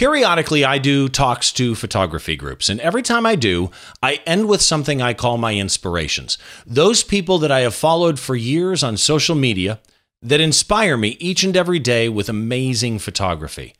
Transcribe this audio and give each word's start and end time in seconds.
Periodically, 0.00 0.64
I 0.64 0.78
do 0.78 1.10
talks 1.10 1.52
to 1.52 1.74
photography 1.74 2.34
groups, 2.34 2.70
and 2.70 2.80
every 2.80 3.02
time 3.02 3.26
I 3.26 3.36
do, 3.36 3.70
I 4.02 4.22
end 4.24 4.48
with 4.48 4.62
something 4.62 5.02
I 5.02 5.12
call 5.12 5.36
my 5.36 5.52
inspirations. 5.52 6.38
Those 6.66 7.02
people 7.02 7.36
that 7.40 7.52
I 7.52 7.60
have 7.60 7.74
followed 7.74 8.18
for 8.18 8.34
years 8.34 8.82
on 8.82 8.96
social 8.96 9.34
media 9.34 9.78
that 10.22 10.40
inspire 10.40 10.96
me 10.96 11.18
each 11.20 11.44
and 11.44 11.54
every 11.54 11.78
day 11.78 12.08
with 12.08 12.30
amazing 12.30 12.98
photography. 12.98 13.74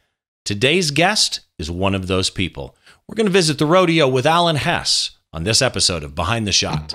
Today's 0.44 0.90
guest 0.90 1.40
is 1.58 1.70
one 1.70 1.94
of 1.94 2.06
those 2.06 2.28
people. 2.28 2.76
We're 3.08 3.16
going 3.16 3.24
to 3.24 3.32
visit 3.32 3.56
the 3.56 3.64
rodeo 3.64 4.06
with 4.06 4.26
Alan 4.26 4.56
Hess 4.56 5.12
on 5.32 5.44
this 5.44 5.62
episode 5.62 6.04
of 6.04 6.14
Behind 6.14 6.46
the 6.46 6.52
Shot. 6.52 6.92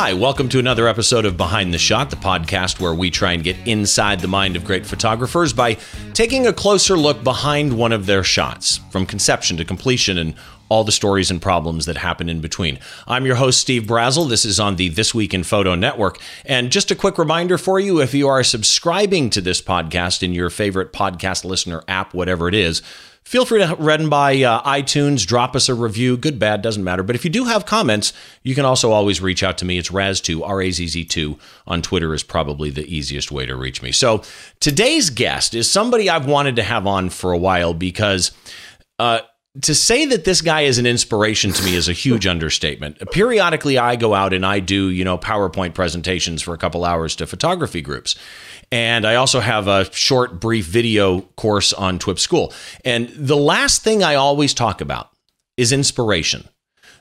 Hi, 0.00 0.12
welcome 0.12 0.48
to 0.50 0.60
another 0.60 0.86
episode 0.86 1.24
of 1.24 1.36
Behind 1.36 1.74
the 1.74 1.78
Shot, 1.78 2.10
the 2.10 2.14
podcast 2.14 2.78
where 2.78 2.94
we 2.94 3.10
try 3.10 3.32
and 3.32 3.42
get 3.42 3.56
inside 3.66 4.20
the 4.20 4.28
mind 4.28 4.54
of 4.54 4.64
great 4.64 4.86
photographers 4.86 5.52
by 5.52 5.76
taking 6.14 6.46
a 6.46 6.52
closer 6.52 6.96
look 6.96 7.24
behind 7.24 7.76
one 7.76 7.90
of 7.90 8.06
their 8.06 8.22
shots, 8.22 8.76
from 8.92 9.06
conception 9.06 9.56
to 9.56 9.64
completion 9.64 10.16
and 10.16 10.36
all 10.68 10.84
the 10.84 10.92
stories 10.92 11.32
and 11.32 11.42
problems 11.42 11.84
that 11.86 11.96
happen 11.96 12.28
in 12.28 12.40
between. 12.40 12.78
I'm 13.08 13.26
your 13.26 13.34
host, 13.34 13.60
Steve 13.60 13.88
Brazill. 13.88 14.28
This 14.28 14.44
is 14.44 14.60
on 14.60 14.76
the 14.76 14.88
This 14.88 15.16
Week 15.16 15.34
in 15.34 15.42
Photo 15.42 15.74
Network. 15.74 16.20
And 16.44 16.70
just 16.70 16.92
a 16.92 16.94
quick 16.94 17.18
reminder 17.18 17.58
for 17.58 17.80
you 17.80 18.00
if 18.00 18.14
you 18.14 18.28
are 18.28 18.44
subscribing 18.44 19.30
to 19.30 19.40
this 19.40 19.60
podcast 19.60 20.22
in 20.22 20.32
your 20.32 20.48
favorite 20.48 20.92
podcast 20.92 21.44
listener 21.44 21.82
app, 21.88 22.14
whatever 22.14 22.46
it 22.46 22.54
is, 22.54 22.82
Feel 23.28 23.44
free 23.44 23.58
to 23.58 23.74
run 23.74 24.08
by 24.08 24.42
uh, 24.42 24.62
iTunes, 24.62 25.26
drop 25.26 25.54
us 25.54 25.68
a 25.68 25.74
review, 25.74 26.16
good, 26.16 26.38
bad, 26.38 26.62
doesn't 26.62 26.82
matter. 26.82 27.02
But 27.02 27.14
if 27.14 27.26
you 27.26 27.30
do 27.30 27.44
have 27.44 27.66
comments, 27.66 28.14
you 28.42 28.54
can 28.54 28.64
also 28.64 28.90
always 28.90 29.20
reach 29.20 29.42
out 29.42 29.58
to 29.58 29.66
me. 29.66 29.76
It's 29.76 29.90
Raz2, 29.90 30.40
R 30.42 30.62
A 30.62 30.70
Z 30.70 30.88
Z 30.88 31.04
2 31.04 31.38
on 31.66 31.82
Twitter 31.82 32.14
is 32.14 32.22
probably 32.22 32.70
the 32.70 32.86
easiest 32.86 33.30
way 33.30 33.44
to 33.44 33.54
reach 33.54 33.82
me. 33.82 33.92
So 33.92 34.22
today's 34.60 35.10
guest 35.10 35.54
is 35.54 35.70
somebody 35.70 36.08
I've 36.08 36.24
wanted 36.24 36.56
to 36.56 36.62
have 36.62 36.86
on 36.86 37.10
for 37.10 37.32
a 37.32 37.38
while 37.38 37.74
because. 37.74 38.32
Uh, 38.98 39.20
to 39.62 39.74
say 39.74 40.06
that 40.06 40.24
this 40.24 40.40
guy 40.40 40.62
is 40.62 40.78
an 40.78 40.86
inspiration 40.86 41.52
to 41.52 41.64
me 41.64 41.74
is 41.74 41.88
a 41.88 41.92
huge 41.92 42.26
understatement. 42.34 42.98
Periodically, 43.10 43.78
I 43.78 43.96
go 43.96 44.14
out 44.14 44.32
and 44.32 44.44
I 44.44 44.60
do, 44.60 44.90
you 44.90 45.04
know, 45.04 45.18
PowerPoint 45.18 45.74
presentations 45.74 46.42
for 46.42 46.54
a 46.54 46.58
couple 46.58 46.84
hours 46.84 47.16
to 47.16 47.26
photography 47.26 47.80
groups. 47.80 48.16
And 48.70 49.06
I 49.06 49.14
also 49.14 49.40
have 49.40 49.66
a 49.66 49.90
short, 49.92 50.40
brief 50.40 50.66
video 50.66 51.22
course 51.36 51.72
on 51.72 51.98
TWIP 51.98 52.18
School. 52.18 52.52
And 52.84 53.08
the 53.10 53.36
last 53.36 53.82
thing 53.82 54.02
I 54.02 54.14
always 54.14 54.52
talk 54.52 54.80
about 54.80 55.10
is 55.56 55.72
inspiration. 55.72 56.48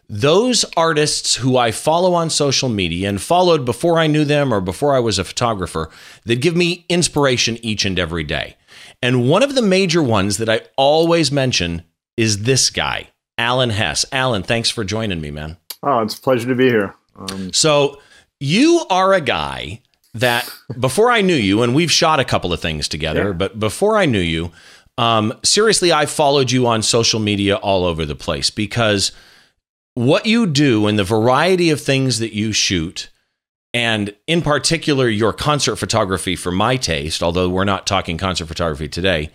Those 0.10 0.64
artists 0.78 1.36
who 1.36 1.58
I 1.58 1.72
follow 1.72 2.14
on 2.14 2.30
social 2.30 2.70
media 2.70 3.10
and 3.10 3.22
followed 3.22 3.66
before 3.66 4.00
I 4.00 4.08
knew 4.08 4.24
them 4.24 4.54
or 4.54 4.62
before 4.62 4.96
I 4.96 5.00
was 5.00 5.20
a 5.20 5.26
photographer 5.26 5.90
that 6.24 6.40
give 6.42 6.56
me 6.56 6.86
inspiration 6.88 7.58
each 7.62 7.84
and 7.84 8.00
every 8.00 8.24
day. 8.24 8.56
And 9.02 9.30
one 9.30 9.44
of 9.44 9.54
the 9.54 9.62
major 9.62 10.02
ones 10.02 10.38
that 10.38 10.48
I 10.48 10.62
always 10.78 11.30
mention 11.30 11.84
is 12.18 12.44
this 12.44 12.70
guy, 12.70 13.10
Alan 13.38 13.70
Hess. 13.70 14.06
Alan, 14.12 14.44
thanks 14.44 14.70
for 14.70 14.84
joining 14.84 15.22
me, 15.22 15.32
man. 15.32 15.58
Oh, 15.84 16.00
it's 16.00 16.18
a 16.18 16.22
pleasure 16.22 16.50
to 16.50 16.56
be 16.56 16.68
here. 16.68 16.96
Um, 17.16 17.54
so, 17.54 18.02
you 18.40 18.86
are 18.90 19.14
a 19.14 19.22
guy 19.22 19.82
that 20.14 20.50
before 20.80 21.12
I 21.12 21.22
knew 21.22 21.36
you, 21.36 21.62
and 21.62 21.74
we've 21.74 21.92
shot 21.92 22.20
a 22.20 22.26
couple 22.26 22.52
of 22.52 22.60
things 22.60 22.88
together, 22.88 23.28
yeah. 23.28 23.34
but 23.34 23.60
before 23.60 23.98
I 23.98 24.06
knew 24.06 24.20
you, 24.20 24.52
um, 24.98 25.34
seriously, 25.44 25.94
I 25.94 26.08
followed 26.08 26.52
you 26.52 26.66
on 26.66 26.82
social 26.82 27.20
media 27.20 27.56
all 27.58 27.86
over 27.86 28.06
the 28.06 28.16
place 28.16 28.50
because 28.50 29.12
what 29.94 30.26
you 30.26 30.48
do 30.48 30.88
and 30.88 30.98
the 30.98 31.04
variety 31.04 31.70
of 31.70 31.80
things 31.82 32.20
that 32.20 32.34
you 32.34 32.52
shoot, 32.52 33.10
and 33.74 34.16
in 34.26 34.42
particular, 34.42 35.08
your 35.08 35.34
concert 35.34 35.76
photography 35.76 36.36
for 36.36 36.52
my 36.52 36.78
taste, 36.78 37.22
although 37.22 37.50
we're 37.50 37.64
not 37.64 37.86
talking 37.86 38.18
concert 38.18 38.48
photography 38.48 38.88
today, 38.88 39.30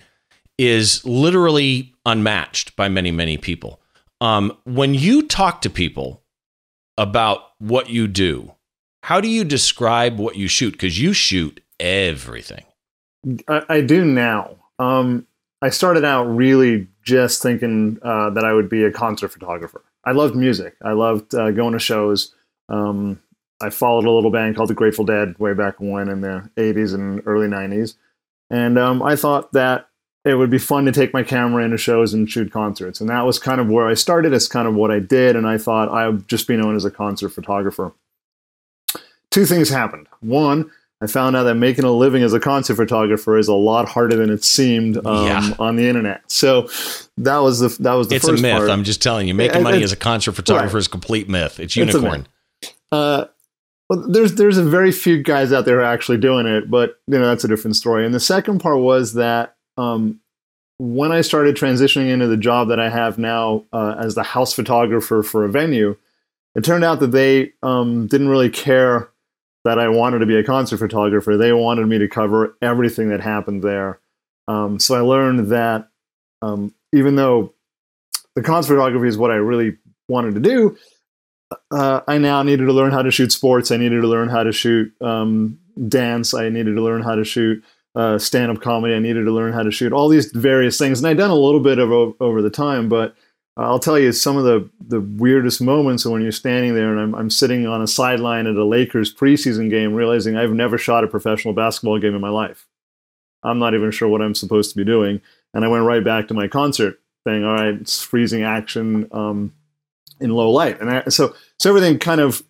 is 0.58 1.04
literally 1.04 1.94
unmatched 2.04 2.76
by 2.76 2.88
many, 2.88 3.10
many 3.10 3.36
people. 3.36 3.80
Um, 4.20 4.56
when 4.64 4.94
you 4.94 5.26
talk 5.26 5.62
to 5.62 5.70
people 5.70 6.22
about 6.96 7.40
what 7.58 7.90
you 7.90 8.06
do, 8.06 8.54
how 9.02 9.20
do 9.20 9.28
you 9.28 9.44
describe 9.44 10.18
what 10.18 10.36
you 10.36 10.46
shoot? 10.46 10.72
Because 10.72 11.00
you 11.00 11.12
shoot 11.12 11.60
everything. 11.80 12.64
I, 13.48 13.62
I 13.68 13.80
do 13.80 14.04
now. 14.04 14.56
Um, 14.78 15.26
I 15.60 15.70
started 15.70 16.04
out 16.04 16.24
really 16.24 16.88
just 17.02 17.42
thinking 17.42 17.98
uh, 18.02 18.30
that 18.30 18.44
I 18.44 18.52
would 18.52 18.68
be 18.68 18.84
a 18.84 18.92
concert 18.92 19.32
photographer. 19.32 19.82
I 20.04 20.12
loved 20.12 20.34
music. 20.34 20.76
I 20.82 20.92
loved 20.92 21.34
uh, 21.34 21.50
going 21.50 21.72
to 21.72 21.78
shows. 21.78 22.34
Um, 22.68 23.20
I 23.60 23.70
followed 23.70 24.04
a 24.04 24.10
little 24.10 24.30
band 24.30 24.56
called 24.56 24.70
the 24.70 24.74
Grateful 24.74 25.04
Dead 25.04 25.38
way 25.38 25.54
back 25.54 25.76
when 25.78 26.08
in 26.08 26.20
the 26.20 26.50
80s 26.56 26.94
and 26.94 27.22
early 27.26 27.46
90s. 27.46 27.94
And 28.50 28.78
um, 28.78 29.02
I 29.02 29.14
thought 29.14 29.52
that 29.52 29.88
it 30.24 30.34
would 30.34 30.50
be 30.50 30.58
fun 30.58 30.84
to 30.84 30.92
take 30.92 31.12
my 31.12 31.22
camera 31.22 31.64
into 31.64 31.76
shows 31.76 32.14
and 32.14 32.30
shoot 32.30 32.52
concerts. 32.52 33.00
And 33.00 33.10
that 33.10 33.22
was 33.22 33.38
kind 33.38 33.60
of 33.60 33.68
where 33.68 33.88
I 33.88 33.94
started. 33.94 34.32
It's 34.32 34.48
kind 34.48 34.68
of 34.68 34.74
what 34.74 34.90
I 34.90 35.00
did. 35.00 35.34
And 35.36 35.46
I 35.46 35.58
thought 35.58 35.88
I 35.88 36.08
would 36.08 36.28
just 36.28 36.46
be 36.46 36.56
known 36.56 36.76
as 36.76 36.84
a 36.84 36.90
concert 36.90 37.30
photographer 37.30 37.92
two 39.32 39.46
things 39.46 39.68
happened. 39.68 40.06
One, 40.20 40.70
I 41.00 41.08
found 41.08 41.34
out 41.34 41.44
that 41.44 41.56
making 41.56 41.84
a 41.84 41.90
living 41.90 42.22
as 42.22 42.32
a 42.32 42.38
concert 42.38 42.76
photographer 42.76 43.36
is 43.36 43.48
a 43.48 43.54
lot 43.54 43.88
harder 43.88 44.14
than 44.14 44.30
it 44.30 44.44
seemed 44.44 45.04
um, 45.04 45.26
yeah. 45.26 45.54
on 45.58 45.74
the 45.74 45.88
internet. 45.88 46.22
So 46.30 46.68
that 47.16 47.38
was 47.38 47.58
the 47.58 47.68
that 47.82 47.94
was 47.94 48.06
the 48.06 48.16
it's 48.16 48.28
first 48.28 48.38
a 48.38 48.42
myth. 48.42 48.58
Part. 48.58 48.70
I'm 48.70 48.84
just 48.84 49.02
telling 49.02 49.26
you, 49.26 49.34
making 49.34 49.62
it, 49.62 49.64
money 49.64 49.82
as 49.82 49.90
a 49.90 49.96
concert 49.96 50.32
photographer 50.32 50.76
right. 50.76 50.80
is 50.80 50.86
a 50.86 50.90
complete 50.90 51.28
myth. 51.28 51.58
It's 51.58 51.74
unicorn. 51.74 52.28
It's 52.60 52.72
uh, 52.92 53.26
well, 53.90 54.06
there's 54.08 54.34
there's 54.34 54.58
a 54.58 54.64
very 54.64 54.92
few 54.92 55.20
guys 55.20 55.52
out 55.52 55.64
there 55.64 55.82
actually 55.82 56.18
doing 56.18 56.46
it, 56.46 56.70
but 56.70 57.00
you 57.08 57.18
know 57.18 57.26
that's 57.26 57.42
a 57.42 57.48
different 57.48 57.74
story. 57.74 58.06
And 58.06 58.14
the 58.14 58.20
second 58.20 58.60
part 58.60 58.78
was 58.78 59.14
that 59.14 59.56
um, 59.76 60.20
when 60.78 61.12
I 61.12 61.20
started 61.20 61.56
transitioning 61.56 62.08
into 62.08 62.26
the 62.26 62.36
job 62.36 62.68
that 62.68 62.80
I 62.80 62.88
have 62.88 63.18
now 63.18 63.64
uh, 63.72 63.94
as 63.98 64.14
the 64.14 64.22
house 64.22 64.52
photographer 64.52 65.22
for 65.22 65.44
a 65.44 65.48
venue, 65.48 65.96
it 66.54 66.64
turned 66.64 66.84
out 66.84 67.00
that 67.00 67.12
they 67.12 67.52
um, 67.62 68.06
didn't 68.06 68.28
really 68.28 68.50
care 68.50 69.08
that 69.64 69.78
I 69.78 69.88
wanted 69.88 70.18
to 70.20 70.26
be 70.26 70.36
a 70.36 70.44
concert 70.44 70.78
photographer. 70.78 71.36
They 71.36 71.52
wanted 71.52 71.86
me 71.86 71.98
to 71.98 72.08
cover 72.08 72.56
everything 72.60 73.10
that 73.10 73.20
happened 73.20 73.62
there. 73.62 74.00
Um, 74.48 74.80
so 74.80 74.96
I 74.96 75.00
learned 75.00 75.50
that 75.50 75.88
um, 76.42 76.74
even 76.92 77.14
though 77.14 77.54
the 78.34 78.42
concert 78.42 78.74
photography 78.74 79.06
is 79.06 79.16
what 79.16 79.30
I 79.30 79.36
really 79.36 79.76
wanted 80.08 80.34
to 80.34 80.40
do, 80.40 80.76
uh, 81.70 82.00
I 82.08 82.18
now 82.18 82.42
needed 82.42 82.66
to 82.66 82.72
learn 82.72 82.90
how 82.90 83.02
to 83.02 83.10
shoot 83.10 83.30
sports. 83.30 83.70
I 83.70 83.76
needed 83.76 84.00
to 84.00 84.08
learn 84.08 84.28
how 84.28 84.42
to 84.42 84.52
shoot 84.52 84.92
um, 85.00 85.58
dance. 85.88 86.34
I 86.34 86.48
needed 86.48 86.74
to 86.74 86.82
learn 86.82 87.02
how 87.02 87.14
to 87.14 87.24
shoot 87.24 87.62
uh, 87.94 88.18
stand-up 88.18 88.62
comedy. 88.62 88.94
I 88.94 88.98
needed 88.98 89.24
to 89.24 89.32
learn 89.32 89.52
how 89.52 89.62
to 89.62 89.70
shoot 89.70 89.92
all 89.92 90.08
these 90.08 90.32
various 90.32 90.78
things, 90.78 90.98
and 90.98 91.06
I'd 91.06 91.16
done 91.16 91.30
a 91.30 91.34
little 91.34 91.60
bit 91.60 91.78
of 91.78 91.90
over 92.20 92.42
the 92.42 92.50
time, 92.50 92.88
but 92.88 93.14
I'll 93.56 93.78
tell 93.78 93.98
you 93.98 94.12
some 94.12 94.38
of 94.38 94.44
the, 94.44 94.68
the 94.80 95.00
weirdest 95.00 95.60
moments 95.60 96.06
when 96.06 96.22
you're 96.22 96.32
standing 96.32 96.74
there 96.74 96.90
and 96.90 96.98
I'm, 96.98 97.14
I'm 97.14 97.30
sitting 97.30 97.66
on 97.66 97.82
a 97.82 97.86
sideline 97.86 98.46
at 98.46 98.56
a 98.56 98.64
Lakers 98.64 99.14
preseason 99.14 99.68
game, 99.68 99.92
realizing 99.92 100.36
I've 100.36 100.54
never 100.54 100.78
shot 100.78 101.04
a 101.04 101.08
professional 101.08 101.52
basketball 101.52 101.98
game 101.98 102.14
in 102.14 102.20
my 102.20 102.30
life. 102.30 102.66
I'm 103.42 103.58
not 103.58 103.74
even 103.74 103.90
sure 103.90 104.08
what 104.08 104.22
I'm 104.22 104.34
supposed 104.34 104.70
to 104.70 104.76
be 104.76 104.84
doing. 104.84 105.20
And 105.52 105.64
I 105.66 105.68
went 105.68 105.84
right 105.84 106.02
back 106.02 106.28
to 106.28 106.34
my 106.34 106.48
concert 106.48 106.98
thing. 107.24 107.44
All 107.44 107.52
right, 107.52 107.74
it's 107.74 108.02
freezing 108.02 108.42
action 108.42 109.06
um, 109.12 109.52
in 110.18 110.30
low 110.30 110.50
light. 110.50 110.80
And 110.80 110.88
I, 110.90 111.04
so, 111.08 111.34
so 111.58 111.68
everything 111.68 111.98
kind 111.98 112.22
of 112.22 112.42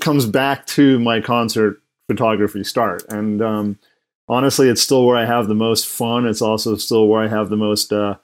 comes 0.00 0.26
back 0.26 0.66
to 0.66 0.98
my 0.98 1.18
concert 1.20 1.80
photography 2.08 2.62
start. 2.62 3.04
And 3.08 3.40
um, 3.40 3.78
honestly, 4.28 4.68
it's 4.68 4.82
still 4.82 5.06
where 5.06 5.16
I 5.16 5.24
have 5.24 5.48
the 5.48 5.54
most 5.54 5.86
fun. 5.86 6.26
It's 6.26 6.42
also 6.42 6.76
still 6.76 7.06
where 7.08 7.22
I 7.22 7.28
have 7.28 7.48
the 7.48 7.56
most. 7.56 7.92
Uh, 7.92 8.16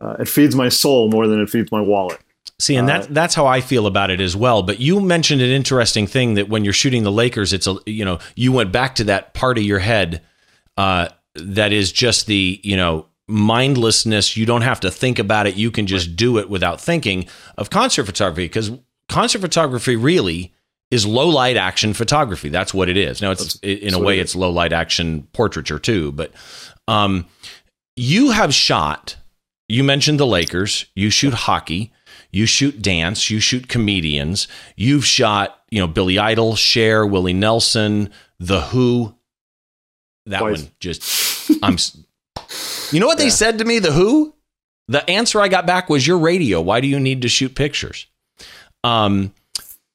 uh, 0.00 0.16
it 0.18 0.28
feeds 0.28 0.54
my 0.54 0.68
soul 0.68 1.10
more 1.10 1.26
than 1.26 1.40
it 1.40 1.48
feeds 1.48 1.70
my 1.70 1.80
wallet. 1.80 2.18
See, 2.58 2.76
and 2.76 2.88
that's 2.88 3.06
uh, 3.06 3.10
that's 3.10 3.34
how 3.34 3.46
I 3.46 3.60
feel 3.60 3.86
about 3.86 4.10
it 4.10 4.20
as 4.20 4.36
well. 4.36 4.62
But 4.62 4.80
you 4.80 5.00
mentioned 5.00 5.40
an 5.40 5.50
interesting 5.50 6.06
thing 6.06 6.34
that 6.34 6.48
when 6.48 6.64
you're 6.64 6.72
shooting 6.72 7.02
the 7.02 7.12
Lakers, 7.12 7.52
it's 7.52 7.66
a 7.66 7.76
you 7.86 8.04
know 8.04 8.18
you 8.36 8.52
went 8.52 8.72
back 8.72 8.94
to 8.96 9.04
that 9.04 9.34
part 9.34 9.58
of 9.58 9.64
your 9.64 9.80
head 9.80 10.22
uh, 10.76 11.08
that 11.34 11.72
is 11.72 11.90
just 11.90 12.26
the 12.26 12.60
you 12.62 12.76
know 12.76 13.06
mindlessness. 13.26 14.36
You 14.36 14.46
don't 14.46 14.62
have 14.62 14.80
to 14.80 14.90
think 14.90 15.18
about 15.18 15.46
it. 15.46 15.56
You 15.56 15.70
can 15.70 15.86
just 15.86 16.16
do 16.16 16.38
it 16.38 16.48
without 16.48 16.80
thinking 16.80 17.26
of 17.58 17.70
concert 17.70 18.04
photography 18.04 18.44
because 18.44 18.70
concert 19.08 19.40
photography 19.40 19.96
really 19.96 20.54
is 20.90 21.06
low 21.06 21.28
light 21.28 21.56
action 21.56 21.94
photography. 21.94 22.48
That's 22.48 22.72
what 22.72 22.88
it 22.88 22.96
is. 22.96 23.20
Now 23.20 23.30
it's 23.30 23.54
that's, 23.54 23.82
in 23.84 23.94
a 23.94 23.98
way 23.98 24.18
it 24.18 24.22
it's 24.22 24.36
low 24.36 24.50
light 24.50 24.72
action 24.72 25.26
portraiture 25.32 25.78
too, 25.78 26.12
but 26.12 26.32
um, 26.88 27.26
you 27.96 28.30
have 28.30 28.52
shot 28.54 29.16
you 29.68 29.82
mentioned 29.82 30.20
the 30.20 30.26
Lakers. 30.26 30.86
You 30.94 31.10
shoot 31.10 31.34
hockey. 31.34 31.92
You 32.30 32.46
shoot 32.46 32.82
dance. 32.82 33.30
You 33.30 33.40
shoot 33.40 33.68
comedians. 33.68 34.46
You've 34.76 35.04
shot, 35.04 35.60
you 35.70 35.80
know, 35.80 35.86
Billy 35.86 36.18
Idol, 36.18 36.56
Cher, 36.56 37.06
Willie 37.06 37.32
Nelson, 37.32 38.10
The 38.38 38.60
Who. 38.60 39.14
That 40.26 40.42
one 40.42 40.70
just, 40.80 41.50
I'm. 41.62 41.76
You 42.90 43.00
know 43.00 43.06
what 43.06 43.18
yeah. 43.18 43.24
they 43.24 43.30
said 43.30 43.58
to 43.58 43.64
me? 43.64 43.78
The 43.78 43.92
Who. 43.92 44.34
The 44.88 45.08
answer 45.08 45.40
I 45.40 45.48
got 45.48 45.66
back 45.66 45.88
was 45.88 46.06
your 46.06 46.18
radio. 46.18 46.60
Why 46.60 46.80
do 46.80 46.86
you 46.86 47.00
need 47.00 47.22
to 47.22 47.28
shoot 47.28 47.54
pictures? 47.54 48.06
Um, 48.82 49.32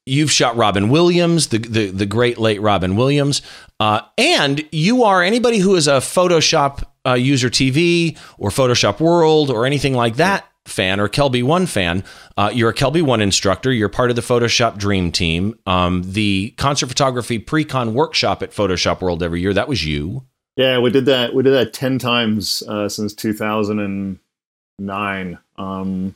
you've 0.06 0.30
shot 0.30 0.56
Robin 0.56 0.88
Williams, 0.88 1.48
the 1.48 1.58
the, 1.58 1.90
the 1.90 2.06
great 2.06 2.38
late 2.38 2.60
Robin 2.60 2.96
Williams, 2.96 3.42
uh, 3.78 4.00
and 4.18 4.66
you 4.72 5.04
are 5.04 5.22
anybody 5.22 5.58
who 5.58 5.76
is 5.76 5.86
a 5.88 5.98
Photoshop 5.98 6.84
uh, 7.06 7.14
user 7.14 7.48
TV 7.48 8.18
or 8.38 8.50
Photoshop 8.50 9.00
World 9.00 9.50
or 9.50 9.66
anything 9.66 9.94
like 9.94 10.16
that 10.16 10.46
fan 10.66 11.00
or 11.00 11.08
Kelby 11.08 11.42
One 11.42 11.66
fan. 11.66 12.04
Uh, 12.36 12.50
you're 12.52 12.68
a 12.70 12.74
Kelby 12.74 13.02
One 13.02 13.20
instructor. 13.20 13.72
You're 13.72 13.88
part 13.88 14.10
of 14.10 14.16
the 14.16 14.22
Photoshop 14.22 14.78
Dream 14.78 15.12
Team. 15.12 15.56
Um, 15.66 16.02
the 16.04 16.54
concert 16.56 16.88
photography 16.88 17.38
pre-con 17.38 17.94
workshop 17.94 18.42
at 18.42 18.50
Photoshop 18.52 19.00
World 19.00 19.22
every 19.22 19.40
year. 19.40 19.54
That 19.54 19.68
was 19.68 19.84
you. 19.84 20.24
Yeah, 20.56 20.80
we 20.80 20.90
did 20.90 21.06
that. 21.06 21.34
We 21.34 21.42
did 21.42 21.54
that 21.54 21.72
ten 21.72 21.98
times 21.98 22.62
uh, 22.68 22.88
since 22.88 23.14
2009. 23.14 25.38
Um, 25.56 26.14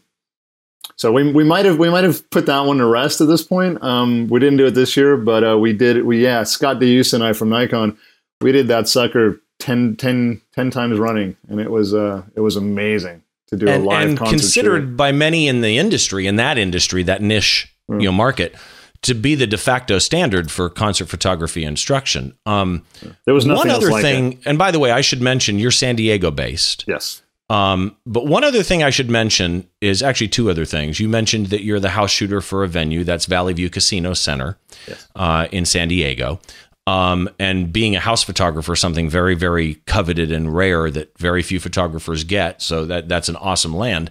so 0.96 1.12
we, 1.12 1.32
we 1.32 1.44
might 1.44 1.64
have 1.64 1.78
we 1.78 1.90
might 1.90 2.04
have 2.04 2.28
put 2.30 2.46
that 2.46 2.60
one 2.60 2.78
to 2.78 2.86
rest 2.86 3.20
at 3.20 3.28
this 3.28 3.42
point. 3.42 3.82
Um, 3.82 4.28
we 4.28 4.40
didn't 4.40 4.58
do 4.58 4.66
it 4.66 4.72
this 4.72 4.96
year, 4.96 5.16
but 5.16 5.44
uh, 5.44 5.58
we 5.58 5.72
did. 5.72 6.04
We 6.04 6.22
yeah, 6.22 6.42
Scott 6.44 6.76
Diussa 6.78 7.14
and 7.14 7.24
I 7.24 7.32
from 7.32 7.48
Nikon, 7.50 7.96
we 8.40 8.52
did 8.52 8.68
that 8.68 8.88
sucker 8.88 9.40
10, 9.60 9.96
10, 9.96 10.40
10 10.52 10.70
times 10.70 10.98
running, 10.98 11.36
and 11.48 11.60
it 11.60 11.70
was 11.70 11.94
uh, 11.94 12.22
it 12.34 12.40
was 12.40 12.56
amazing 12.56 13.22
to 13.48 13.56
do 13.56 13.68
and, 13.68 13.84
a 13.84 13.86
live 13.86 14.08
and 14.08 14.18
concert. 14.18 14.32
considered 14.32 14.82
shoot. 14.82 14.96
by 14.96 15.12
many 15.12 15.48
in 15.48 15.60
the 15.60 15.78
industry, 15.78 16.26
in 16.26 16.36
that 16.36 16.58
industry, 16.58 17.02
that 17.02 17.22
niche 17.22 17.70
Mm. 17.90 18.00
you 18.00 18.08
know 18.08 18.12
market, 18.12 18.54
to 19.02 19.14
be 19.14 19.34
the 19.34 19.46
de 19.46 19.58
facto 19.58 19.98
standard 19.98 20.50
for 20.50 20.70
concert 20.70 21.06
photography 21.06 21.64
instruction. 21.64 22.34
Um, 22.46 22.82
there 23.26 23.34
was 23.34 23.44
nothing 23.44 23.58
one 23.58 23.68
else 23.68 23.84
other 23.84 23.92
like 23.92 24.02
thing, 24.02 24.32
it. 24.32 24.38
and 24.46 24.56
by 24.56 24.70
the 24.70 24.78
way, 24.78 24.90
I 24.90 25.02
should 25.02 25.20
mention 25.20 25.58
you're 25.58 25.70
San 25.70 25.96
Diego 25.96 26.30
based. 26.30 26.84
Yes. 26.88 27.20
Um, 27.50 27.96
but 28.06 28.26
one 28.26 28.42
other 28.42 28.62
thing 28.62 28.82
I 28.82 28.90
should 28.90 29.10
mention 29.10 29.68
is 29.80 30.02
actually 30.02 30.28
two 30.28 30.48
other 30.50 30.64
things. 30.64 30.98
You 30.98 31.08
mentioned 31.08 31.46
that 31.46 31.62
you're 31.62 31.80
the 31.80 31.90
house 31.90 32.10
shooter 32.10 32.40
for 32.40 32.64
a 32.64 32.68
venue 32.68 33.04
that's 33.04 33.26
Valley 33.26 33.52
View 33.52 33.68
Casino 33.68 34.14
Center 34.14 34.56
Yes. 34.88 35.06
uh, 35.14 35.46
in 35.52 35.64
San 35.66 35.88
Diego. 35.88 36.40
Um, 36.86 37.30
and 37.38 37.72
being 37.72 37.96
a 37.96 38.00
house 38.00 38.22
photographer, 38.22 38.76
something 38.76 39.08
very, 39.08 39.34
very 39.34 39.76
coveted 39.86 40.30
and 40.32 40.54
rare 40.54 40.90
that 40.90 41.16
very 41.18 41.42
few 41.42 41.58
photographers 41.60 42.24
get. 42.24 42.60
So 42.60 42.84
that 42.86 43.08
that's 43.08 43.28
an 43.30 43.36
awesome 43.36 43.74
land. 43.74 44.10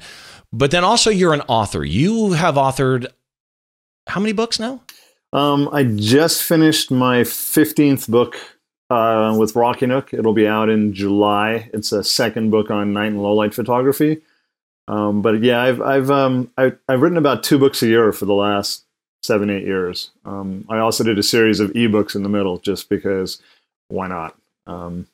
But 0.51 0.71
then 0.71 0.83
also 0.83 1.09
you're 1.09 1.33
an 1.33 1.41
author. 1.47 1.83
You 1.83 2.31
have 2.33 2.55
authored 2.55 3.07
how 4.07 4.19
many 4.19 4.33
books 4.33 4.59
now? 4.59 4.81
Um, 5.31 5.69
I 5.71 5.83
just 5.83 6.43
finished 6.43 6.91
my 6.91 7.21
15th 7.21 8.07
book 8.09 8.35
uh, 8.89 9.35
with 9.37 9.55
Rocky 9.55 9.85
Nook. 9.85 10.13
It'll 10.13 10.33
be 10.33 10.47
out 10.47 10.69
in 10.69 10.93
July. 10.93 11.69
It's 11.73 11.91
a 11.91 12.03
second 12.03 12.51
book 12.51 12.69
on 12.69 12.93
night 12.93 13.07
and 13.07 13.21
low 13.21 13.33
light 13.33 13.53
photography. 13.53 14.21
Um, 14.87 15.21
but 15.21 15.41
yeah, 15.41 15.61
I've 15.61 15.81
I've 15.81 16.11
um, 16.11 16.51
I, 16.57 16.73
I've 16.89 17.01
written 17.01 17.17
about 17.17 17.43
two 17.43 17.57
books 17.57 17.81
a 17.81 17.87
year 17.87 18.11
for 18.11 18.25
the 18.25 18.33
last 18.33 18.83
seven 19.21 19.49
eight 19.49 19.63
years. 19.63 20.11
Um, 20.25 20.65
I 20.69 20.79
also 20.79 21.03
did 21.03 21.17
a 21.17 21.23
series 21.23 21.59
of 21.59 21.71
ebooks 21.71 22.15
in 22.15 22.23
the 22.23 22.29
middle, 22.29 22.57
just 22.57 22.89
because 22.89 23.41
why 23.87 24.07
not? 24.07 24.35
Um, 24.67 25.07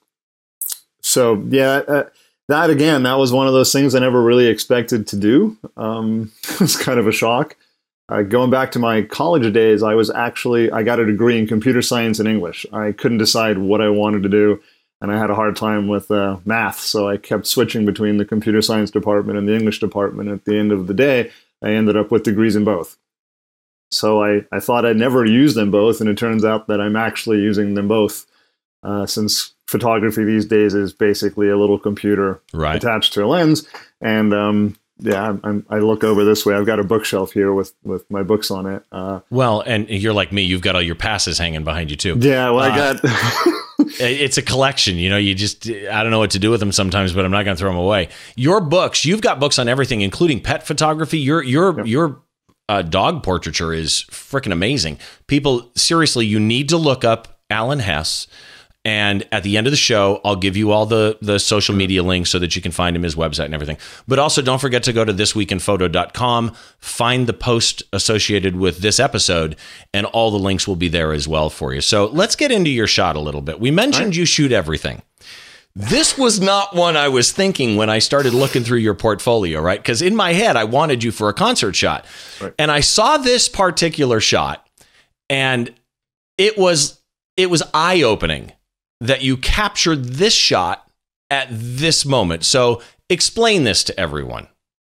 so 1.01 1.43
yeah, 1.49 1.81
uh, 1.87 2.03
that 2.47 2.69
again, 2.71 3.03
that 3.03 3.17
was 3.19 3.31
one 3.31 3.47
of 3.47 3.53
those 3.53 3.71
things 3.71 3.93
I 3.93 3.99
never 3.99 4.21
really 4.21 4.47
expected 4.47 5.07
to 5.07 5.15
do. 5.15 5.57
Um, 5.77 6.31
it 6.43 6.59
was 6.59 6.75
kind 6.75 6.99
of 6.99 7.07
a 7.07 7.11
shock. 7.11 7.55
Uh, 8.09 8.23
going 8.23 8.49
back 8.49 8.71
to 8.71 8.79
my 8.79 9.03
college 9.03 9.53
days, 9.53 9.83
I 9.83 9.93
was 9.93 10.09
actually 10.09 10.71
I 10.71 10.83
got 10.83 10.99
a 10.99 11.05
degree 11.05 11.37
in 11.37 11.47
computer 11.47 11.81
science 11.81 12.19
and 12.19 12.27
English. 12.27 12.65
I 12.73 12.91
couldn't 12.91 13.19
decide 13.19 13.59
what 13.59 13.81
I 13.81 13.89
wanted 13.89 14.23
to 14.23 14.29
do, 14.29 14.59
and 14.99 15.11
I 15.11 15.19
had 15.19 15.29
a 15.29 15.35
hard 15.35 15.55
time 15.55 15.87
with 15.87 16.09
uh, 16.09 16.37
math, 16.43 16.79
so 16.79 17.07
I 17.07 17.17
kept 17.17 17.45
switching 17.45 17.85
between 17.85 18.17
the 18.17 18.25
computer 18.25 18.61
science 18.61 18.89
department 18.89 19.37
and 19.37 19.47
the 19.47 19.55
English 19.55 19.79
department. 19.79 20.29
At 20.29 20.45
the 20.45 20.57
end 20.57 20.71
of 20.71 20.87
the 20.87 20.93
day, 20.93 21.31
I 21.63 21.69
ended 21.69 21.95
up 21.95 22.09
with 22.09 22.23
degrees 22.23 22.55
in 22.55 22.63
both. 22.63 22.97
So 23.91 24.23
I, 24.23 24.45
I 24.51 24.59
thought 24.59 24.85
I'd 24.85 24.97
never 24.97 25.25
use 25.25 25.53
them 25.53 25.69
both, 25.71 25.99
and 26.01 26.09
it 26.09 26.17
turns 26.17 26.43
out 26.43 26.67
that 26.67 26.81
I'm 26.81 26.95
actually 26.95 27.39
using 27.41 27.75
them 27.75 27.87
both, 27.87 28.25
uh, 28.81 29.05
since 29.05 29.53
photography 29.67 30.23
these 30.23 30.45
days 30.45 30.73
is 30.73 30.93
basically 30.93 31.49
a 31.49 31.57
little 31.57 31.77
computer 31.77 32.41
Right. 32.53 32.75
attached 32.75 33.13
to 33.13 33.23
a 33.23 33.27
lens. 33.27 33.67
And 34.01 34.33
um, 34.33 34.75
yeah, 34.99 35.21
I'm, 35.29 35.39
I'm, 35.43 35.65
I 35.69 35.77
look 35.79 36.03
over 36.03 36.23
this 36.25 36.45
way. 36.45 36.55
I've 36.55 36.65
got 36.65 36.79
a 36.79 36.83
bookshelf 36.83 37.31
here 37.31 37.53
with 37.53 37.73
with 37.83 38.09
my 38.11 38.23
books 38.23 38.51
on 38.51 38.65
it. 38.67 38.83
Uh, 38.91 39.21
Well, 39.29 39.61
and 39.61 39.89
you're 39.89 40.13
like 40.13 40.31
me. 40.31 40.43
You've 40.43 40.61
got 40.61 40.75
all 40.75 40.81
your 40.81 40.95
passes 40.95 41.37
hanging 41.37 41.63
behind 41.63 41.89
you 41.89 41.97
too. 41.97 42.17
yeah, 42.19 42.49
well, 42.49 42.59
I 42.59 42.69
Uh, 42.77 42.93
got. 42.93 43.53
It's 44.01 44.37
a 44.37 44.41
collection. 44.41 44.97
You 44.97 45.09
know, 45.09 45.17
you 45.17 45.33
just, 45.33 45.67
I 45.69 46.03
don't 46.03 46.11
know 46.11 46.19
what 46.19 46.31
to 46.31 46.39
do 46.39 46.51
with 46.51 46.59
them 46.59 46.71
sometimes, 46.73 47.13
but 47.13 47.23
I'm 47.23 47.31
not 47.31 47.43
going 47.43 47.55
to 47.55 47.59
throw 47.59 47.69
them 47.69 47.79
away. 47.79 48.09
Your 48.35 48.59
books, 48.59 49.05
you've 49.05 49.21
got 49.21 49.39
books 49.39 49.57
on 49.57 49.69
everything, 49.69 50.01
including 50.01 50.41
pet 50.41 50.67
photography. 50.67 51.17
Your, 51.17 51.41
your, 51.41 51.85
your 51.85 52.21
uh, 52.67 52.81
dog 52.81 53.23
portraiture 53.23 53.73
is 53.73 54.05
freaking 54.11 54.51
amazing. 54.51 54.99
People, 55.27 55.71
seriously, 55.75 56.25
you 56.25 56.39
need 56.41 56.67
to 56.69 56.77
look 56.77 57.05
up 57.05 57.39
Alan 57.49 57.79
Hess. 57.79 58.27
And 58.85 59.27
at 59.33 59.43
the 59.43 59.57
end 59.57 59.67
of 59.67 59.71
the 59.71 59.77
show, 59.77 60.21
I'll 60.23 60.37
give 60.37 60.55
you 60.55 60.71
all 60.71 60.85
the, 60.85 61.17
the 61.21 61.37
social 61.37 61.75
media 61.75 62.01
links 62.01 62.29
so 62.29 62.39
that 62.39 62.55
you 62.55 62.61
can 62.61 62.71
find 62.71 62.95
him, 62.95 63.03
his 63.03 63.15
website, 63.15 63.45
and 63.45 63.53
everything. 63.53 63.77
But 64.07 64.19
also, 64.19 64.41
don't 64.41 64.59
forget 64.59 64.83
to 64.83 64.93
go 64.93 65.03
to 65.03 65.13
thisweekinphoto.com, 65.13 66.55
find 66.79 67.27
the 67.27 67.33
post 67.33 67.83
associated 67.91 68.55
with 68.55 68.79
this 68.79 68.99
episode, 68.99 69.57
and 69.93 70.05
all 70.07 70.31
the 70.31 70.39
links 70.39 70.65
will 70.65 70.77
be 70.77 70.87
there 70.87 71.11
as 71.11 71.27
well 71.27 71.49
for 71.49 71.73
you. 71.73 71.81
So 71.81 72.05
let's 72.05 72.37
get 72.37 72.51
into 72.51 72.69
your 72.69 72.87
shot 72.87 73.17
a 73.17 73.19
little 73.19 73.41
bit. 73.41 73.59
We 73.59 73.69
mentioned 73.69 74.15
you 74.15 74.25
shoot 74.25 74.53
everything. 74.53 75.01
This 75.75 76.17
was 76.17 76.39
not 76.39 76.75
one 76.75 76.97
I 76.97 77.09
was 77.09 77.31
thinking 77.31 77.75
when 77.75 77.89
I 77.89 77.99
started 77.99 78.33
looking 78.33 78.63
through 78.63 78.79
your 78.79 78.95
portfolio, 78.95 79.61
right? 79.61 79.79
Because 79.79 80.01
in 80.01 80.15
my 80.15 80.33
head, 80.33 80.55
I 80.55 80.63
wanted 80.63 81.03
you 81.03 81.11
for 81.11 81.29
a 81.29 81.33
concert 81.33 81.75
shot. 81.75 82.05
Right. 82.41 82.53
And 82.57 82.71
I 82.71 82.79
saw 82.79 83.17
this 83.17 83.47
particular 83.47 84.19
shot, 84.19 84.67
and 85.29 85.73
it 86.37 86.57
was 86.57 86.99
it 87.37 87.49
was 87.49 87.61
eye-opening 87.73 88.51
that 88.99 89.21
you 89.21 89.37
captured 89.37 90.05
this 90.05 90.33
shot 90.33 90.89
at 91.29 91.47
this 91.51 92.05
moment. 92.05 92.43
So 92.43 92.81
explain 93.09 93.63
this 93.63 93.83
to 93.85 93.99
everyone. 93.99 94.47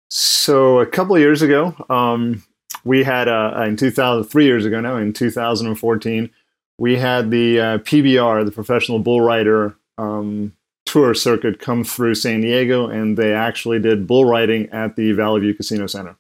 So 0.08 0.78
a 0.80 0.86
couple 0.86 1.16
of 1.16 1.20
years 1.20 1.42
ago, 1.42 1.74
um, 1.90 2.42
we 2.84 3.02
had 3.02 3.28
uh, 3.28 3.64
in 3.66 3.76
2000, 3.76 4.24
three 4.24 4.44
years 4.44 4.64
ago 4.64 4.80
now, 4.80 4.96
in 4.96 5.12
2014, 5.12 6.30
we 6.78 6.96
had 6.96 7.30
the 7.30 7.60
uh, 7.60 7.78
PBR, 7.78 8.44
the 8.44 8.52
Professional 8.52 8.98
Bull 8.98 9.20
Rider 9.20 9.76
um, 9.98 10.52
Tour 10.84 11.14
Circuit, 11.14 11.58
come 11.58 11.82
through 11.82 12.14
San 12.14 12.42
Diego, 12.42 12.86
and 12.86 13.16
they 13.16 13.32
actually 13.32 13.80
did 13.80 14.06
bull 14.06 14.24
riding 14.24 14.68
at 14.70 14.94
the 14.94 15.12
Valley 15.12 15.40
View 15.40 15.54
Casino 15.54 15.86
Center. 15.86 16.16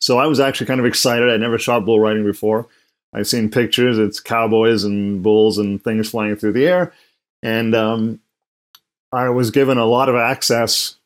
So 0.00 0.18
I 0.18 0.26
was 0.26 0.40
actually 0.40 0.66
kind 0.66 0.80
of 0.80 0.86
excited. 0.86 1.30
I 1.30 1.36
never 1.38 1.58
shot 1.58 1.86
bull 1.86 2.00
riding 2.00 2.24
before. 2.24 2.66
I've 3.14 3.28
seen 3.28 3.50
pictures. 3.50 3.98
It's 3.98 4.20
cowboys 4.20 4.84
and 4.84 5.22
bulls 5.22 5.58
and 5.58 5.82
things 5.82 6.10
flying 6.10 6.36
through 6.36 6.52
the 6.52 6.66
air, 6.66 6.92
and 7.42 7.74
um, 7.74 8.20
I 9.12 9.30
was 9.30 9.50
given 9.50 9.78
a 9.78 9.86
lot 9.86 10.08
of 10.08 10.16
access 10.16 10.96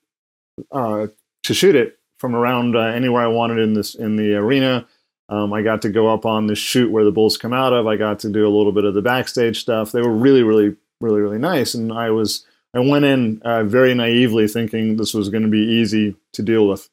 uh, 0.73 1.09
to 1.45 1.55
shoot 1.55 1.75
it 1.75 1.99
from 2.19 2.35
around 2.35 2.77
uh, 2.77 2.81
anywhere 2.81 3.23
I 3.23 3.29
wanted 3.29 3.59
in 3.59 3.75
this 3.75 3.95
in 3.95 4.17
the 4.17 4.35
arena. 4.35 4.87
Um, 5.29 5.53
I 5.53 5.63
got 5.63 5.83
to 5.83 5.91
go 5.91 6.13
up 6.13 6.25
on 6.25 6.47
the 6.47 6.55
chute 6.55 6.91
where 6.91 7.05
the 7.05 7.13
bulls 7.13 7.37
come 7.37 7.53
out 7.53 7.75
of. 7.75 7.87
I 7.87 7.97
got 7.97 8.21
to 8.21 8.31
do 8.31 8.47
a 8.47 8.55
little 8.57 8.73
bit 8.73 8.85
of 8.85 8.95
the 8.95 9.03
backstage 9.03 9.61
stuff. 9.61 9.93
They 9.93 10.01
were 10.01 10.13
really, 10.13 10.43
really, 10.43 10.75
really, 11.01 11.21
really 11.21 11.39
nice. 11.39 11.75
And 11.75 11.93
I 11.93 12.11
was 12.11 12.47
I 12.75 12.81
went 12.81 13.05
in 13.05 13.41
uh, 13.43 13.65
very 13.65 13.95
naively 13.95 14.49
thinking 14.49 14.97
this 14.97 15.15
was 15.15 15.29
going 15.29 15.43
to 15.43 15.49
be 15.49 15.59
easy 15.59 16.17
to 16.33 16.43
deal 16.43 16.67
with. 16.67 16.89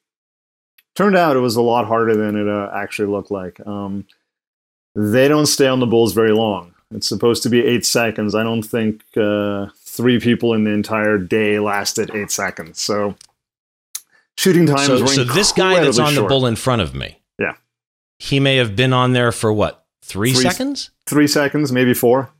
Turned 0.94 1.16
out 1.16 1.36
it 1.36 1.40
was 1.40 1.56
a 1.56 1.62
lot 1.62 1.86
harder 1.86 2.16
than 2.16 2.36
it 2.36 2.48
uh, 2.48 2.70
actually 2.74 3.08
looked 3.08 3.30
like. 3.30 3.64
Um, 3.66 4.06
they 4.96 5.28
don't 5.28 5.46
stay 5.46 5.68
on 5.68 5.78
the 5.80 5.86
bulls 5.86 6.12
very 6.14 6.32
long. 6.32 6.72
It's 6.90 7.06
supposed 7.08 7.42
to 7.44 7.48
be 7.48 7.64
eight 7.64 7.84
seconds. 7.84 8.34
I 8.34 8.42
don't 8.42 8.62
think 8.62 9.02
uh, 9.16 9.66
three 9.76 10.18
people 10.20 10.54
in 10.54 10.64
the 10.64 10.70
entire 10.70 11.18
day 11.18 11.58
lasted 11.60 12.10
eight 12.14 12.30
seconds. 12.30 12.80
So 12.80 13.14
shooting 14.38 14.66
times 14.66 14.86
So, 14.86 15.06
so 15.06 15.24
this 15.24 15.52
guy 15.52 15.80
that's 15.82 15.98
on 15.98 16.14
the 16.14 16.24
bull 16.24 16.46
in 16.46 16.56
front 16.56 16.82
of 16.82 16.94
me, 16.94 17.20
Yeah. 17.38 17.54
he 18.18 18.40
may 18.40 18.56
have 18.56 18.76
been 18.76 18.92
on 18.92 19.12
there 19.12 19.32
for 19.32 19.52
what 19.52 19.84
three, 20.02 20.32
Three- 20.32 20.42
seconds, 20.42 20.90
three 21.06 21.26
seconds, 21.26 21.72
maybe 21.72 21.94
four. 21.94 22.30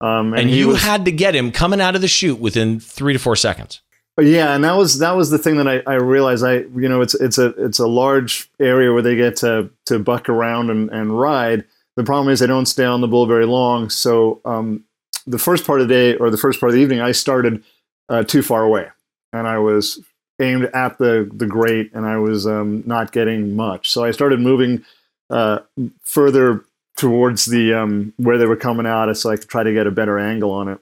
Um, 0.00 0.32
and, 0.34 0.48
he 0.48 0.60
you 0.60 0.68
was- 0.68 0.82
had 0.82 1.04
to 1.06 1.12
get 1.12 1.34
him 1.34 1.50
coming 1.50 1.80
out 1.80 1.96
of 1.96 2.00
the 2.00 2.08
chute 2.08 2.38
within 2.38 2.78
three 2.78 3.12
to 3.14 3.18
four 3.18 3.34
seconds. 3.34 3.80
yeah, 4.20 4.54
and 4.54 4.62
that 4.64 4.76
was 4.76 4.98
that 5.00 5.16
was 5.16 5.30
the 5.30 5.38
thing 5.38 5.56
that 5.56 5.66
I, 5.68 5.82
I 5.86 5.94
realized. 5.96 6.44
I 6.44 6.58
you 6.76 6.88
know 6.88 7.00
it's 7.00 7.14
it's 7.14 7.36
a 7.38 7.46
it's 7.64 7.80
a 7.80 7.86
large 7.88 8.48
area 8.60 8.92
where 8.92 9.02
they 9.02 9.16
get 9.16 9.34
to 9.38 9.70
to 9.86 9.98
buck 9.98 10.28
around 10.28 10.70
and, 10.70 10.88
and 10.90 11.18
ride. 11.18 11.64
The 11.98 12.04
problem 12.04 12.32
is 12.32 12.38
they 12.38 12.46
don't 12.46 12.66
stay 12.66 12.84
on 12.84 13.00
the 13.00 13.08
bull 13.08 13.26
very 13.26 13.44
long. 13.44 13.90
So 13.90 14.40
um, 14.44 14.84
the 15.26 15.36
first 15.36 15.66
part 15.66 15.80
of 15.80 15.88
the 15.88 15.92
day 15.92 16.14
or 16.14 16.30
the 16.30 16.36
first 16.36 16.60
part 16.60 16.70
of 16.70 16.76
the 16.76 16.80
evening, 16.80 17.00
I 17.00 17.10
started 17.10 17.64
uh, 18.08 18.22
too 18.22 18.40
far 18.40 18.62
away, 18.62 18.86
and 19.32 19.48
I 19.48 19.58
was 19.58 20.00
aimed 20.40 20.66
at 20.66 20.98
the 20.98 21.28
the 21.32 21.46
grate, 21.46 21.90
and 21.92 22.06
I 22.06 22.18
was 22.18 22.46
um, 22.46 22.84
not 22.86 23.10
getting 23.10 23.56
much. 23.56 23.90
So 23.90 24.04
I 24.04 24.12
started 24.12 24.38
moving 24.38 24.84
uh, 25.28 25.58
further 26.02 26.64
towards 26.96 27.46
the 27.46 27.74
um, 27.74 28.12
where 28.16 28.38
they 28.38 28.46
were 28.46 28.54
coming 28.54 28.86
out, 28.86 29.12
so 29.16 29.30
I 29.30 29.36
could 29.36 29.48
try 29.48 29.64
to 29.64 29.72
get 29.72 29.88
a 29.88 29.90
better 29.90 30.20
angle 30.20 30.52
on 30.52 30.68
it. 30.68 30.78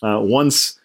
Uh, 0.00 0.20
once 0.22 0.80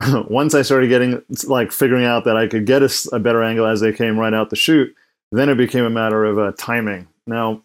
once 0.30 0.54
I 0.54 0.62
started 0.62 0.88
getting 0.88 1.22
like 1.46 1.72
figuring 1.72 2.06
out 2.06 2.24
that 2.24 2.38
I 2.38 2.46
could 2.46 2.64
get 2.64 2.80
a 3.12 3.18
better 3.18 3.42
angle 3.42 3.66
as 3.66 3.82
they 3.82 3.92
came 3.92 4.18
right 4.18 4.32
out 4.32 4.48
the 4.48 4.56
chute, 4.56 4.96
Then 5.30 5.50
it 5.50 5.56
became 5.58 5.84
a 5.84 5.90
matter 5.90 6.24
of 6.24 6.38
uh, 6.38 6.52
timing. 6.56 7.08
Now, 7.26 7.60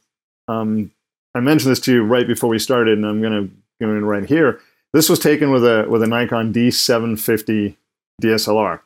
um, 0.48 0.92
I 1.36 1.40
mentioned 1.40 1.72
this 1.72 1.80
to 1.82 1.94
you 1.94 2.04
right 2.04 2.28
before 2.28 2.50
we 2.50 2.60
started, 2.60 2.98
and 2.98 3.06
I'm 3.06 3.22
going 3.22 3.48
to 3.48 3.54
go 3.86 3.92
in 3.92 4.06
right 4.06 4.26
here. 4.26 4.60
This 4.94 5.10
was 5.10 5.20
taken 5.20 5.52
with 5.52 5.64
a 5.64 5.86
with 5.90 6.04
a 6.04 6.08
Nikon 6.08 6.54
D750 6.54 7.76
DSLR. 8.22 8.82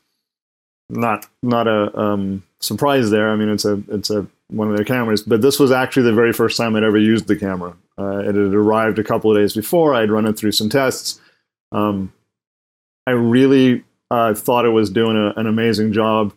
Not 0.90 1.28
not 1.42 1.68
a 1.68 1.98
um, 1.98 2.44
surprise 2.60 3.10
there. 3.10 3.30
I 3.30 3.36
mean, 3.36 3.50
it's 3.50 3.66
a 3.66 3.82
it's 3.88 4.10
a 4.10 4.28
one 4.50 4.70
of 4.70 4.76
their 4.76 4.86
cameras, 4.86 5.24
but 5.24 5.42
this 5.42 5.60
was 5.60 5.72
actually 5.72 6.04
the 6.04 6.14
very 6.14 6.32
first 6.32 6.58
time 6.58 6.76
I'd 6.76 6.84
ever 6.84 6.98
used 6.98 7.28
the 7.28 7.36
camera. 7.36 7.76
Uh, 7.98 8.20
it 8.20 8.36
had 8.36 8.54
arrived 8.54 9.00
a 9.00 9.04
couple 9.04 9.32
of 9.32 9.38
days 9.38 9.56
before. 9.56 9.96
I'd 9.96 10.12
run 10.12 10.28
it 10.28 10.38
through 10.38 10.52
some 10.52 10.70
tests. 10.70 11.20
Um, 11.72 12.14
I 13.08 13.12
really 13.12 13.84
uh, 14.12 14.36
thought 14.36 14.66
it 14.66 14.70
was 14.70 14.92
doing 14.92 15.18
a, 15.18 15.40
an 15.40 15.48
amazing 15.48 15.94
job 15.94 16.34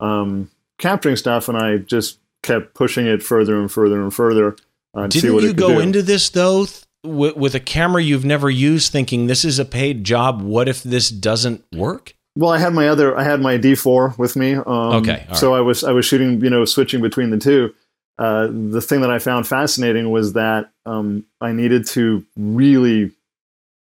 um, 0.00 0.50
capturing 0.78 1.16
stuff, 1.16 1.48
and 1.48 1.56
I 1.56 1.78
just 1.78 2.18
kept 2.42 2.74
pushing 2.74 3.06
it 3.06 3.22
further 3.22 3.60
and 3.60 3.70
further 3.70 4.00
and 4.02 4.12
further. 4.12 4.56
Uh, 4.94 5.06
Didn't 5.06 5.40
you 5.42 5.52
go 5.54 5.74
do. 5.74 5.80
into 5.80 6.02
this 6.02 6.28
though 6.30 6.66
th- 6.66 6.82
with, 7.04 7.36
with 7.36 7.54
a 7.54 7.60
camera 7.60 8.02
you've 8.02 8.24
never 8.24 8.50
used, 8.50 8.92
thinking 8.92 9.26
this 9.26 9.44
is 9.44 9.58
a 9.58 9.64
paid 9.64 10.04
job? 10.04 10.42
What 10.42 10.68
if 10.68 10.82
this 10.82 11.08
doesn't 11.10 11.64
work? 11.72 12.14
Well, 12.36 12.50
I 12.50 12.58
had 12.58 12.72
my 12.72 12.88
other, 12.88 13.16
I 13.16 13.24
had 13.24 13.40
my 13.40 13.58
D4 13.58 14.16
with 14.18 14.36
me. 14.36 14.54
Um, 14.54 14.66
Okay, 14.66 15.26
So 15.34 15.54
I 15.54 15.60
was, 15.60 15.84
I 15.84 15.92
was 15.92 16.06
shooting, 16.06 16.42
you 16.42 16.48
know, 16.50 16.64
switching 16.64 17.00
between 17.02 17.30
the 17.30 17.38
two. 17.38 17.74
Uh, 18.18 18.46
the 18.50 18.80
thing 18.80 19.00
that 19.00 19.10
I 19.10 19.18
found 19.18 19.46
fascinating 19.46 20.10
was 20.10 20.34
that 20.34 20.70
um, 20.86 21.24
I 21.40 21.52
needed 21.52 21.86
to 21.88 22.24
really 22.36 23.10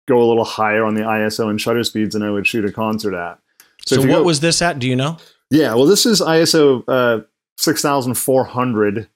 go 0.08 0.20
a 0.22 0.26
little 0.26 0.44
higher 0.44 0.84
on 0.84 0.94
the 0.94 1.02
ISO 1.02 1.48
and 1.50 1.60
shutter 1.60 1.84
speeds 1.84 2.14
than 2.14 2.22
I 2.22 2.30
would 2.30 2.46
shoot 2.46 2.64
a 2.64 2.72
concert 2.72 3.14
at. 3.14 3.38
So, 3.86 3.96
you 4.00 4.08
what 4.08 4.18
go- 4.18 4.22
was 4.24 4.40
this 4.40 4.62
at? 4.62 4.78
Do 4.78 4.88
you 4.88 4.96
know? 4.96 5.18
Yeah, 5.50 5.74
well, 5.74 5.86
this 5.86 6.06
is 6.06 6.20
ISO 6.20 6.82
uh, 6.88 7.20
6400. 7.58 9.08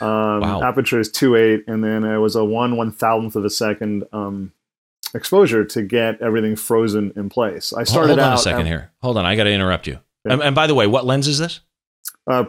Um, 0.00 0.40
Wow. 0.40 0.62
Aperture 0.62 0.98
is 0.98 1.10
2.8, 1.10 1.64
and 1.68 1.82
then 1.84 2.02
it 2.04 2.18
was 2.18 2.34
a 2.34 2.44
1 2.44 2.76
one 2.76 2.90
thousandth 2.90 3.36
of 3.36 3.44
a 3.44 3.50
second 3.50 4.04
um, 4.12 4.52
exposure 5.14 5.64
to 5.64 5.82
get 5.82 6.20
everything 6.20 6.56
frozen 6.56 7.12
in 7.14 7.28
place. 7.28 7.72
I 7.72 7.84
started 7.84 8.08
Hold 8.08 8.18
on 8.20 8.32
out 8.32 8.38
a 8.38 8.42
second 8.42 8.62
at- 8.62 8.66
here. 8.66 8.90
Hold 9.02 9.16
on, 9.18 9.24
I 9.24 9.36
got 9.36 9.44
to 9.44 9.52
interrupt 9.52 9.86
you. 9.86 10.00
Yeah. 10.24 10.32
And, 10.34 10.42
and 10.42 10.54
by 10.54 10.66
the 10.66 10.74
way, 10.74 10.86
what 10.88 11.04
lens 11.06 11.28
is 11.28 11.38
this? 11.38 11.60
Uh, 12.26 12.44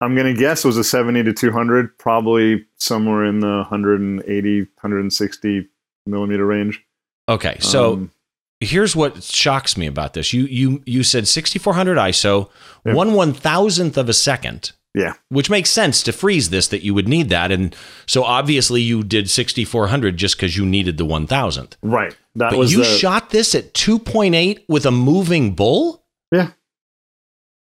I'm 0.00 0.14
going 0.14 0.32
to 0.34 0.38
guess 0.38 0.64
it 0.64 0.68
was 0.68 0.76
a 0.78 0.84
70 0.84 1.24
to 1.24 1.32
200, 1.32 1.98
probably 1.98 2.64
somewhere 2.78 3.24
in 3.24 3.40
the 3.40 3.58
180, 3.68 4.60
160 4.60 5.68
millimeter 6.06 6.46
range. 6.46 6.82
Okay, 7.28 7.56
so 7.60 7.92
Um, 7.94 8.10
here's 8.64 8.96
what 8.96 9.22
shocks 9.22 9.76
me 9.76 9.86
about 9.86 10.14
this. 10.14 10.32
You 10.32 10.44
you 10.44 10.82
you 10.86 11.02
said 11.02 11.28
6400 11.28 11.96
ISO, 11.98 12.48
Yeah. 12.84 12.94
one 12.94 13.12
one 13.14 13.32
thousandth 13.32 13.96
of 13.96 14.08
a 14.08 14.12
second. 14.14 14.72
Yeah. 14.96 15.14
Which 15.28 15.50
makes 15.50 15.70
sense 15.70 16.04
to 16.04 16.12
freeze 16.12 16.50
this 16.50 16.68
that 16.68 16.84
you 16.84 16.94
would 16.94 17.08
need 17.08 17.28
that, 17.30 17.50
and 17.50 17.74
so 18.06 18.22
obviously 18.22 18.80
you 18.80 19.02
did 19.02 19.28
6400 19.28 20.16
just 20.16 20.36
because 20.36 20.56
you 20.56 20.64
needed 20.64 20.98
the 20.98 21.04
one 21.04 21.26
thousandth. 21.26 21.76
right. 21.82 22.16
That 22.36 22.50
But 22.50 22.58
was 22.58 22.72
you 22.72 22.78
the, 22.78 22.84
shot 22.84 23.30
this 23.30 23.54
at 23.54 23.74
2.8 23.74 24.64
with 24.68 24.86
a 24.86 24.90
moving 24.90 25.54
bull. 25.54 26.04
Yeah. 26.32 26.50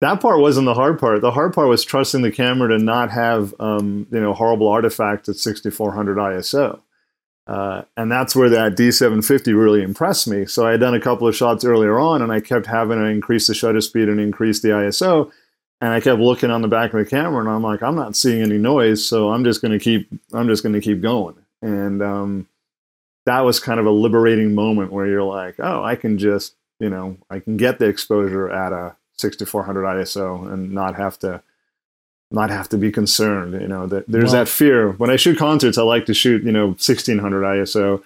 That 0.00 0.20
part 0.20 0.40
wasn't 0.40 0.66
the 0.66 0.74
hard 0.74 0.98
part. 0.98 1.20
The 1.20 1.30
hard 1.30 1.52
part 1.54 1.68
was 1.68 1.84
trusting 1.84 2.22
the 2.22 2.30
camera 2.32 2.68
to 2.76 2.78
not 2.78 3.10
have, 3.12 3.54
um, 3.60 4.06
you 4.10 4.20
know, 4.20 4.34
horrible 4.34 4.68
artifacts 4.68 5.28
at 5.28 5.36
6400 5.36 6.18
ISO. 6.18 6.80
Uh, 7.46 7.82
and 7.96 8.10
that's 8.10 8.34
where 8.34 8.48
that 8.50 8.76
D750 8.76 9.56
really 9.56 9.82
impressed 9.82 10.26
me. 10.26 10.46
So 10.46 10.66
I 10.66 10.72
had 10.72 10.80
done 10.80 10.94
a 10.94 11.00
couple 11.00 11.28
of 11.28 11.36
shots 11.36 11.64
earlier 11.64 11.98
on, 11.98 12.22
and 12.22 12.32
I 12.32 12.40
kept 12.40 12.66
having 12.66 12.98
to 12.98 13.04
increase 13.04 13.46
the 13.46 13.54
shutter 13.54 13.80
speed 13.80 14.08
and 14.08 14.18
increase 14.18 14.60
the 14.60 14.68
ISO. 14.70 15.30
And 15.80 15.92
I 15.92 16.00
kept 16.00 16.20
looking 16.20 16.50
on 16.50 16.62
the 16.62 16.68
back 16.68 16.92
of 16.92 16.98
the 16.98 17.04
camera, 17.04 17.40
and 17.40 17.48
I'm 17.48 17.62
like, 17.62 17.82
I'm 17.82 17.94
not 17.94 18.16
seeing 18.16 18.42
any 18.42 18.58
noise, 18.58 19.06
so 19.06 19.30
I'm 19.30 19.44
just 19.44 19.62
going 19.62 19.78
to 19.78 19.82
keep, 19.82 20.08
I'm 20.32 20.48
just 20.48 20.62
going 20.62 20.72
to 20.72 20.80
keep 20.80 21.00
going. 21.00 21.36
And 21.62 22.02
um, 22.02 22.48
that 23.26 23.40
was 23.40 23.60
kind 23.60 23.78
of 23.78 23.86
a 23.86 23.90
liberating 23.90 24.54
moment 24.54 24.90
where 24.90 25.06
you're 25.06 25.22
like, 25.22 25.56
oh, 25.58 25.84
I 25.84 25.94
can 25.94 26.18
just, 26.18 26.54
you 26.80 26.90
know, 26.90 27.18
I 27.30 27.40
can 27.40 27.56
get 27.56 27.78
the 27.78 27.86
exposure 27.86 28.50
at 28.50 28.72
a 28.72 28.96
6400 29.18 29.82
ISO 29.82 30.50
and 30.50 30.72
not 30.72 30.96
have 30.96 31.18
to 31.20 31.42
not 32.30 32.50
have 32.50 32.68
to 32.68 32.76
be 32.76 32.90
concerned 32.90 33.60
you 33.60 33.68
know 33.68 33.86
that 33.86 34.06
there's 34.08 34.32
Well- 34.32 34.44
that 34.44 34.48
fear. 34.48 34.92
When 34.92 35.10
i 35.10 35.16
shoot 35.16 35.38
concerts 35.38 35.78
i 35.78 35.82
like 35.82 36.06
to 36.06 36.14
shoot 36.14 36.42
you 36.42 36.52
know 36.52 36.66
1600 36.66 37.42
iso 37.42 38.02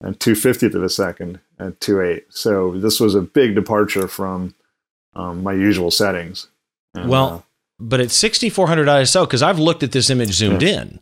and 0.00 0.18
250th 0.18 0.74
of 0.74 0.82
a 0.82 0.88
second 0.88 1.40
at 1.58 1.80
2.8 1.80 2.22
so 2.28 2.72
this 2.72 3.00
was 3.00 3.14
a 3.14 3.20
big 3.20 3.54
departure 3.54 4.08
from 4.08 4.54
um, 5.16 5.42
my 5.42 5.52
usual 5.52 5.90
settings. 5.90 6.48
And, 6.94 7.08
Well, 7.08 7.28
uh, 7.28 7.40
but 7.78 8.00
at 8.00 8.10
6400 8.10 8.86
ISO, 8.86 9.24
because 9.24 9.42
I've 9.42 9.58
looked 9.58 9.82
at 9.82 9.92
this 9.92 10.10
image 10.10 10.32
zoomed 10.32 10.62
in, 10.62 11.00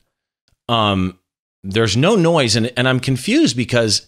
um, 0.68 1.18
there's 1.62 1.96
no 1.96 2.16
noise, 2.16 2.56
and 2.56 2.72
and 2.76 2.88
I'm 2.88 2.98
confused 2.98 3.56
because 3.56 4.06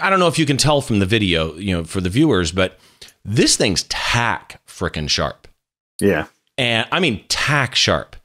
I 0.00 0.08
don't 0.08 0.20
know 0.20 0.28
if 0.28 0.38
you 0.38 0.46
can 0.46 0.56
tell 0.56 0.80
from 0.80 1.00
the 1.00 1.06
video, 1.06 1.54
you 1.54 1.76
know, 1.76 1.84
for 1.84 2.00
the 2.00 2.08
viewers, 2.08 2.50
but 2.50 2.78
this 3.24 3.56
thing's 3.56 3.82
tack 3.84 4.62
frickin' 4.66 5.10
sharp, 5.10 5.48
yeah 6.00 6.26
and 6.58 6.86
I 6.92 7.00
mean 7.00 7.24
tack 7.28 7.74
sharp, 7.74 8.16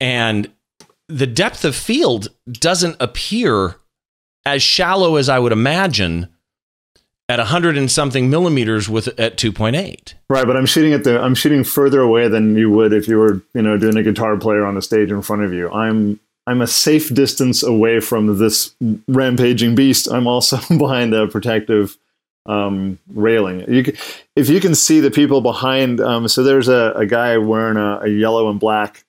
and 0.00 0.50
the 1.08 1.26
depth 1.26 1.64
of 1.64 1.74
field 1.76 2.28
doesn't 2.50 2.96
appear 3.00 3.76
as 4.44 4.62
shallow 4.62 5.16
as 5.16 5.28
I 5.28 5.38
would 5.38 5.52
imagine 5.52 6.28
at 7.28 7.38
100 7.38 7.78
and 7.78 7.90
something 7.90 8.28
millimeters 8.28 8.88
with 8.88 9.08
at 9.18 9.38
2.8. 9.38 10.14
right 10.28 10.46
but 10.46 10.56
i'm 10.56 10.66
shooting 10.66 10.92
at 10.92 11.04
the 11.04 11.20
i'm 11.22 11.34
shooting 11.34 11.64
further 11.64 12.00
away 12.00 12.28
than 12.28 12.56
you 12.56 12.68
would 12.68 12.92
if 12.92 13.08
you 13.08 13.16
were 13.16 13.40
you 13.54 13.62
know 13.62 13.78
doing 13.78 13.96
a 13.96 14.02
guitar 14.02 14.36
player 14.36 14.66
on 14.66 14.74
the 14.74 14.82
stage 14.82 15.10
in 15.10 15.22
front 15.22 15.42
of 15.42 15.52
you. 15.52 15.70
I'm 15.70 16.20
i'm 16.46 16.60
a 16.60 16.66
safe 16.66 17.14
distance 17.14 17.62
away 17.62 18.00
from 18.00 18.38
this 18.38 18.74
rampaging 19.08 19.74
beast. 19.74 20.08
I'm 20.10 20.26
also 20.26 20.58
behind 20.78 21.14
a 21.14 21.26
protective 21.26 21.96
um, 22.46 22.98
railing. 23.12 23.70
You 23.72 23.84
can, 23.84 23.96
if 24.36 24.48
you 24.48 24.60
can 24.60 24.74
see 24.74 25.00
the 25.00 25.10
people 25.10 25.40
behind, 25.40 26.00
um, 26.00 26.28
so 26.28 26.42
there's 26.42 26.68
a, 26.68 26.92
a 26.96 27.06
guy 27.06 27.36
wearing 27.38 27.76
a, 27.76 28.00
a 28.02 28.08
yellow 28.08 28.50
and 28.50 28.58
black 28.58 29.04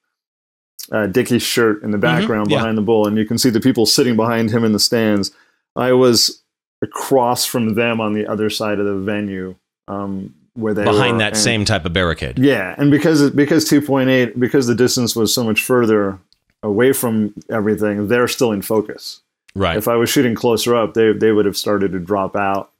uh, 0.91 1.07
Dickie 1.07 1.39
shirt 1.39 1.81
in 1.83 1.91
the 1.91 1.97
background 1.97 2.51
yeah. 2.51 2.57
behind 2.57 2.77
the 2.77 2.81
bull, 2.81 3.07
and 3.07 3.17
you 3.17 3.25
can 3.25 3.37
see 3.37 3.49
the 3.49 3.59
people 3.59 3.85
sitting 3.85 4.15
behind 4.15 4.51
him 4.51 4.63
in 4.63 4.73
the 4.73 4.79
stands. 4.79 5.31
I 5.75 5.93
was 5.93 6.43
across 6.81 7.45
from 7.45 7.75
them 7.75 8.01
on 8.01 8.13
the 8.13 8.27
other 8.27 8.49
side 8.49 8.79
of 8.79 8.85
the 8.85 8.97
venue, 8.97 9.55
um, 9.87 10.35
where 10.53 10.73
they 10.73 10.83
behind 10.83 11.13
were, 11.13 11.19
that 11.19 11.33
and- 11.33 11.37
same 11.37 11.65
type 11.65 11.85
of 11.85 11.93
barricade. 11.93 12.37
yeah, 12.37 12.75
and 12.77 12.91
because 12.91 13.31
because 13.31 13.67
2.8 13.67 14.37
because 14.37 14.67
the 14.67 14.75
distance 14.75 15.15
was 15.15 15.33
so 15.33 15.43
much 15.43 15.63
further 15.63 16.19
away 16.61 16.93
from 16.93 17.33
everything, 17.49 18.07
they're 18.07 18.27
still 18.27 18.51
in 18.51 18.61
focus 18.61 19.21
Right. 19.55 19.77
if 19.77 19.87
I 19.87 19.95
was 19.95 20.09
shooting 20.09 20.35
closer 20.35 20.75
up, 20.75 20.93
they 20.93 21.13
they 21.13 21.31
would 21.31 21.45
have 21.45 21.57
started 21.57 21.91
to 21.91 21.99
drop 21.99 22.35
out. 22.35 22.71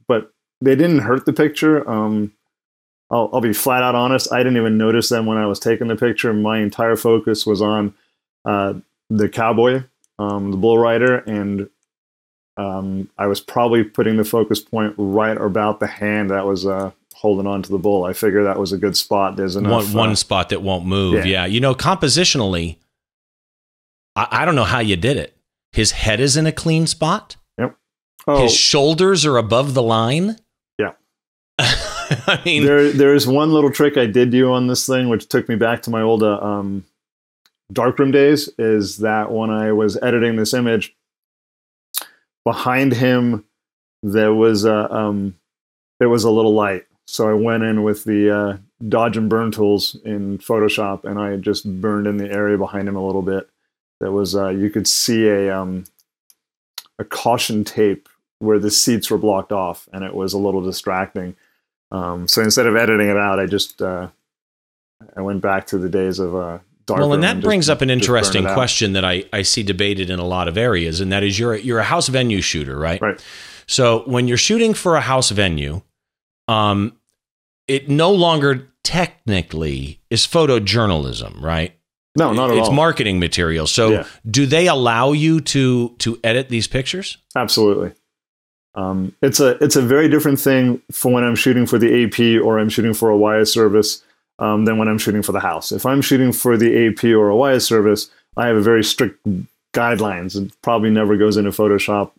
They 0.63 0.75
didn't 0.75 0.99
hurt 0.99 1.25
the 1.25 1.33
picture. 1.33 1.87
Um, 1.89 2.31
I'll, 3.11 3.29
I'll 3.33 3.41
be 3.41 3.53
flat 3.53 3.83
out 3.83 3.95
honest. 3.95 4.31
I 4.31 4.37
didn't 4.39 4.57
even 4.57 4.77
notice 4.77 5.09
them 5.09 5.25
when 5.25 5.37
I 5.37 5.45
was 5.45 5.59
taking 5.59 5.87
the 5.87 5.95
picture. 5.95 6.33
My 6.33 6.59
entire 6.59 6.95
focus 6.95 7.45
was 7.45 7.61
on 7.61 7.93
uh, 8.45 8.75
the 9.09 9.29
cowboy, 9.29 9.83
um, 10.19 10.51
the 10.51 10.57
bull 10.57 10.77
rider, 10.77 11.17
and 11.17 11.69
um, 12.57 13.09
I 13.17 13.27
was 13.27 13.41
probably 13.41 13.83
putting 13.83 14.17
the 14.17 14.23
focus 14.23 14.59
point 14.59 14.95
right 14.97 15.37
about 15.37 15.79
the 15.79 15.87
hand 15.87 16.31
that 16.31 16.45
was 16.45 16.65
uh, 16.65 16.91
holding 17.13 17.45
on 17.45 17.61
to 17.63 17.71
the 17.71 17.77
bull. 17.77 18.05
I 18.05 18.13
figure 18.13 18.43
that 18.43 18.59
was 18.59 18.71
a 18.71 18.77
good 18.77 18.95
spot. 18.95 19.35
There's 19.35 19.55
enough. 19.55 19.87
one, 19.87 19.93
one 19.93 20.09
uh, 20.11 20.15
spot 20.15 20.49
that 20.49 20.61
won't 20.61 20.85
move. 20.85 21.13
Yeah. 21.13 21.23
yeah. 21.25 21.45
You 21.45 21.59
know, 21.59 21.75
compositionally, 21.75 22.77
I, 24.15 24.27
I 24.31 24.45
don't 24.45 24.55
know 24.55 24.63
how 24.63 24.79
you 24.79 24.95
did 24.95 25.17
it. 25.17 25.35
His 25.73 25.91
head 25.91 26.19
is 26.19 26.37
in 26.37 26.45
a 26.45 26.51
clean 26.51 26.87
spot. 26.87 27.35
oh, 28.27 28.43
His 28.43 28.55
shoulders 28.55 29.25
are 29.25 29.37
above 29.37 29.73
the 29.73 29.83
line. 29.83 30.37
I 31.59 32.41
mean, 32.45 32.65
there 32.65 32.91
there's 32.91 33.27
one 33.27 33.51
little 33.51 33.71
trick 33.71 33.97
I 33.97 34.05
did 34.05 34.31
do 34.31 34.51
on 34.51 34.67
this 34.67 34.87
thing, 34.87 35.09
which 35.09 35.27
took 35.27 35.47
me 35.47 35.55
back 35.55 35.81
to 35.83 35.89
my 35.89 36.01
old 36.01 36.23
uh, 36.23 36.39
um, 36.39 36.85
darkroom 37.71 38.11
days. 38.11 38.49
Is 38.57 38.97
that 38.97 39.31
when 39.31 39.49
I 39.49 39.71
was 39.71 39.97
editing 40.01 40.35
this 40.35 40.53
image, 40.53 40.95
behind 42.43 42.93
him 42.93 43.45
there 44.01 44.33
was 44.33 44.65
a 44.65 44.91
um, 44.93 45.35
there 45.99 46.09
was 46.09 46.23
a 46.23 46.31
little 46.31 46.53
light. 46.53 46.85
So 47.05 47.29
I 47.29 47.33
went 47.33 47.63
in 47.63 47.83
with 47.83 48.03
the 48.03 48.35
uh, 48.35 48.57
dodge 48.87 49.17
and 49.17 49.29
burn 49.29 49.51
tools 49.51 49.95
in 50.03 50.37
Photoshop, 50.39 51.03
and 51.03 51.19
I 51.19 51.35
just 51.37 51.81
burned 51.81 52.07
in 52.07 52.17
the 52.17 52.31
area 52.31 52.57
behind 52.57 52.87
him 52.87 52.95
a 52.95 53.05
little 53.05 53.21
bit. 53.21 53.49
That 53.99 54.11
was 54.11 54.35
uh, 54.35 54.49
you 54.49 54.69
could 54.69 54.87
see 54.87 55.27
a 55.27 55.55
um, 55.55 55.85
a 56.99 57.03
caution 57.03 57.63
tape 57.63 58.09
where 58.43 58.59
the 58.59 58.71
seats 58.71 59.09
were 59.09 59.17
blocked 59.17 59.51
off, 59.51 59.87
and 59.93 60.03
it 60.03 60.13
was 60.13 60.33
a 60.33 60.37
little 60.37 60.61
distracting. 60.61 61.35
Um, 61.91 62.27
so 62.27 62.41
instead 62.41 62.67
of 62.67 62.75
editing 62.75 63.07
it 63.07 63.17
out, 63.17 63.39
I 63.39 63.45
just 63.45 63.81
uh, 63.81 64.09
I 65.15 65.21
went 65.21 65.41
back 65.41 65.67
to 65.67 65.77
the 65.77 65.89
days 65.89 66.19
of 66.19 66.35
uh, 66.35 66.59
dark. 66.85 66.99
well, 66.99 67.13
and 67.13 67.23
that 67.23 67.41
brings 67.41 67.69
up 67.69 67.81
an 67.81 67.89
interesting 67.89 68.43
question. 68.43 68.53
question 68.55 68.93
that 68.93 69.05
I, 69.05 69.25
I 69.31 69.43
see 69.43 69.63
debated 69.63 70.09
in 70.09 70.19
a 70.19 70.25
lot 70.25 70.47
of 70.47 70.57
areas, 70.57 70.99
and 70.99 71.11
that 71.11 71.23
is 71.23 71.39
you're 71.39 71.53
a, 71.53 71.59
you're 71.59 71.79
a 71.79 71.83
house 71.83 72.07
venue 72.07 72.41
shooter, 72.41 72.77
right? 72.77 73.01
Right. 73.01 73.23
So 73.67 74.03
when 74.05 74.27
you're 74.27 74.37
shooting 74.37 74.73
for 74.73 74.95
a 74.95 75.01
house 75.01 75.29
venue, 75.29 75.81
um, 76.47 76.97
it 77.67 77.89
no 77.89 78.11
longer 78.11 78.69
technically 78.83 80.01
is 80.09 80.27
photojournalism, 80.27 81.41
right? 81.41 81.73
No, 82.15 82.31
not 82.33 82.51
at 82.51 82.57
it's 82.57 82.67
all. 82.67 82.73
It's 82.73 82.75
marketing 82.75 83.19
material. 83.19 83.65
So, 83.65 83.91
Yeah. 83.91 84.05
do 84.29 84.45
they 84.45 84.67
allow 84.67 85.13
you 85.13 85.41
to 85.41 85.95
to 85.99 86.19
edit 86.23 86.49
these 86.49 86.67
pictures? 86.67 87.17
Absolutely. 87.35 87.93
Um, 88.75 89.15
it's 89.21 89.39
a 89.39 89.63
it's 89.63 89.75
a 89.75 89.81
very 89.81 90.09
different 90.09 90.39
thing 90.39 90.81
for 90.91 91.11
when 91.11 91.23
I'm 91.23 91.35
shooting 91.35 91.65
for 91.65 91.77
the 91.77 92.03
AP 92.03 92.43
or 92.43 92.59
I'm 92.59 92.69
shooting 92.69 92.93
for 92.93 93.09
a 93.09 93.17
wire 93.17 93.45
service 93.45 94.03
um, 94.39 94.65
than 94.65 94.77
when 94.77 94.87
I'm 94.87 94.97
shooting 94.97 95.21
for 95.21 95.31
the 95.31 95.39
house. 95.39 95.71
If 95.71 95.85
I'm 95.85 96.01
shooting 96.01 96.31
for 96.31 96.57
the 96.57 96.87
AP 96.87 97.03
or 97.05 97.29
a 97.29 97.35
wire 97.35 97.59
service, 97.59 98.09
I 98.35 98.47
have 98.47 98.55
a 98.55 98.61
very 98.61 98.83
strict 98.83 99.19
guidelines. 99.73 100.35
It 100.35 100.53
probably 100.61 100.89
never 100.89 101.17
goes 101.17 101.37
into 101.37 101.51
Photoshop 101.51 102.11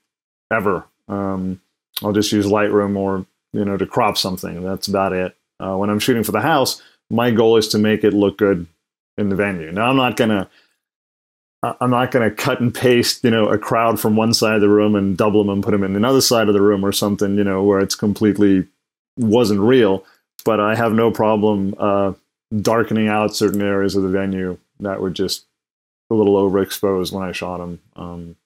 ever. 0.52 0.84
Um, 1.08 1.60
I'll 2.02 2.12
just 2.12 2.32
use 2.32 2.46
Lightroom 2.46 2.96
or 2.96 3.26
you 3.52 3.64
know 3.64 3.76
to 3.76 3.86
crop 3.86 4.16
something. 4.16 4.62
That's 4.62 4.88
about 4.88 5.12
it. 5.12 5.36
Uh, 5.58 5.76
when 5.76 5.90
I'm 5.90 6.00
shooting 6.00 6.24
for 6.24 6.32
the 6.32 6.40
house, 6.40 6.82
my 7.10 7.30
goal 7.30 7.56
is 7.56 7.68
to 7.68 7.78
make 7.78 8.04
it 8.04 8.12
look 8.12 8.38
good 8.38 8.66
in 9.16 9.28
the 9.28 9.36
venue. 9.36 9.72
Now 9.72 9.88
I'm 9.88 9.96
not 9.96 10.16
gonna 10.16 10.48
I'm 11.80 11.90
not 11.90 12.10
going 12.10 12.28
to 12.28 12.34
cut 12.34 12.60
and 12.60 12.74
paste, 12.74 13.24
you 13.24 13.30
know, 13.30 13.48
a 13.48 13.58
crowd 13.58 13.98
from 14.00 14.16
one 14.16 14.34
side 14.34 14.54
of 14.56 14.60
the 14.60 14.68
room 14.68 14.94
and 14.94 15.16
double 15.16 15.42
them 15.44 15.50
and 15.52 15.62
put 15.62 15.70
them 15.72 15.82
in 15.84 15.96
another 15.96 16.20
side 16.20 16.48
of 16.48 16.54
the 16.54 16.60
room 16.62 16.84
or 16.84 16.92
something, 16.92 17.36
you 17.36 17.44
know, 17.44 17.62
where 17.62 17.80
it's 17.80 17.94
completely 17.94 18.66
wasn't 19.16 19.60
real. 19.60 20.04
But 20.44 20.60
I 20.60 20.74
have 20.74 20.92
no 20.92 21.10
problem 21.10 21.74
uh, 21.78 22.12
darkening 22.60 23.08
out 23.08 23.34
certain 23.34 23.62
areas 23.62 23.94
of 23.96 24.02
the 24.02 24.08
venue 24.10 24.58
that 24.80 25.00
were 25.00 25.10
just 25.10 25.46
a 26.10 26.14
little 26.14 26.34
overexposed 26.36 27.12
when 27.12 27.22
I 27.26 27.32
shot 27.32 27.58
them. 27.58 27.80
Um, 27.96 28.36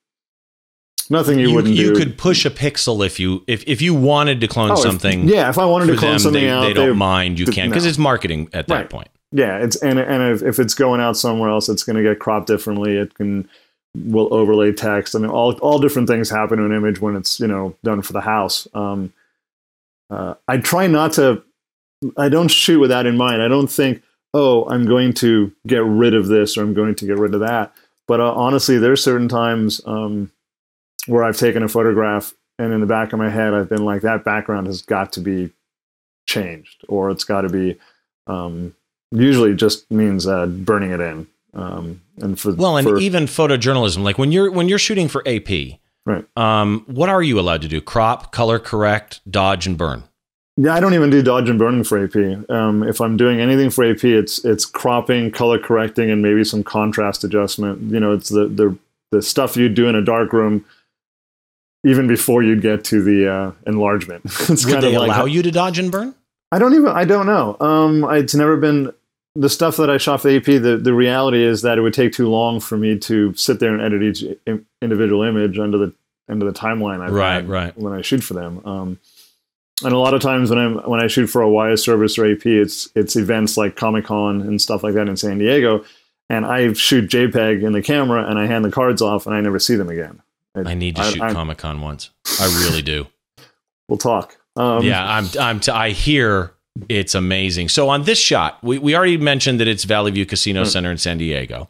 nothing 1.10 1.38
you, 1.38 1.52
wouldn't 1.54 1.74
you 1.74 1.94
do. 1.94 1.96
could 1.96 2.18
push 2.18 2.44
a 2.44 2.50
pixel 2.50 3.04
if 3.04 3.18
you 3.18 3.42
if, 3.46 3.64
if 3.66 3.82
you 3.82 3.94
wanted 3.94 4.40
to 4.42 4.48
clone 4.48 4.70
Oh, 4.70 4.74
if- 4.74 4.80
something. 4.80 5.26
yeah, 5.28 5.48
if 5.48 5.58
I 5.58 5.64
wanted 5.64 5.86
to 5.86 5.96
clone 5.96 6.12
them, 6.12 6.18
something 6.20 6.42
they, 6.42 6.48
out, 6.50 6.60
they 6.62 6.68
they- 6.68 6.86
don't 6.86 6.98
mind. 6.98 7.38
You 7.38 7.46
th- 7.46 7.54
can 7.54 7.68
because 7.70 7.84
no. 7.84 7.88
it's 7.90 7.98
marketing 7.98 8.48
at 8.52 8.68
that 8.68 8.74
Right. 8.74 8.90
point. 8.90 9.08
Yeah 9.32 9.58
it's 9.58 9.76
and 9.82 9.98
and 9.98 10.22
if, 10.22 10.42
if 10.42 10.58
it's 10.58 10.74
going 10.74 11.00
out 11.00 11.16
somewhere 11.16 11.50
else 11.50 11.68
it's 11.68 11.84
going 11.84 11.96
to 11.96 12.02
get 12.02 12.18
cropped 12.18 12.46
differently. 12.46 12.96
It 12.96 13.14
can 13.14 13.48
will 13.94 14.32
overlay 14.32 14.72
text. 14.72 15.14
I 15.14 15.18
mean 15.18 15.30
all 15.30 15.52
all 15.58 15.78
different 15.78 16.08
things 16.08 16.30
happen 16.30 16.58
to 16.58 16.64
an 16.64 16.72
image 16.72 17.00
when 17.00 17.16
it's 17.16 17.40
you 17.40 17.46
know 17.46 17.74
done 17.82 18.02
for 18.02 18.12
the 18.12 18.20
house. 18.20 18.66
Um 18.74 19.12
uh, 20.10 20.34
i 20.46 20.56
try 20.56 20.86
not 20.86 21.12
to 21.12 21.42
i 22.16 22.30
don't 22.30 22.48
shoot 22.48 22.80
with 22.80 22.90
that 22.90 23.06
in 23.06 23.16
mind. 23.16 23.42
I 23.42 23.48
don't 23.48 23.70
think 23.70 24.02
oh 24.32 24.66
i'm 24.68 24.86
going 24.86 25.12
to 25.14 25.52
get 25.66 25.84
rid 25.84 26.14
of 26.14 26.28
this 26.28 26.56
or 26.56 26.62
i'm 26.62 26.74
going 26.74 26.94
to 26.94 27.06
get 27.06 27.18
rid 27.18 27.34
of 27.34 27.40
that. 27.40 27.74
But 28.06 28.20
uh, 28.20 28.32
honestly 28.32 28.78
there's 28.78 29.02
certain 29.02 29.28
times 29.28 29.82
um 29.84 30.30
where 31.06 31.24
i've 31.24 31.36
taken 31.36 31.62
a 31.62 31.68
photograph 31.68 32.32
and 32.58 32.72
in 32.72 32.80
the 32.80 32.86
back 32.86 33.12
of 33.12 33.18
my 33.18 33.28
head 33.28 33.52
i've 33.52 33.68
been 33.68 33.84
like 33.84 34.02
that 34.02 34.24
background 34.24 34.66
has 34.66 34.80
got 34.82 35.12
to 35.12 35.20
be 35.20 35.50
changed 36.26 36.84
or 36.88 37.10
it's 37.10 37.24
got 37.24 37.42
to 37.42 37.48
be 37.48 37.78
um 38.26 38.74
usually 39.10 39.54
just 39.54 39.90
means 39.90 40.26
uh, 40.26 40.46
burning 40.46 40.90
it 40.90 41.00
in. 41.00 41.26
Um, 41.54 42.02
and 42.18 42.38
for 42.38 42.52
Well, 42.52 42.76
and 42.76 42.86
for, 42.86 42.98
even 42.98 43.24
photojournalism, 43.24 44.02
like 44.02 44.18
when 44.18 44.32
you're 44.32 44.50
when 44.50 44.68
you're 44.68 44.78
shooting 44.78 45.08
for 45.08 45.22
AP, 45.26 45.78
Right. 46.08 46.24
Um, 46.38 46.84
what 46.86 47.10
are 47.10 47.22
you 47.22 47.38
allowed 47.38 47.60
to 47.62 47.68
do? 47.68 47.82
Crop, 47.82 48.32
color 48.32 48.58
correct, 48.58 49.20
dodge, 49.30 49.66
and 49.66 49.76
burn. 49.76 50.04
yeah, 50.56 50.74
I 50.74 50.80
don't 50.80 50.94
even 50.94 51.10
do 51.10 51.22
dodge 51.22 51.50
and 51.50 51.58
burning 51.58 51.84
for 51.84 52.02
AP. 52.02 52.48
Um, 52.48 52.82
if 52.82 53.02
I'm 53.02 53.18
doing 53.18 53.40
anything 53.40 53.68
for 53.68 53.84
AP, 53.84 54.04
it's 54.04 54.42
it's 54.42 54.64
cropping, 54.64 55.30
color 55.30 55.58
correcting, 55.58 56.10
and 56.10 56.22
maybe 56.22 56.44
some 56.44 56.64
contrast 56.64 57.24
adjustment. 57.24 57.92
You 57.92 58.00
know, 58.00 58.12
it's 58.12 58.30
the 58.30 58.48
the 58.48 58.78
the 59.10 59.20
stuff 59.20 59.54
you 59.54 59.68
do 59.68 59.86
in 59.86 59.94
a 59.94 60.02
dark 60.02 60.32
room. 60.32 60.64
Even 61.84 62.08
before 62.08 62.42
you 62.42 62.58
get 62.58 62.84
to 62.84 63.02
the 63.02 63.30
uh, 63.30 63.52
enlargement, 63.66 64.24
it's 64.24 64.64
Would 64.64 64.72
kind 64.72 64.82
they 64.82 64.94
of 64.94 65.02
like 65.02 65.10
allow 65.10 65.26
you 65.26 65.42
to 65.42 65.50
dodge 65.50 65.78
and 65.78 65.92
burn? 65.92 66.14
I 66.50 66.58
don't 66.58 66.72
even. 66.72 66.88
I 66.88 67.04
don't 67.04 67.26
know. 67.26 67.54
Um, 67.60 68.02
it's 68.14 68.34
never 68.34 68.56
been 68.56 68.94
the 69.38 69.48
stuff 69.48 69.76
that 69.76 69.88
I 69.90 69.96
shot 69.98 70.22
for 70.22 70.30
AP. 70.30 70.44
The 70.44 70.78
the 70.82 70.92
reality 70.94 71.42
is 71.44 71.62
that 71.62 71.78
it 71.78 71.80
would 71.82 71.94
take 71.94 72.12
too 72.12 72.28
long 72.28 72.60
for 72.60 72.76
me 72.76 72.98
to 72.98 73.32
sit 73.34 73.60
there 73.60 73.72
and 73.72 73.80
edit 73.82 74.02
each 74.02 74.24
individual 74.82 75.22
image 75.22 75.58
under 75.58 75.78
the 75.78 75.94
under 76.28 76.44
the 76.44 76.52
timeline 76.52 77.00
I've 77.00 77.12
Right, 77.12 77.46
right. 77.46 77.76
when 77.78 77.92
I 77.92 78.02
shoot 78.02 78.22
for 78.22 78.34
them. 78.34 78.60
Um, 78.66 78.98
and 79.84 79.92
a 79.94 79.98
lot 79.98 80.12
of 80.14 80.20
times 80.20 80.50
when 80.50 80.58
I'm 80.58 80.74
when 80.90 81.00
I 81.00 81.06
shoot 81.06 81.28
for 81.28 81.40
a 81.42 81.48
wire 81.48 81.76
service 81.76 82.18
or 82.18 82.26
AP, 82.30 82.44
it's 82.46 82.88
it's 82.94 83.16
events 83.16 83.56
like 83.56 83.76
Comic 83.76 84.06
Con 84.06 84.40
and 84.42 84.60
stuff 84.60 84.82
like 84.82 84.94
that 84.94 85.08
in 85.08 85.16
San 85.16 85.38
Diego, 85.38 85.84
and 86.28 86.44
I 86.44 86.72
shoot 86.72 87.08
JPEG 87.08 87.62
in 87.62 87.72
the 87.72 87.82
camera 87.82 88.28
and 88.28 88.38
I 88.38 88.46
hand 88.46 88.64
the 88.64 88.70
cards 88.70 89.00
off 89.00 89.26
and 89.26 89.34
I 89.36 89.40
never 89.40 89.58
see 89.58 89.76
them 89.76 89.88
again. 89.88 90.20
I 90.56 90.74
need 90.74 90.96
to 90.96 91.02
I- 91.02 91.10
shoot 91.10 91.20
Comic 91.20 91.58
Con 91.58 91.80
once. 91.80 92.10
I 92.40 92.46
really 92.66 92.82
do. 92.82 93.06
We'll 93.88 93.96
talk. 93.96 94.36
Um, 94.54 94.82
yeah, 94.82 95.02
I'm. 95.02 95.24
I'm. 95.40 95.60
T- 95.60 95.70
I 95.72 95.90
hear 95.90 96.52
it's 96.88 97.14
amazing. 97.14 97.68
So 97.68 97.88
on 97.88 98.02
this 98.04 98.18
shot, 98.18 98.58
we 98.62 98.78
we 98.78 98.94
already 98.96 99.16
mentioned 99.18 99.60
that 99.60 99.68
it's 99.68 99.84
Valley 99.84 100.10
View 100.10 100.26
Casino 100.26 100.62
Hmm. 100.62 100.68
Center 100.68 100.90
in 100.90 100.98
San 100.98 101.18
Diego. 101.18 101.68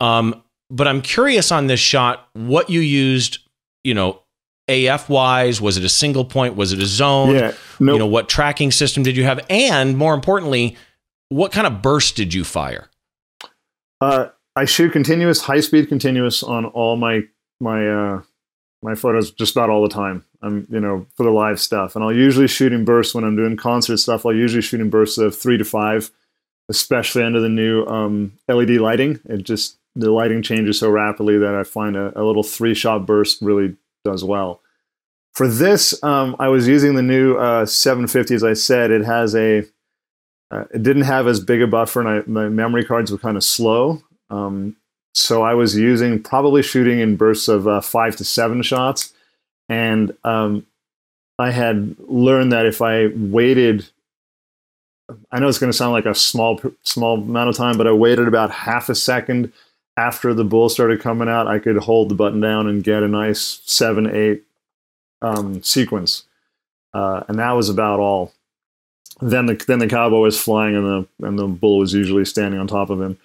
Um, 0.00 0.42
but 0.70 0.88
I'm 0.88 1.02
curious 1.02 1.52
on 1.52 1.66
this 1.66 1.80
shot 1.80 2.28
what 2.34 2.70
you 2.70 2.80
used. 2.80 3.38
You 3.84 3.94
know, 3.94 4.22
AF 4.68 5.08
wise, 5.08 5.60
was 5.60 5.76
it 5.76 5.84
a 5.84 5.88
single 5.88 6.24
point? 6.24 6.56
Was 6.56 6.72
it 6.72 6.78
a 6.80 6.86
zone? 6.86 7.34
Yeah. 7.34 7.52
No. 7.80 7.92
You 7.94 7.98
know, 7.98 8.06
what 8.06 8.28
tracking 8.28 8.70
system 8.70 9.02
did 9.02 9.16
you 9.16 9.24
have? 9.24 9.44
And 9.50 9.96
more 9.98 10.14
importantly, 10.14 10.76
what 11.28 11.50
kind 11.52 11.66
of 11.66 11.82
burst 11.82 12.16
did 12.16 12.32
you 12.32 12.44
fire? 12.44 12.88
Uh, 14.00 14.28
I 14.56 14.64
shoot 14.64 14.92
continuous, 14.92 15.40
high 15.42 15.60
speed 15.60 15.88
continuous 15.88 16.42
on 16.42 16.64
all 16.66 16.96
my 16.96 17.22
my 17.60 17.88
uh, 17.88 18.22
my 18.82 18.94
photos 18.94 19.30
just 19.30 19.56
about 19.56 19.70
all 19.70 19.82
the 19.82 19.94
time. 19.94 20.24
I'm 20.42 20.66
you 20.70 20.80
know 20.80 21.06
for 21.16 21.24
the 21.24 21.30
live 21.30 21.60
stuff, 21.60 21.94
and 21.94 22.04
I'll 22.04 22.12
usually 22.12 22.48
shoot 22.48 22.72
in 22.72 22.84
bursts 22.84 23.14
when 23.14 23.24
I'm 23.24 23.36
doing 23.36 23.56
concert 23.56 23.98
stuff. 23.98 24.26
I'll 24.26 24.34
usually 24.34 24.62
shoot 24.62 24.80
in 24.80 24.90
bursts 24.90 25.18
of 25.18 25.36
three 25.36 25.56
to 25.56 25.64
five, 25.64 26.10
especially 26.68 27.22
under 27.22 27.40
the 27.40 27.48
new 27.48 27.86
um, 27.86 28.32
LED 28.48 28.70
lighting. 28.70 29.20
It 29.24 29.44
just 29.44 29.78
the 29.94 30.10
lighting 30.10 30.42
changes 30.42 30.78
so 30.78 30.90
rapidly 30.90 31.38
that 31.38 31.54
I 31.54 31.64
find 31.64 31.96
a, 31.96 32.18
a 32.20 32.24
little 32.24 32.42
three 32.42 32.74
shot 32.74 33.06
burst 33.06 33.40
really 33.42 33.76
does 34.04 34.24
well. 34.24 34.60
For 35.34 35.48
this, 35.48 36.02
um, 36.02 36.36
I 36.38 36.48
was 36.48 36.68
using 36.68 36.94
the 36.94 37.02
new 37.02 37.36
uh, 37.36 37.64
750. 37.64 38.34
As 38.34 38.44
I 38.44 38.52
said, 38.52 38.90
it 38.90 39.04
has 39.04 39.34
a 39.34 39.64
uh, 40.50 40.64
it 40.74 40.82
didn't 40.82 41.02
have 41.02 41.26
as 41.26 41.40
big 41.40 41.62
a 41.62 41.66
buffer, 41.66 42.00
and 42.00 42.08
I, 42.08 42.22
my 42.26 42.48
memory 42.48 42.84
cards 42.84 43.10
were 43.10 43.18
kind 43.18 43.36
of 43.36 43.44
slow. 43.44 44.02
Um, 44.28 44.76
so 45.14 45.42
I 45.42 45.54
was 45.54 45.76
using 45.76 46.22
probably 46.22 46.62
shooting 46.62 46.98
in 46.98 47.16
bursts 47.16 47.48
of 47.48 47.68
uh, 47.68 47.80
five 47.80 48.16
to 48.16 48.24
seven 48.24 48.62
shots, 48.62 49.12
and 49.68 50.16
um, 50.24 50.66
I 51.38 51.50
had 51.50 51.96
learned 51.98 52.52
that 52.52 52.66
if 52.66 52.80
I 52.80 53.08
waited, 53.14 53.86
I 55.30 55.38
know 55.38 55.48
it's 55.48 55.58
going 55.58 55.72
to 55.72 55.76
sound 55.76 55.92
like 55.92 56.06
a 56.06 56.14
small 56.14 56.60
small 56.82 57.18
amount 57.18 57.50
of 57.50 57.56
time, 57.56 57.76
but 57.76 57.86
I 57.86 57.92
waited 57.92 58.26
about 58.26 58.50
half 58.50 58.88
a 58.88 58.94
second 58.94 59.52
after 59.96 60.32
the 60.32 60.44
bull 60.44 60.68
started 60.68 61.00
coming 61.00 61.28
out. 61.28 61.46
I 61.46 61.58
could 61.58 61.76
hold 61.76 62.08
the 62.08 62.14
button 62.14 62.40
down 62.40 62.66
and 62.66 62.82
get 62.82 63.02
a 63.02 63.08
nice 63.08 63.60
seven 63.64 64.06
eight 64.14 64.44
um, 65.20 65.62
sequence, 65.62 66.24
uh, 66.94 67.24
and 67.28 67.38
that 67.38 67.52
was 67.52 67.68
about 67.68 68.00
all. 68.00 68.32
Then 69.20 69.46
the 69.46 69.54
then 69.66 69.78
the 69.78 69.88
cowboy 69.88 70.20
was 70.20 70.40
flying, 70.40 70.74
and 70.74 70.86
the 70.86 71.26
and 71.26 71.38
the 71.38 71.46
bull 71.46 71.78
was 71.78 71.92
usually 71.92 72.24
standing 72.24 72.58
on 72.58 72.66
top 72.66 72.88
of 72.88 73.00
him. 73.00 73.18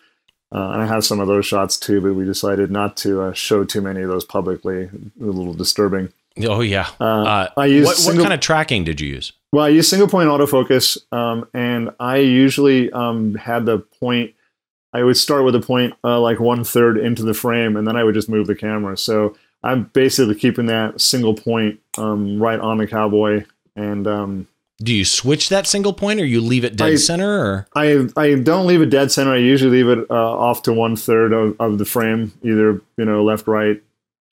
Uh, 0.53 0.71
and 0.71 0.81
I 0.81 0.85
have 0.85 1.03
some 1.03 1.19
of 1.19 1.27
those 1.27 1.45
shots 1.45 1.77
too, 1.77 1.99
but 2.01 2.13
we 2.13 2.23
decided 2.25 2.71
not 2.71 2.95
to 2.97 3.21
uh, 3.21 3.33
show 3.33 3.63
too 3.65 3.81
many 3.81 4.01
of 4.01 4.09
those 4.09 4.23
publicly. 4.23 4.83
A 4.83 4.89
little 5.23 5.53
disturbing. 5.53 6.13
Oh 6.45 6.61
yeah. 6.61 6.87
Uh, 6.99 7.03
Uh, 7.03 7.49
I 7.57 7.65
use 7.65 7.85
what, 7.85 7.97
single- 7.97 8.23
what 8.23 8.29
kind 8.29 8.33
of 8.33 8.39
tracking 8.39 8.83
did 8.83 9.01
you 9.01 9.09
use? 9.09 9.33
Well, 9.51 9.65
I 9.65 9.69
use 9.69 9.87
single 9.89 10.07
point 10.07 10.29
autofocus, 10.29 10.97
um, 11.11 11.47
and 11.53 11.89
I 11.99 12.17
usually 12.17 12.91
um, 12.91 13.35
had 13.35 13.65
the 13.65 13.79
point. 13.79 14.33
I 14.93 15.03
would 15.03 15.17
start 15.17 15.43
with 15.43 15.55
a 15.55 15.59
point 15.59 15.93
uh, 16.03 16.19
like 16.19 16.39
one 16.39 16.63
third 16.63 16.97
into 16.97 17.23
the 17.23 17.33
frame, 17.33 17.75
and 17.75 17.87
then 17.87 17.95
I 17.95 18.03
would 18.03 18.13
just 18.15 18.29
move 18.29 18.47
the 18.47 18.55
camera. 18.55 18.97
So 18.97 19.35
I'm 19.63 19.85
basically 19.93 20.35
keeping 20.35 20.67
that 20.67 20.99
single 21.01 21.33
point 21.33 21.79
um, 21.97 22.39
right 22.41 22.59
on 22.59 22.77
the 22.77 22.87
cowboy, 22.87 23.45
and 23.75 24.05
um, 24.07 24.47
Do 24.79 24.93
you 24.93 25.05
switch 25.05 25.49
that 25.49 25.65
single 25.65 25.91
point, 25.93 26.19
or 26.21 26.25
you 26.25 26.39
leave 26.39 26.63
it 26.63 26.75
dead 26.75 26.91
I- 26.93 26.95
center? 26.97 27.39
Or 27.39 27.67
I 27.75 28.07
I 28.15 28.35
don't 28.35 28.67
leave 28.67 28.81
it 28.81 28.89
dead 28.91 29.11
center. 29.11 29.31
I 29.33 29.37
usually 29.37 29.81
leave 29.83 29.89
it 29.99 30.05
uh, 30.09 30.13
off 30.37 30.61
to 30.63 30.73
one 30.73 30.95
third 30.95 31.33
of, 31.33 31.55
of 31.59 31.77
the 31.79 31.85
frame, 31.85 32.31
either 32.43 32.79
you 32.97 33.05
know 33.05 33.23
left, 33.23 33.47
right, 33.47 33.81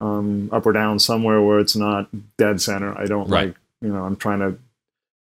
um, 0.01 0.49
up 0.53 0.65
or 0.65 0.73
down, 0.73 1.01
somewhere 1.01 1.43
where 1.43 1.59
it's 1.59 1.75
not 1.75 2.09
dead 2.37 2.61
center. 2.61 2.97
I 2.97 3.07
don't 3.07 3.29
Right. 3.29 3.49
like 3.49 3.57
you 3.83 3.89
know 3.89 4.05
I'm 4.05 4.15
trying 4.17 4.39
to. 4.41 4.59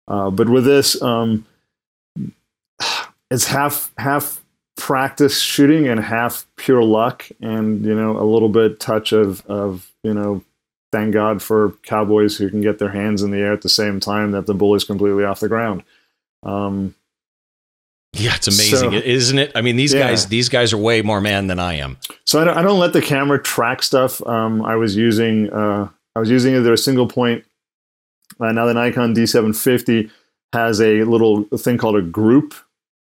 Uh, 0.07 0.31
but 0.31 0.49
with 0.49 0.65
this, 0.65 1.01
um, 1.03 1.45
it's 3.31 3.47
half 3.47 3.93
half 3.99 4.41
practice 4.77 5.41
shooting 5.41 5.89
and 5.89 6.01
half 6.01 6.47
pure 6.57 6.83
luck, 6.83 7.27
and 7.41 7.85
you 7.85 7.95
know 7.95 8.17
a 8.17 8.23
little 8.25 8.49
bit 8.49 8.79
touch 8.81 9.13
of 9.13 9.45
of 9.47 9.91
you 10.05 10.15
know. 10.15 10.43
Thank 10.93 11.13
God 11.15 11.41
for 11.43 11.73
cowboys 11.83 12.37
who 12.37 12.51
can 12.51 12.61
get 12.61 12.79
their 12.79 12.91
hands 12.91 13.23
in 13.23 13.31
the 13.31 13.39
air 13.39 13.53
at 13.53 13.63
the 13.63 13.69
same 13.69 14.01
time 14.01 14.33
that 14.33 14.47
the 14.47 14.55
bull 14.55 14.75
is 14.75 14.85
completely 14.85 15.23
off 15.25 15.39
the 15.41 15.49
ground. 15.49 15.83
Um, 16.43 16.95
yeah, 18.13 18.35
it's 18.35 18.49
amazing, 18.49 18.91
So- 18.91 18.97
isn't 18.97 19.39
it? 19.39 19.53
I 19.55 19.61
mean, 19.63 19.77
these 19.77 19.95
Yeah. 19.95 20.09
guys 20.09 20.27
these 20.27 20.49
guys 20.49 20.73
are 20.73 20.79
way 20.79 21.01
more 21.03 21.21
man 21.21 21.47
than 21.47 21.61
I 21.61 21.75
am. 21.75 21.97
So 22.25 22.41
I 22.41 22.45
don't, 22.45 22.57
I 22.59 22.63
don't 22.63 22.81
let 22.81 22.93
the 22.93 23.01
camera 23.03 23.41
track 23.41 23.83
stuff. 23.85 24.25
Um, 24.27 24.63
I 24.63 24.75
was 24.75 24.97
using 24.97 25.49
uh, 25.53 25.89
I 26.17 26.19
was 26.21 26.29
using 26.31 26.57
either 26.57 26.73
a 26.73 26.79
single 26.79 27.07
point. 27.07 27.45
Uh, 28.41 28.51
now 28.53 28.67
the 28.67 28.75
Nikon 28.75 29.15
D750 29.15 30.11
has 30.53 30.81
a 30.81 31.05
little 31.05 31.45
thing 31.57 31.79
called 31.79 31.97
a 31.97 32.03
group 32.03 32.55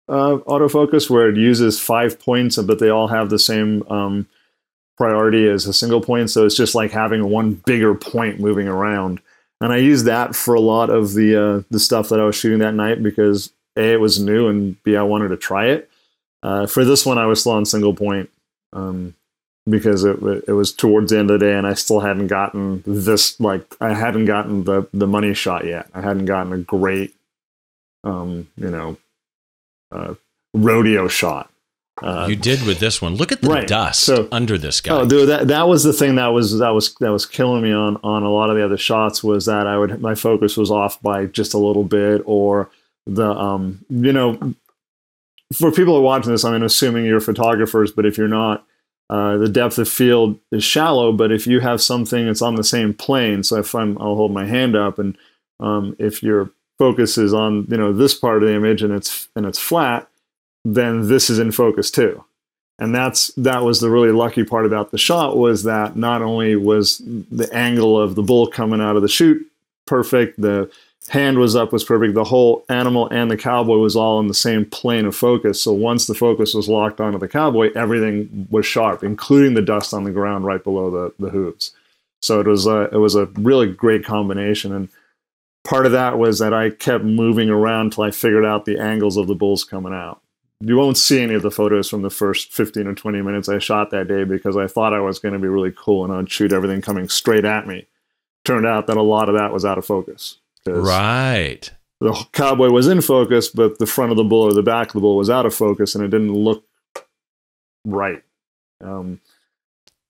uh, 0.10 0.38
autofocus 0.48 1.10
where 1.10 1.30
it 1.30 1.38
uses 1.38 1.80
five 1.80 2.20
points, 2.20 2.58
but 2.58 2.80
they 2.80 2.90
all 2.90 3.08
have 3.08 3.30
the 3.30 3.40
same 3.40 3.84
um, 3.90 4.28
priority 5.00 5.48
as 5.48 5.66
a 5.66 5.74
single 5.74 6.02
point. 6.02 6.30
So 6.30 6.46
it's 6.46 6.58
just 6.58 6.76
like 6.76 6.92
having 6.92 7.30
one 7.30 7.54
bigger 7.54 7.96
point 7.96 8.40
moving 8.40 8.68
around. 8.68 9.22
And 9.62 9.74
I 9.74 9.78
used 9.78 10.06
that 10.06 10.36
for 10.36 10.54
a 10.54 10.62
lot 10.62 10.90
of 10.90 11.14
the 11.14 11.36
uh, 11.36 11.64
the 11.72 11.80
stuff 11.80 12.10
that 12.10 12.20
I 12.20 12.26
was 12.26 12.36
shooting 12.36 12.60
that 12.60 12.76
night 12.76 13.02
because 13.02 13.52
a 13.76 13.94
it 13.94 14.00
was 14.00 14.20
new 14.20 14.48
and 14.48 14.82
b 14.84 14.96
I 14.96 15.04
wanted 15.04 15.30
to 15.30 15.38
try 15.38 15.68
it. 15.68 15.90
Uh, 16.44 16.68
for 16.68 16.86
this 16.86 17.06
one, 17.06 17.18
I 17.18 17.26
was 17.26 17.42
still 17.42 17.54
on 17.54 17.66
single 17.66 17.94
point 17.94 18.30
um, 18.74 19.16
because 19.70 20.04
it 20.04 20.18
it 20.48 20.54
was 20.54 20.74
towards 20.74 21.12
the 21.12 21.20
end 21.20 21.32
of 21.32 21.40
the 21.40 21.46
day, 21.46 21.58
and 21.58 21.68
I 21.68 21.74
still 21.74 22.00
hadn't 22.00 22.28
gotten 22.28 22.84
this 22.86 23.40
like 23.40 23.76
I 23.82 23.94
hadn't 23.94 24.26
gotten 24.26 24.64
the 24.66 24.88
the 24.94 25.08
money 25.08 25.34
shot 25.34 25.66
yet. 25.66 25.88
I 25.94 26.02
hadn't 26.02 26.26
gotten 26.26 26.54
a 26.54 26.58
great, 26.58 27.16
um, 28.04 28.48
you 28.56 28.70
know, 28.70 28.98
uh, 29.92 30.16
rodeo 30.54 31.08
shot. 31.08 31.49
Uh, 32.02 32.28
you 32.30 32.36
did 32.36 32.66
with 32.66 32.80
this 32.80 33.02
one. 33.02 33.16
Look 33.16 33.32
at 33.32 33.42
the 33.42 33.50
right. 33.50 33.68
dust 33.68 34.02
so, 34.02 34.28
under 34.32 34.58
this 34.58 34.82
guy. 34.82 34.94
Oh, 34.94 35.08
dude, 35.08 35.28
that 35.30 35.48
that 35.48 35.68
was 35.68 35.84
the 35.84 35.94
thing 35.94 36.16
that 36.16 36.28
was 36.28 36.58
that 36.60 36.70
was 36.70 36.96
that 36.96 37.12
was 37.12 37.26
killing 37.26 37.62
me 37.62 37.72
on 37.72 37.98
on 38.04 38.24
a 38.24 38.30
lot 38.30 38.50
of 38.50 38.56
the 38.56 38.64
other 38.64 38.78
shots 38.78 39.24
was 39.24 39.46
that 39.46 39.68
I 39.68 39.78
would 39.78 40.02
my 40.02 40.16
focus 40.16 40.58
was 40.58 40.72
off 40.72 41.02
by 41.02 41.26
just 41.26 41.54
a 41.54 41.58
little 41.58 41.84
bit 41.84 42.22
or 42.26 42.70
the 43.06 43.30
um 43.30 43.84
you 43.90 44.14
know 44.14 44.56
for 45.54 45.72
people 45.72 45.94
who 45.94 46.00
are 46.00 46.04
watching 46.04 46.32
this, 46.32 46.46
I 46.46 46.52
mean, 46.52 46.64
assuming 46.64 47.06
you're 47.06 47.20
photographers, 47.20 47.92
but 47.92 48.06
if 48.06 48.18
you're 48.18 48.28
not, 48.28 48.66
uh, 49.10 49.38
the 49.38 49.50
depth 49.50 49.80
of 49.80 49.90
field 49.90 50.40
is 50.52 50.64
shallow. 50.64 51.12
But 51.12 51.32
if 51.32 51.48
you 51.48 51.60
have 51.60 51.82
something 51.82 52.28
that's 52.28 52.42
on 52.42 52.56
the 52.56 52.64
same 52.64 52.94
plane, 52.94 53.44
so 53.44 53.58
if 53.58 53.74
I'm, 53.74 53.98
I'll 54.00 54.16
hold 54.16 54.32
my 54.32 54.46
hand 54.46 54.76
up, 54.76 55.00
and 55.00 55.18
um, 55.60 55.96
if 55.98 56.22
your 56.22 56.52
focus 56.78 57.18
is 57.18 57.34
on 57.34 57.66
you 57.70 57.78
know 57.78 57.92
this 57.92 58.14
part 58.14 58.42
of 58.42 58.48
the 58.48 58.56
image 58.56 58.82
and 58.82 58.94
it's 58.94 59.28
and 59.36 59.46
it's 59.46 59.60
flat, 59.60 60.08
then 60.66 61.08
this 61.08 61.30
is 61.30 61.40
in 61.40 61.52
focus 61.52 61.92
too. 61.92 62.24
And 62.80 62.96
that's 62.96 63.28
that 63.36 63.64
was 63.64 63.82
the 63.82 63.90
really 63.90 64.12
lucky 64.12 64.46
part 64.46 64.66
about 64.66 64.92
the 64.92 64.98
shot 64.98 65.38
was 65.38 65.64
that 65.64 65.98
not 65.98 66.22
only 66.22 66.56
was 66.56 67.00
the 67.00 67.50
angle 67.54 68.00
of 68.00 68.16
the 68.16 68.24
bull 68.24 68.48
coming 68.48 68.80
out 68.80 68.96
of 68.96 69.02
the 69.02 69.10
chute 69.10 69.46
perfect, 69.86 70.40
the 70.40 70.72
hand 71.10 71.40
was 71.40 71.56
up 71.56 71.74
was 71.74 71.84
perfect, 71.84 72.14
the 72.14 72.24
whole 72.24 72.64
animal 72.70 73.10
and 73.10 73.30
the 73.30 73.38
cowboy 73.38 73.78
was 73.78 73.98
all 73.98 74.20
in 74.20 74.28
the 74.28 74.34
same 74.34 74.66
plane 74.66 75.06
of 75.06 75.16
focus. 75.16 75.62
So 75.62 75.74
once 75.74 76.08
the 76.08 76.14
focus 76.14 76.54
was 76.54 76.70
locked 76.70 77.02
onto 77.02 77.20
the 77.20 77.28
cowboy, 77.28 77.72
everything 77.76 78.48
was 78.50 78.66
sharp, 78.66 79.04
including 79.04 79.56
the 79.56 79.62
dust 79.62 79.94
on 79.94 80.06
the 80.06 80.12
ground 80.12 80.46
right 80.46 80.64
below 80.64 80.90
the, 80.90 81.14
the 81.20 81.32
hooves. 81.32 81.72
So 82.22 82.40
it 82.40 82.48
was 82.48 82.66
a, 82.66 82.90
it 82.94 82.98
was 82.98 83.16
a 83.16 83.26
really 83.26 83.72
great 83.72 84.06
combination. 84.06 84.74
And 84.74 84.90
part 85.64 85.86
of 85.86 85.92
that 85.94 86.18
was 86.18 86.40
that 86.40 86.54
I 86.54 86.70
kept 86.70 87.04
moving 87.04 87.50
around 87.50 87.88
until 87.88 88.04
I 88.04 88.12
figured 88.12 88.46
out 88.46 88.66
the 88.66 88.80
angles 88.80 89.18
of 89.18 89.28
the 89.28 89.36
bulls 89.36 89.64
coming 89.64 89.94
out 89.94 90.22
you 90.62 90.76
won't 90.76 90.98
see 90.98 91.22
any 91.22 91.36
of 91.36 91.42
the 91.42 91.52
photos 91.52 91.90
from 91.90 92.02
the 92.02 92.10
first 92.10 92.52
15 92.52 92.88
or 92.88 92.94
20 92.94 93.22
minutes 93.22 93.48
I 93.48 93.60
shot 93.60 93.92
that 93.92 94.08
day 94.08 94.26
because 94.26 94.58
I 94.58 94.68
thought 94.68 94.94
I 94.94 95.00
was 95.00 95.20
going 95.20 95.34
to 95.34 95.40
be 95.40 95.48
really 95.48 95.74
cool 95.76 96.04
and 96.04 96.14
I'd 96.14 96.30
shoot 96.30 96.52
everything 96.52 96.82
coming 96.82 97.08
straight 97.08 97.46
at 97.46 97.66
me. 97.66 97.88
Turned 98.44 98.66
out 98.66 98.88
that 98.88 98.98
a 98.98 99.02
lot 99.02 99.30
of 99.30 99.36
that 99.36 99.54
was 99.54 99.64
out 99.64 99.78
of 99.78 99.86
focus. 99.86 100.40
Right. 100.66 101.72
The 102.02 102.14
cowboy 102.32 102.70
was 102.70 102.88
in 102.88 103.02
focus, 103.02 103.50
but 103.50 103.80
the 103.80 103.86
front 103.86 104.12
of 104.12 104.18
the 104.18 104.24
bull 104.24 104.44
or 104.44 104.54
the 104.54 104.64
back 104.64 104.88
of 104.88 104.94
the 104.94 105.00
bull 105.00 105.18
was 105.18 105.30
out 105.30 105.46
of 105.46 105.54
focus 105.54 105.96
and 105.96 106.04
it 106.04 106.10
didn't 106.10 106.34
look 106.34 106.66
right. 107.86 108.24
Um, 108.82 109.22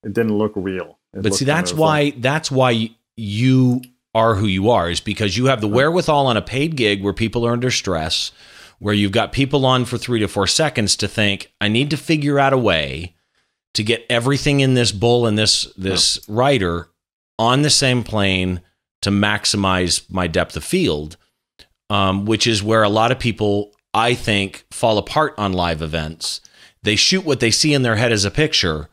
it 0.02 0.12
didn't 0.12 0.36
look 0.36 0.52
real. 0.54 0.98
It 1.12 1.22
but 1.22 1.34
see, 1.34 1.44
that's 1.44 1.72
why 1.72 2.10
that's 2.10 2.50
why 2.50 2.90
you 3.16 3.82
are 4.14 4.34
who 4.34 4.46
you 4.46 4.70
are 4.70 4.90
is 4.90 5.00
because 5.00 5.36
you 5.36 5.46
have 5.46 5.60
the 5.60 5.68
wherewithal 5.68 6.26
on 6.26 6.36
a 6.36 6.42
paid 6.42 6.76
gig 6.76 7.02
where 7.02 7.12
people 7.12 7.46
are 7.46 7.52
under 7.52 7.70
stress 7.70 8.32
where 8.80 8.94
you've 8.94 9.12
got 9.12 9.30
people 9.30 9.64
on 9.64 9.84
for 9.84 9.96
three 9.96 10.18
to 10.18 10.26
four 10.26 10.48
seconds 10.48 10.96
to 10.96 11.06
think, 11.06 11.52
I 11.60 11.68
need 11.68 11.90
to 11.90 11.96
figure 11.96 12.38
out 12.38 12.52
a 12.52 12.58
way 12.58 13.14
to 13.74 13.84
get 13.84 14.04
everything 14.10 14.60
in 14.60 14.74
this 14.74 14.90
bull 14.90 15.26
and 15.26 15.38
this 15.38 15.72
this 15.76 16.18
yeah. 16.26 16.34
rider 16.34 16.88
on 17.38 17.62
the 17.62 17.70
same 17.70 18.02
plane 18.02 18.60
to 19.02 19.10
maximize 19.10 20.10
my 20.10 20.26
depth 20.26 20.56
of 20.56 20.64
field, 20.64 21.16
um, 21.88 22.26
which 22.26 22.46
is 22.46 22.62
where 22.62 22.82
a 22.82 22.88
lot 22.88 23.12
of 23.12 23.18
people 23.18 23.72
I 23.94 24.14
think 24.14 24.64
fall 24.70 24.98
apart 24.98 25.34
on 25.38 25.52
live 25.52 25.82
events. 25.82 26.40
They 26.82 26.96
shoot 26.96 27.24
what 27.24 27.40
they 27.40 27.50
see 27.50 27.74
in 27.74 27.82
their 27.82 27.96
head 27.96 28.12
as 28.12 28.24
a 28.24 28.30
picture, 28.30 28.88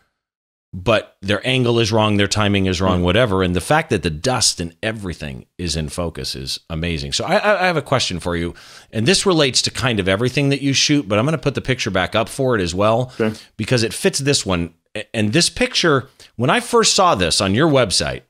but 0.74 1.18
their 1.22 1.46
angle 1.48 1.80
is 1.80 1.92
wrong, 1.92 2.18
their 2.18 2.28
timing 2.28 2.66
is 2.66 2.82
wrong, 2.82 3.02
whatever. 3.02 3.42
And 3.42 3.56
the 3.56 3.62
fact 3.62 3.90
that 3.90 4.04
the 4.04 4.10
dust 4.10 4.60
and 4.60 4.76
everything 4.84 5.46
is 5.58 5.76
in 5.76 5.90
focus 5.90 6.36
is 6.36 6.60
amazing. 6.70 7.14
So 7.14 7.26
I, 7.26 7.64
I, 7.64 7.66
have 7.66 7.78
a 7.78 7.82
question 7.82 8.20
for 8.20 8.36
you, 8.36 8.54
and 8.92 9.06
this 9.06 9.26
relates 9.26 9.62
to 9.64 9.72
kind 9.72 10.00
of 10.00 10.08
everything 10.10 10.50
that 10.50 10.62
you 10.62 10.74
shoot, 10.74 11.08
but 11.08 11.18
I'm 11.18 11.26
going 11.26 11.38
to 11.38 11.42
put 11.42 11.56
the 11.56 11.62
picture 11.62 11.90
back 11.90 12.16
up 12.16 12.28
for 12.28 12.56
it 12.56 12.62
as 12.62 12.76
well 12.76 13.14
okay. 13.20 13.38
because 13.56 13.84
it 13.84 13.94
fits 13.94 14.20
this 14.20 14.46
one. 14.46 14.74
And 15.14 15.32
this 15.32 15.50
picture, 15.50 16.10
when 16.36 16.50
I 16.50 16.60
first 16.60 16.96
saw 16.96 17.16
this 17.16 17.40
on 17.40 17.56
your 17.56 17.70
website, 17.70 18.24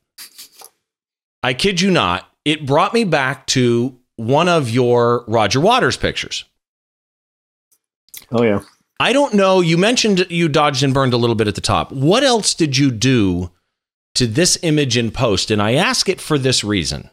I 1.42 1.54
kid 1.54 1.82
you 1.82 1.90
not, 1.90 2.30
it 2.46 2.66
brought 2.66 2.94
me 2.94 3.04
back 3.04 3.48
to 3.48 3.98
one 4.16 4.48
of 4.48 4.70
your 4.70 5.24
Roger 5.28 5.60
Waters 5.60 5.98
pictures. 5.98 6.46
Oh 8.32 8.44
yeah. 8.44 8.62
I 9.00 9.14
don't 9.14 9.36
know. 9.36 9.62
You 9.62 9.78
mentioned 9.78 10.26
you 10.30 10.50
dodged 10.50 10.84
and 10.84 10.94
burned 10.94 11.14
a 11.14 11.18
little 11.18 11.36
bit 11.36 11.48
at 11.48 11.56
the 11.56 11.62
top. 11.62 11.92
What 11.92 12.24
else 12.24 12.54
did 12.54 12.78
you 12.78 12.92
do 12.92 13.52
to 14.16 14.26
this 14.26 14.58
image 14.64 14.98
in 14.98 15.12
post? 15.12 15.52
And 15.52 15.62
I 15.62 15.76
ask 15.76 16.10
it 16.10 16.20
for 16.20 16.38
this 16.38 16.64
reason. 16.64 17.10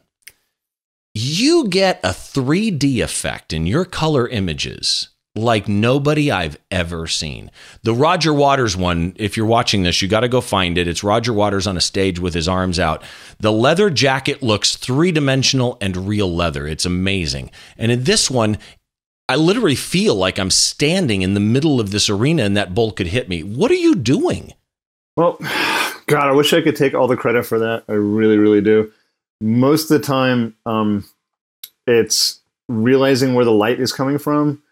You 1.12 1.68
get 1.68 2.00
a 2.02 2.08
3D 2.08 3.02
effect 3.02 3.52
in 3.52 3.66
your 3.66 3.84
color 3.84 4.26
images 4.26 5.10
like 5.36 5.68
nobody 5.68 6.30
I've 6.30 6.56
ever 6.70 7.06
seen. 7.06 7.50
The 7.82 7.94
Roger 7.94 8.32
Waters 8.32 8.76
one, 8.76 9.14
if 9.16 9.36
you're 9.36 9.46
watching 9.46 9.82
this, 9.82 10.00
you 10.00 10.08
got 10.08 10.20
to 10.20 10.28
go 10.28 10.40
find 10.40 10.78
it. 10.78 10.86
It's 10.86 11.04
Roger 11.04 11.32
Waters 11.32 11.66
on 11.66 11.76
a 11.76 11.80
stage 11.80 12.18
with 12.20 12.34
his 12.34 12.48
arms 12.48 12.78
out. 12.78 13.02
The 13.40 13.52
leather 13.52 13.90
jacket 13.90 14.42
looks 14.42 14.76
three 14.76 15.12
dimensional 15.12 15.76
and 15.80 16.08
real 16.08 16.32
leather. 16.32 16.66
It's 16.66 16.86
amazing. 16.86 17.50
And 17.76 17.90
in 17.90 18.04
this 18.04 18.30
one, 18.30 18.58
I 19.28 19.37
literally 19.37 19.74
feel 19.74 20.14
like 20.14 20.38
I'm 20.38 20.50
standing 20.50 21.22
in 21.22 21.34
the 21.34 21.40
middle 21.40 21.80
of 21.80 21.90
this 21.90 22.10
arena 22.10 22.44
and 22.44 22.56
that 22.56 22.74
bull 22.74 22.92
could 22.92 23.06
hit 23.06 23.28
me. 23.28 23.42
What 23.42 23.70
are 23.70 23.74
you 23.76 23.94
doing? 23.94 24.52
Well, 25.16 25.38
God, 26.06 26.28
I 26.28 26.32
wish 26.32 26.52
I 26.52 26.60
could 26.60 26.76
take 26.76 26.94
all 26.94 27.08
the 27.08 27.16
credit 27.16 27.46
for 27.46 27.58
that. 27.58 27.84
I 27.88 27.92
really, 27.92 28.37
really 28.37 28.60
do. 28.60 28.92
Most 29.40 29.90
of 29.90 30.00
the 30.00 30.06
time, 30.06 30.54
um, 30.66 31.04
it's 31.87 32.40
realizing 32.68 33.34
where 33.34 33.44
the 33.44 33.52
light 33.52 33.80
is 33.80 33.92
coming 33.92 34.18
from 34.18 34.62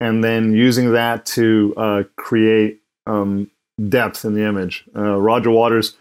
and 0.00 0.22
then 0.22 0.52
using 0.52 0.92
that 0.92 1.24
to 1.26 1.74
uh, 1.76 2.02
create 2.16 2.80
um, 3.06 3.50
depth 3.88 4.24
in 4.24 4.34
the 4.34 4.44
image. 4.46 4.84
Uh, 4.96 5.18
Roger 5.18 5.50
Waters 5.50 5.96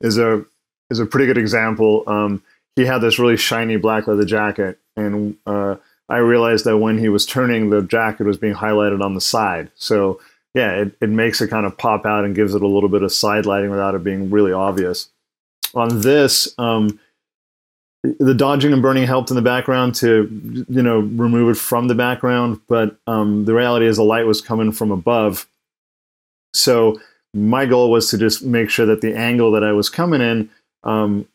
is 0.00 0.18
a 0.18 0.44
is 0.90 0.98
a 0.98 1.06
pretty 1.06 1.26
good 1.26 1.38
example. 1.38 2.02
Um, 2.06 2.42
he 2.76 2.84
had 2.84 2.98
this 2.98 3.18
really 3.18 3.36
shiny 3.36 3.76
black 3.76 4.06
leather 4.06 4.24
jacket, 4.24 4.78
and 4.96 5.36
uh, 5.46 5.76
I 6.12 6.18
realized 6.18 6.66
that 6.66 6.76
when 6.76 6.98
he 6.98 7.08
was 7.08 7.24
turning, 7.24 7.70
the 7.70 7.80
jacket 7.80 8.26
was 8.26 8.36
being 8.36 8.54
highlighted 8.54 9.02
on 9.02 9.14
the 9.14 9.20
side. 9.20 9.70
So 9.76 10.20
yeah, 10.54 10.72
it, 10.72 10.92
it 11.00 11.08
makes 11.08 11.40
it 11.40 11.48
kind 11.48 11.64
of 11.64 11.78
pop 11.78 12.04
out 12.04 12.26
and 12.26 12.34
gives 12.34 12.54
it 12.54 12.60
a 12.60 12.66
little 12.66 12.90
bit 12.90 13.02
of 13.02 13.12
side 13.12 13.46
lighting 13.46 13.70
without 13.70 13.94
it 13.94 14.04
being 14.04 14.30
really 14.30 14.52
obvious. 14.52 15.08
On 15.74 16.02
this, 16.02 16.54
um, 16.58 17.00
the 18.02 18.34
dodging 18.34 18.74
and 18.74 18.82
burning 18.82 19.06
helped 19.06 19.30
in 19.30 19.36
the 19.36 19.42
background 19.42 19.94
to 19.94 20.64
you 20.68 20.82
know 20.82 20.98
remove 20.98 21.56
it 21.56 21.58
from 21.58 21.88
the 21.88 21.94
background, 21.94 22.60
but 22.68 22.98
um, 23.06 23.46
the 23.46 23.54
reality 23.54 23.86
is 23.86 23.96
the 23.96 24.04
light 24.04 24.26
was 24.26 24.42
coming 24.42 24.70
from 24.70 24.90
above. 24.90 25.46
So 26.52 27.00
my 27.32 27.64
goal 27.64 27.90
was 27.90 28.10
to 28.10 28.18
just 28.18 28.44
make 28.44 28.68
sure 28.68 28.84
that 28.84 29.00
the 29.00 29.16
angle 29.16 29.52
that 29.52 29.64
I 29.64 29.72
was 29.72 29.88
coming 29.88 30.20
in 30.20 30.50
um, 30.84 31.26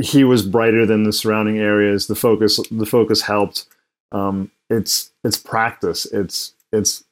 he 0.00 0.24
was 0.24 0.42
brighter 0.42 0.86
than 0.86 1.04
the 1.04 1.12
surrounding 1.12 1.58
areas. 1.58 2.06
The 2.06 2.14
focus 2.14 2.60
the 2.70 2.86
focus 2.86 3.22
helped. 3.22 3.66
Um, 4.12 4.50
it's 4.70 5.10
it's 5.24 5.36
practice. 5.36 6.06
It's 6.06 6.54
it's 6.72 7.04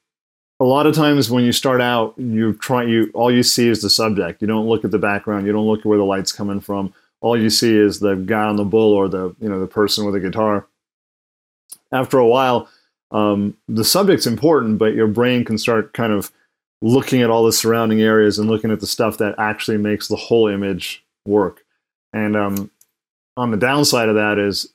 a 0.59 0.65
lot 0.65 0.87
of 0.87 0.95
times 0.95 1.29
when 1.29 1.43
you 1.43 1.51
start 1.51 1.81
out, 1.81 2.15
you 2.17 2.53
try 2.53 2.83
you 2.83 3.11
all 3.13 3.31
you 3.31 3.43
see 3.43 3.67
is 3.67 3.81
the 3.81 3.89
subject. 3.89 4.41
You 4.41 4.47
don't 4.47 4.67
look 4.67 4.85
at 4.85 4.91
the 4.91 4.99
background. 4.99 5.45
You 5.45 5.53
don't 5.53 5.67
look 5.67 5.81
at 5.81 5.85
where 5.85 5.97
the 5.97 6.03
light's 6.03 6.31
coming 6.31 6.59
from. 6.59 6.93
All 7.21 7.39
you 7.39 7.49
see 7.49 7.75
is 7.75 7.99
the 7.99 8.15
guy 8.15 8.43
on 8.43 8.55
the 8.55 8.63
bull 8.63 8.93
or 8.93 9.07
the 9.07 9.35
you 9.39 9.49
know 9.49 9.59
the 9.59 9.67
person 9.67 10.05
with 10.05 10.15
a 10.15 10.19
guitar. 10.19 10.67
After 11.91 12.17
a 12.17 12.27
while, 12.27 12.69
um, 13.11 13.55
the 13.67 13.83
subject's 13.83 14.27
important, 14.27 14.77
but 14.77 14.93
your 14.93 15.07
brain 15.07 15.45
can 15.45 15.57
start 15.57 15.93
kind 15.93 16.13
of 16.13 16.31
looking 16.81 17.21
at 17.21 17.29
all 17.29 17.43
the 17.43 17.51
surrounding 17.51 18.01
areas 18.01 18.37
and 18.37 18.49
looking 18.49 18.71
at 18.71 18.79
the 18.79 18.87
stuff 18.87 19.17
that 19.17 19.35
actually 19.37 19.77
makes 19.77 20.07
the 20.07 20.15
whole 20.15 20.47
image 20.47 21.03
work. 21.25 21.63
And 22.13 22.35
um, 22.35 22.71
on 23.37 23.51
the 23.51 23.57
downside 23.57 24.09
of 24.09 24.15
that 24.15 24.39
is 24.39 24.73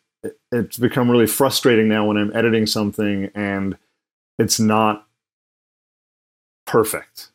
it's 0.52 0.76
become 0.76 1.10
really 1.10 1.26
frustrating 1.26 1.88
now 1.88 2.06
when 2.06 2.16
I'm 2.16 2.34
editing 2.34 2.66
something 2.66 3.30
and 3.34 3.76
it's 4.38 4.60
not 4.60 5.06
perfect. 6.66 7.28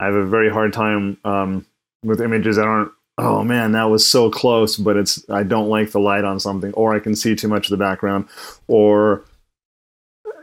I 0.00 0.06
have 0.06 0.14
a 0.14 0.26
very 0.26 0.50
hard 0.50 0.72
time 0.72 1.18
um, 1.24 1.66
with 2.02 2.20
images 2.20 2.56
that 2.56 2.66
aren't. 2.66 2.92
Oh 3.20 3.42
man, 3.42 3.72
that 3.72 3.90
was 3.90 4.06
so 4.06 4.30
close, 4.30 4.76
but 4.76 4.96
it's 4.96 5.28
I 5.28 5.42
don't 5.42 5.68
like 5.68 5.90
the 5.90 5.98
light 5.98 6.24
on 6.24 6.38
something, 6.38 6.72
or 6.74 6.94
I 6.94 7.00
can 7.00 7.16
see 7.16 7.34
too 7.34 7.48
much 7.48 7.66
of 7.66 7.70
the 7.70 7.76
background, 7.76 8.28
or 8.68 9.24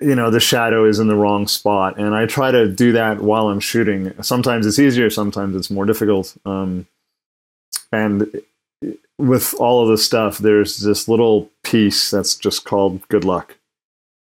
you 0.02 0.14
know 0.14 0.30
the 0.30 0.42
shadow 0.42 0.84
is 0.86 1.00
in 1.00 1.08
the 1.08 1.16
wrong 1.16 1.48
spot 1.48 1.98
and 1.98 2.14
i 2.14 2.26
try 2.26 2.52
to 2.52 2.68
do 2.68 2.92
that 2.92 3.22
while 3.22 3.48
i'm 3.48 3.62
shooting 3.62 4.14
sometimes 4.22 4.66
it's 4.66 4.78
easier 4.78 5.10
sometimes 5.10 5.56
it's 5.56 5.72
more 5.72 5.86
difficult 5.86 6.36
um, 6.46 6.86
and 7.94 8.42
with 9.18 9.54
all 9.56 9.82
of 9.82 9.90
this 9.90 10.06
stuff 10.06 10.40
there's 10.40 10.78
this 10.78 11.08
little 11.08 11.50
piece 11.64 12.12
that's 12.12 12.36
just 12.36 12.66
called 12.66 13.08
good 13.08 13.24
luck. 13.24 13.58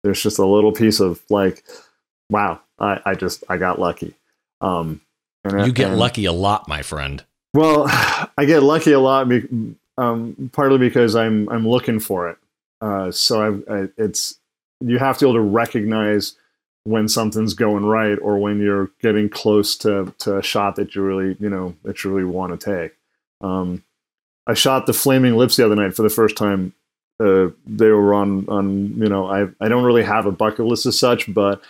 There's 0.03 0.21
just 0.21 0.39
a 0.39 0.45
little 0.45 0.71
piece 0.71 0.99
of 0.99 1.21
like 1.29 1.63
wow 2.29 2.59
i, 2.79 2.99
I 3.05 3.15
just 3.15 3.43
i 3.49 3.57
got 3.57 3.79
lucky. 3.79 4.13
Um, 4.61 5.01
and, 5.43 5.65
you 5.65 5.73
get 5.73 5.89
and, 5.91 5.99
lucky 5.99 6.25
a 6.25 6.33
lot 6.33 6.67
my 6.67 6.81
friend. 6.81 7.23
Well 7.53 7.85
i 8.37 8.45
get 8.45 8.63
lucky 8.63 8.91
a 8.91 8.99
lot 8.99 9.31
um, 9.97 10.49
partly 10.53 10.77
because 10.77 11.15
i'm 11.15 11.49
i'm 11.49 11.67
looking 11.67 11.99
for 11.99 12.29
it. 12.29 12.37
Uh, 12.81 13.09
so 13.11 13.41
I've, 13.41 13.63
I, 13.69 13.87
it's 13.97 14.39
you 14.81 14.99
have 14.99 15.17
to 15.17 15.25
be 15.25 15.29
able 15.29 15.39
to 15.39 15.49
recognize 15.49 16.35
when 16.83 17.07
something's 17.07 17.53
going 17.53 17.85
right 17.85 18.17
or 18.21 18.37
when 18.37 18.61
you're 18.61 18.91
getting 19.01 19.27
close 19.27 19.75
to, 19.77 20.13
to 20.19 20.37
a 20.37 20.43
shot 20.43 20.75
that 20.75 20.93
you 20.95 21.01
really 21.01 21.35
you 21.39 21.49
know 21.49 21.75
that 21.83 22.03
you 22.03 22.11
really 22.11 22.29
want 22.29 22.59
to 22.59 22.81
take. 22.81 22.95
Um, 23.41 23.83
i 24.47 24.53
shot 24.53 24.85
the 24.85 24.93
flaming 24.93 25.35
lips 25.35 25.55
the 25.55 25.65
other 25.65 25.75
night 25.75 25.93
for 25.95 26.03
the 26.03 26.09
first 26.09 26.35
time. 26.37 26.73
Uh, 27.17 27.47
they 27.65 27.87
were 27.87 28.13
on 28.13 28.45
on 28.49 28.93
you 28.97 29.07
know 29.07 29.25
I, 29.25 29.47
I 29.61 29.69
don't 29.69 29.85
really 29.85 30.03
have 30.03 30.25
a 30.25 30.33
bucket 30.33 30.65
list 30.65 30.85
as 30.85 30.99
such 30.99 31.33
but 31.33 31.61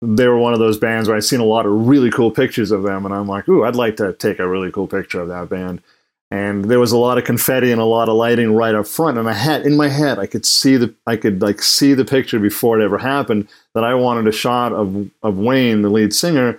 they 0.00 0.26
were 0.26 0.38
one 0.38 0.54
of 0.54 0.60
those 0.60 0.78
bands 0.78 1.08
where 1.08 1.16
i've 1.18 1.26
seen 1.26 1.40
a 1.40 1.44
lot 1.44 1.66
of 1.66 1.86
really 1.86 2.10
cool 2.10 2.30
pictures 2.30 2.70
of 2.70 2.84
them 2.84 3.04
and 3.04 3.14
i'm 3.14 3.28
like 3.28 3.46
ooh 3.50 3.64
i'd 3.64 3.76
like 3.76 3.96
to 3.98 4.14
take 4.14 4.38
a 4.38 4.48
really 4.48 4.70
cool 4.70 4.86
picture 4.86 5.20
of 5.20 5.28
that 5.28 5.50
band. 5.50 5.82
And 6.30 6.66
there 6.66 6.80
was 6.80 6.92
a 6.92 6.98
lot 6.98 7.16
of 7.16 7.24
confetti 7.24 7.72
and 7.72 7.80
a 7.80 7.86
lot 7.86 8.10
of 8.10 8.14
lighting 8.14 8.54
right 8.54 8.74
up 8.74 8.86
front 8.86 9.18
and 9.18 9.28
i 9.28 9.34
had 9.34 9.66
in 9.66 9.76
my 9.76 9.88
head 9.88 10.18
i 10.18 10.26
could 10.26 10.46
see 10.46 10.78
the 10.78 10.94
i 11.06 11.16
could 11.16 11.42
like 11.42 11.60
see 11.60 11.92
the 11.92 12.06
picture 12.06 12.38
before 12.38 12.80
it 12.80 12.84
ever 12.84 12.96
happened 12.96 13.46
that 13.74 13.84
i 13.84 13.94
wanted 13.94 14.26
a 14.26 14.32
shot 14.32 14.72
of 14.72 15.10
of 15.22 15.36
wayne 15.36 15.82
the 15.82 15.90
lead 15.90 16.14
singer 16.14 16.58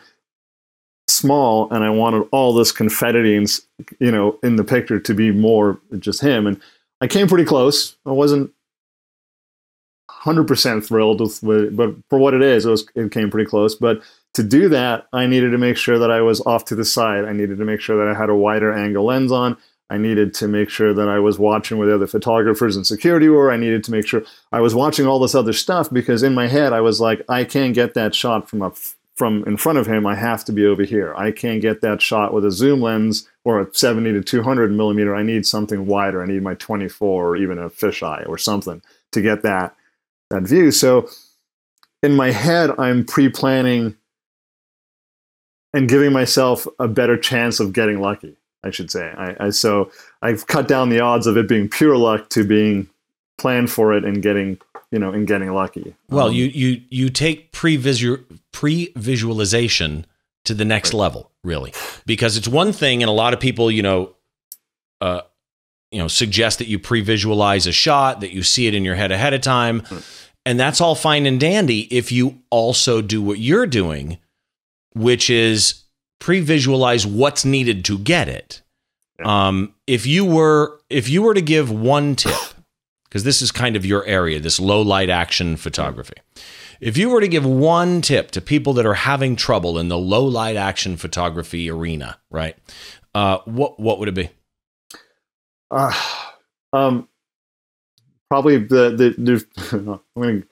small 1.09 1.71
and 1.71 1.83
i 1.83 1.89
wanted 1.89 2.27
all 2.31 2.53
this 2.53 2.71
confetti 2.71 3.35
and 3.35 3.59
you 3.99 4.11
know 4.11 4.37
in 4.43 4.55
the 4.55 4.63
picture 4.63 4.99
to 4.99 5.13
be 5.13 5.31
more 5.31 5.79
just 5.99 6.21
him 6.21 6.47
and 6.47 6.61
i 7.01 7.07
came 7.07 7.27
pretty 7.27 7.45
close 7.45 7.95
i 8.05 8.11
wasn't 8.11 8.49
100% 10.23 10.85
thrilled 10.85 11.21
with, 11.21 11.41
with 11.41 11.77
but 11.77 11.95
for 12.09 12.19
what 12.19 12.33
it 12.33 12.41
is 12.41 12.65
it 12.65 12.69
was 12.69 12.85
it 12.95 13.11
came 13.11 13.29
pretty 13.29 13.49
close 13.49 13.75
but 13.75 14.01
to 14.35 14.43
do 14.43 14.69
that, 14.69 15.07
I 15.11 15.25
needed 15.25 15.51
to 15.51 15.57
make 15.57 15.77
sure 15.77 15.97
that 15.97 16.11
I 16.11 16.21
was 16.21 16.41
off 16.41 16.65
to 16.65 16.75
the 16.75 16.85
side. 16.85 17.25
I 17.25 17.33
needed 17.33 17.57
to 17.57 17.65
make 17.65 17.81
sure 17.81 17.97
that 17.97 18.13
I 18.13 18.17
had 18.17 18.29
a 18.29 18.35
wider 18.35 18.71
angle 18.71 19.05
lens 19.05 19.31
on. 19.31 19.57
I 19.89 19.97
needed 19.97 20.35
to 20.35 20.47
make 20.47 20.69
sure 20.69 20.93
that 20.93 21.09
I 21.09 21.17
was 21.17 21.39
watching 21.39 21.79
where 21.79 21.87
the 21.87 21.95
other 21.95 22.05
photographers 22.05 22.75
and 22.75 22.85
security 22.85 23.27
were. 23.27 23.51
I 23.51 23.57
needed 23.57 23.83
to 23.85 23.91
make 23.91 24.05
sure 24.05 24.23
I 24.51 24.61
was 24.61 24.75
watching 24.75 25.07
all 25.07 25.17
this 25.17 25.33
other 25.33 25.53
stuff 25.53 25.89
because 25.89 26.21
in 26.21 26.35
my 26.35 26.47
head 26.47 26.73
I 26.73 26.81
was 26.81 27.01
like, 27.01 27.23
I 27.27 27.43
can't 27.43 27.73
get 27.73 27.95
that 27.95 28.13
shot 28.13 28.47
from 28.47 28.61
up 28.61 28.77
from 29.19 29.43
in 29.43 29.57
front 29.57 29.77
of 29.77 29.85
him. 29.85 30.07
I 30.07 30.15
have 30.15 30.45
to 30.45 30.53
be 30.53 30.65
over 30.65 30.83
here. 30.83 31.13
I 31.15 31.31
can't 31.31 31.61
get 31.61 31.81
that 31.81 32.01
shot 32.01 32.33
with 32.33 32.45
a 32.45 32.51
zoom 32.51 32.81
lens 32.81 33.27
or 33.43 33.59
a 33.59 33.67
70 33.71 34.13
to 34.13 34.23
200 34.23 34.71
millimeter. 34.71 35.13
I 35.13 35.23
need 35.23 35.45
something 35.45 35.85
wider. 35.85 36.23
I 36.23 36.25
need 36.25 36.41
my 36.41 36.55
24 36.55 37.27
or 37.27 37.35
even 37.35 37.59
a 37.59 37.69
fisheye 37.69 38.27
or 38.29 38.37
something 38.37 38.81
to 39.11 39.21
get 39.21 39.43
that 39.43 39.75
that 40.29 40.43
view. 40.43 40.71
So 40.71 41.09
in 42.01 42.15
my 42.15 42.31
head, 42.31 42.71
I'm 42.79 43.03
pre-planning 43.03 43.97
and 45.73 45.89
giving 45.89 46.13
myself 46.13 46.65
a 46.79 46.87
better 46.87 47.17
chance 47.17 47.59
of 47.59 47.73
getting 47.73 47.99
lucky. 47.99 48.37
I 48.63 48.71
should 48.71 48.91
say. 48.91 49.13
I, 49.17 49.35
I, 49.39 49.49
so 49.51 49.91
I've 50.21 50.47
cut 50.47 50.67
down 50.67 50.89
the 50.89 50.99
odds 50.99 51.27
of 51.27 51.37
it 51.37 51.47
being 51.47 51.69
pure 51.69 51.95
luck 51.95 52.29
to 52.29 52.43
being 52.43 52.89
planned 53.37 53.71
for 53.71 53.93
it 53.93 54.03
and 54.03 54.21
getting 54.21 54.59
you 54.91 54.99
know 54.99 55.13
in 55.13 55.25
getting 55.25 55.53
lucky. 55.53 55.95
Well, 56.09 56.27
um, 56.27 56.33
you 56.33 56.45
you 56.45 56.81
you 56.89 57.09
take 57.09 57.51
pre 57.51 57.77
pre 58.51 58.91
visualization 58.95 60.05
to 60.45 60.53
the 60.53 60.65
next 60.65 60.93
right. 60.93 60.99
level, 60.99 61.31
really, 61.43 61.73
because 62.05 62.37
it's 62.37 62.47
one 62.47 62.71
thing, 62.71 63.03
and 63.03 63.09
a 63.09 63.13
lot 63.13 63.33
of 63.33 63.39
people, 63.39 63.69
you 63.69 63.81
know, 63.81 64.15
uh, 65.01 65.21
you 65.91 65.99
know, 65.99 66.07
suggest 66.07 66.59
that 66.59 66.67
you 66.67 66.79
pre 66.79 67.01
visualize 67.01 67.67
a 67.67 67.71
shot, 67.71 68.21
that 68.21 68.31
you 68.31 68.43
see 68.43 68.67
it 68.67 68.73
in 68.73 68.83
your 68.83 68.95
head 68.95 69.11
ahead 69.11 69.33
of 69.33 69.41
time, 69.41 69.83
right. 69.91 70.03
and 70.45 70.59
that's 70.59 70.81
all 70.81 70.95
fine 70.95 71.25
and 71.25 71.39
dandy 71.39 71.81
if 71.93 72.11
you 72.11 72.39
also 72.49 73.01
do 73.01 73.21
what 73.21 73.39
you're 73.39 73.67
doing 73.67 74.17
which 74.93 75.29
is 75.29 75.83
pre-visualize 76.19 77.05
what's 77.05 77.45
needed 77.45 77.85
to 77.85 77.97
get 77.97 78.27
it. 78.27 78.61
Um, 79.23 79.73
if 79.85 80.05
you 80.05 80.23
were 80.23 80.79
if 80.89 81.09
you 81.09 81.23
were 81.23 81.33
to 81.33 81.41
give 81.41 81.69
one 81.69 82.15
tip, 82.15 82.33
because 83.09 83.23
this 83.23 83.41
is 83.41 83.51
kind 83.51 83.75
of 83.75 83.85
your 83.85 84.05
area, 84.05 84.39
this 84.39 84.59
low 84.59 84.81
light 84.81 85.09
action 85.09 85.57
photography. 85.57 86.15
If 86.79 86.97
you 86.97 87.09
were 87.09 87.19
to 87.19 87.27
give 87.27 87.45
one 87.45 88.01
tip 88.01 88.31
to 88.31 88.41
people 88.41 88.73
that 88.73 88.85
are 88.85 88.93
having 88.93 89.35
trouble 89.35 89.77
in 89.77 89.89
the 89.89 89.97
low 89.97 90.23
light 90.23 90.55
action 90.55 90.95
photography 90.95 91.69
arena, 91.69 92.17
right? 92.29 92.55
Uh, 93.13 93.39
what 93.45 93.79
what 93.79 93.99
would 93.99 94.07
it 94.07 94.13
be? 94.13 94.29
Uh, 95.71 95.93
um, 96.71 97.09
probably 98.29 98.57
the 98.57 98.91
the, 98.91 99.15
the 99.17 99.99
I'm 100.15 100.21
gonna 100.21 100.43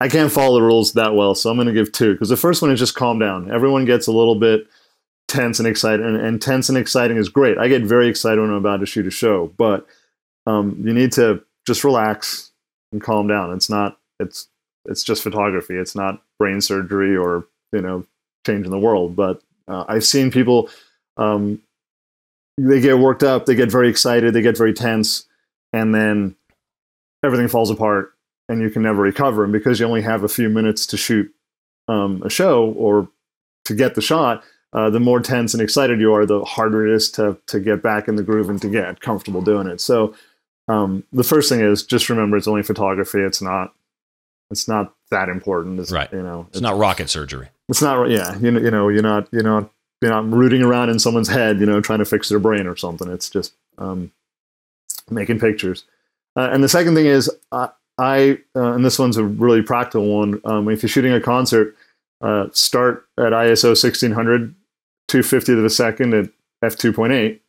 I 0.00 0.08
can't 0.08 0.30
follow 0.30 0.58
the 0.58 0.66
rules 0.66 0.92
that 0.92 1.14
well, 1.14 1.34
so 1.34 1.50
I'm 1.50 1.56
going 1.56 1.68
to 1.68 1.72
give 1.72 1.90
two 1.90 2.12
because 2.12 2.28
the 2.28 2.36
first 2.36 2.60
one 2.60 2.70
is 2.70 2.78
just 2.78 2.94
calm 2.94 3.18
down. 3.18 3.50
Everyone 3.50 3.86
gets 3.86 4.06
a 4.06 4.12
little 4.12 4.34
bit 4.34 4.66
tense 5.26 5.58
and 5.58 5.66
excited, 5.66 6.04
and, 6.04 6.16
and, 6.16 6.40
tense 6.40 6.68
and 6.68 6.78
exciting 6.78 7.16
is 7.16 7.28
great. 7.28 7.58
I 7.58 7.66
get 7.66 7.82
very 7.82 8.06
excited 8.08 8.40
when 8.40 8.50
I'm 8.50 8.56
about 8.56 8.80
to 8.80 8.86
shoot 8.86 9.06
a 9.06 9.10
show, 9.10 9.52
but 9.56 9.86
um, 10.46 10.80
you 10.84 10.92
need 10.92 11.12
to 11.12 11.42
just 11.66 11.84
relax 11.84 12.52
and 12.92 13.02
calm 13.02 13.26
down. 13.26 13.52
It's 13.52 13.70
not 13.70 13.98
it's 14.20 14.48
it's 14.86 15.02
just 15.02 15.22
photography. 15.22 15.74
It's 15.74 15.94
not 15.94 16.22
brain 16.38 16.60
surgery 16.60 17.16
or 17.16 17.46
you 17.72 17.80
know 17.80 18.06
changing 18.46 18.70
the 18.70 18.78
world. 18.78 19.16
But 19.16 19.42
uh, 19.68 19.84
I've 19.88 20.04
seen 20.04 20.30
people 20.30 20.70
um, 21.16 21.60
they 22.58 22.80
get 22.80 22.98
worked 22.98 23.22
up, 23.22 23.46
they 23.46 23.54
get 23.54 23.70
very 23.70 23.88
excited, 23.88 24.32
they 24.32 24.42
get 24.42 24.56
very 24.56 24.72
tense, 24.72 25.26
and 25.72 25.94
then 25.94 26.36
everything 27.22 27.48
falls 27.48 27.70
apart 27.70 28.14
and 28.48 28.60
you 28.60 28.70
can 28.70 28.82
never 28.82 29.02
recover. 29.02 29.44
And 29.44 29.52
because 29.52 29.80
you 29.80 29.86
only 29.86 30.02
have 30.02 30.22
a 30.22 30.28
few 30.28 30.48
minutes 30.48 30.86
to 30.88 30.96
shoot 30.96 31.32
um, 31.88 32.22
a 32.24 32.30
show 32.30 32.70
or 32.72 33.08
to 33.64 33.74
get 33.74 33.94
the 33.94 34.00
shot, 34.00 34.44
uh, 34.72 34.90
the 34.90 35.00
more 35.00 35.20
tense 35.20 35.54
and 35.54 35.62
excited 35.62 36.00
you 36.00 36.12
are, 36.14 36.26
the 36.26 36.44
harder 36.44 36.86
it 36.86 36.94
is 36.94 37.10
to 37.12 37.38
to 37.46 37.60
get 37.60 37.82
back 37.82 38.08
in 38.08 38.16
the 38.16 38.22
groove 38.22 38.50
and 38.50 38.60
to 38.62 38.68
get 38.68 39.00
comfortable 39.00 39.40
doing 39.40 39.66
it. 39.66 39.80
So 39.80 40.14
um, 40.68 41.04
the 41.12 41.24
first 41.24 41.48
thing 41.48 41.60
is 41.60 41.82
just 41.82 42.08
remember 42.08 42.36
it's 42.36 42.48
only 42.48 42.62
photography. 42.62 43.20
It's 43.20 43.40
not 43.40 43.72
it's 44.50 44.68
not 44.68 44.94
that 45.10 45.28
important. 45.28 45.80
It's, 45.80 45.90
right. 45.90 46.10
You 46.12 46.22
know, 46.22 46.46
it's, 46.48 46.58
it's 46.58 46.62
not 46.62 46.76
rocket 46.76 47.10
surgery. 47.10 47.48
It's 47.68 47.82
not. 47.82 48.08
Yeah. 48.10 48.36
You 48.38 48.50
know. 48.50 48.60
You 48.60 48.70
know. 48.70 48.88
You're 48.88 49.02
not. 49.02 49.28
You're 49.32 49.42
not. 49.42 49.70
You're 50.00 50.10
not 50.10 50.30
rooting 50.30 50.62
around 50.62 50.90
in 50.90 50.98
someone's 50.98 51.28
head. 51.28 51.58
You 51.58 51.66
know, 51.66 51.80
trying 51.80 51.98
to 52.00 52.04
fix 52.04 52.28
their 52.28 52.38
brain 52.38 52.66
or 52.66 52.76
something. 52.76 53.10
It's 53.10 53.28
just 53.28 53.54
um, 53.78 54.12
making 55.10 55.40
pictures. 55.40 55.84
Uh, 56.36 56.50
and 56.52 56.62
the 56.62 56.68
second 56.68 56.94
thing 56.94 57.06
is, 57.06 57.30
uh, 57.50 57.68
I 57.98 58.38
uh, 58.54 58.72
and 58.72 58.84
this 58.84 58.98
one's 58.98 59.16
a 59.16 59.24
really 59.24 59.62
practical 59.62 60.06
one. 60.06 60.40
Um, 60.44 60.68
if 60.68 60.82
you're 60.82 60.90
shooting 60.90 61.12
a 61.12 61.20
concert, 61.20 61.76
uh, 62.20 62.48
start 62.52 63.06
at 63.18 63.32
ISO 63.32 63.68
1600, 63.68 64.54
250th 65.08 65.58
of 65.58 65.64
a 65.64 65.70
second 65.70 66.14
at 66.14 66.30
f2.8, 66.62 67.40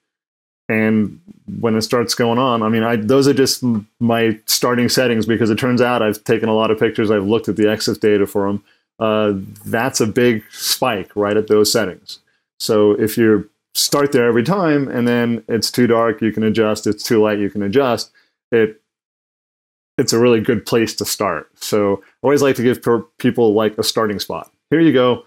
and 0.70 1.20
when 1.60 1.76
it 1.76 1.82
starts 1.82 2.14
going 2.14 2.40
on, 2.40 2.62
I 2.62 2.70
mean, 2.70 2.84
I 2.84 2.98
those 2.98 3.28
are 3.28 3.34
just 3.34 3.64
my 4.00 4.40
starting 4.46 4.90
settings 4.90 5.26
because 5.26 5.50
it 5.50 5.58
turns 5.58 5.82
out 5.82 6.02
I've 6.02 6.24
taken 6.24 6.50
a 6.50 6.54
lot 6.54 6.72
of 6.72 6.80
pictures. 6.80 7.10
I've 7.10 7.26
looked 7.26 7.48
at 7.48 7.56
the 7.56 7.64
EXIF 7.64 8.00
data 8.00 8.28
for 8.28 8.48
them. 8.48 8.64
Uh, 9.00 9.34
that's 9.66 10.02
a 10.02 10.08
big 10.08 10.44
spike 10.52 11.16
right 11.16 11.38
at 11.38 11.48
those 11.48 11.72
settings. 11.72 12.20
So 12.60 12.92
if 12.92 13.18
you 13.18 13.50
start 13.76 14.12
there 14.12 14.28
every 14.28 14.44
time 14.44 14.88
and 14.88 15.08
then 15.08 15.44
it's 15.48 15.72
too 15.72 15.88
dark, 15.88 16.22
you 16.22 16.32
can 16.32 16.44
adjust. 16.44 16.88
It's 16.88 17.04
too 17.04 17.22
light, 17.22 17.40
you 17.40 17.50
can 17.50 17.62
adjust. 17.62 18.12
It 18.52 18.82
it's 19.98 20.14
a 20.14 20.20
really 20.20 20.42
good 20.42 20.66
place 20.66 20.94
to 20.96 21.06
start. 21.06 21.50
So 21.60 22.04
I 22.04 22.18
always 22.22 22.42
like 22.42 22.56
to 22.58 22.64
give 22.64 22.86
people 23.18 23.54
like 23.54 23.78
a 23.78 23.84
starting 23.84 24.20
spot. 24.20 24.52
Here 24.70 24.80
you 24.80 24.94
go. 24.94 25.24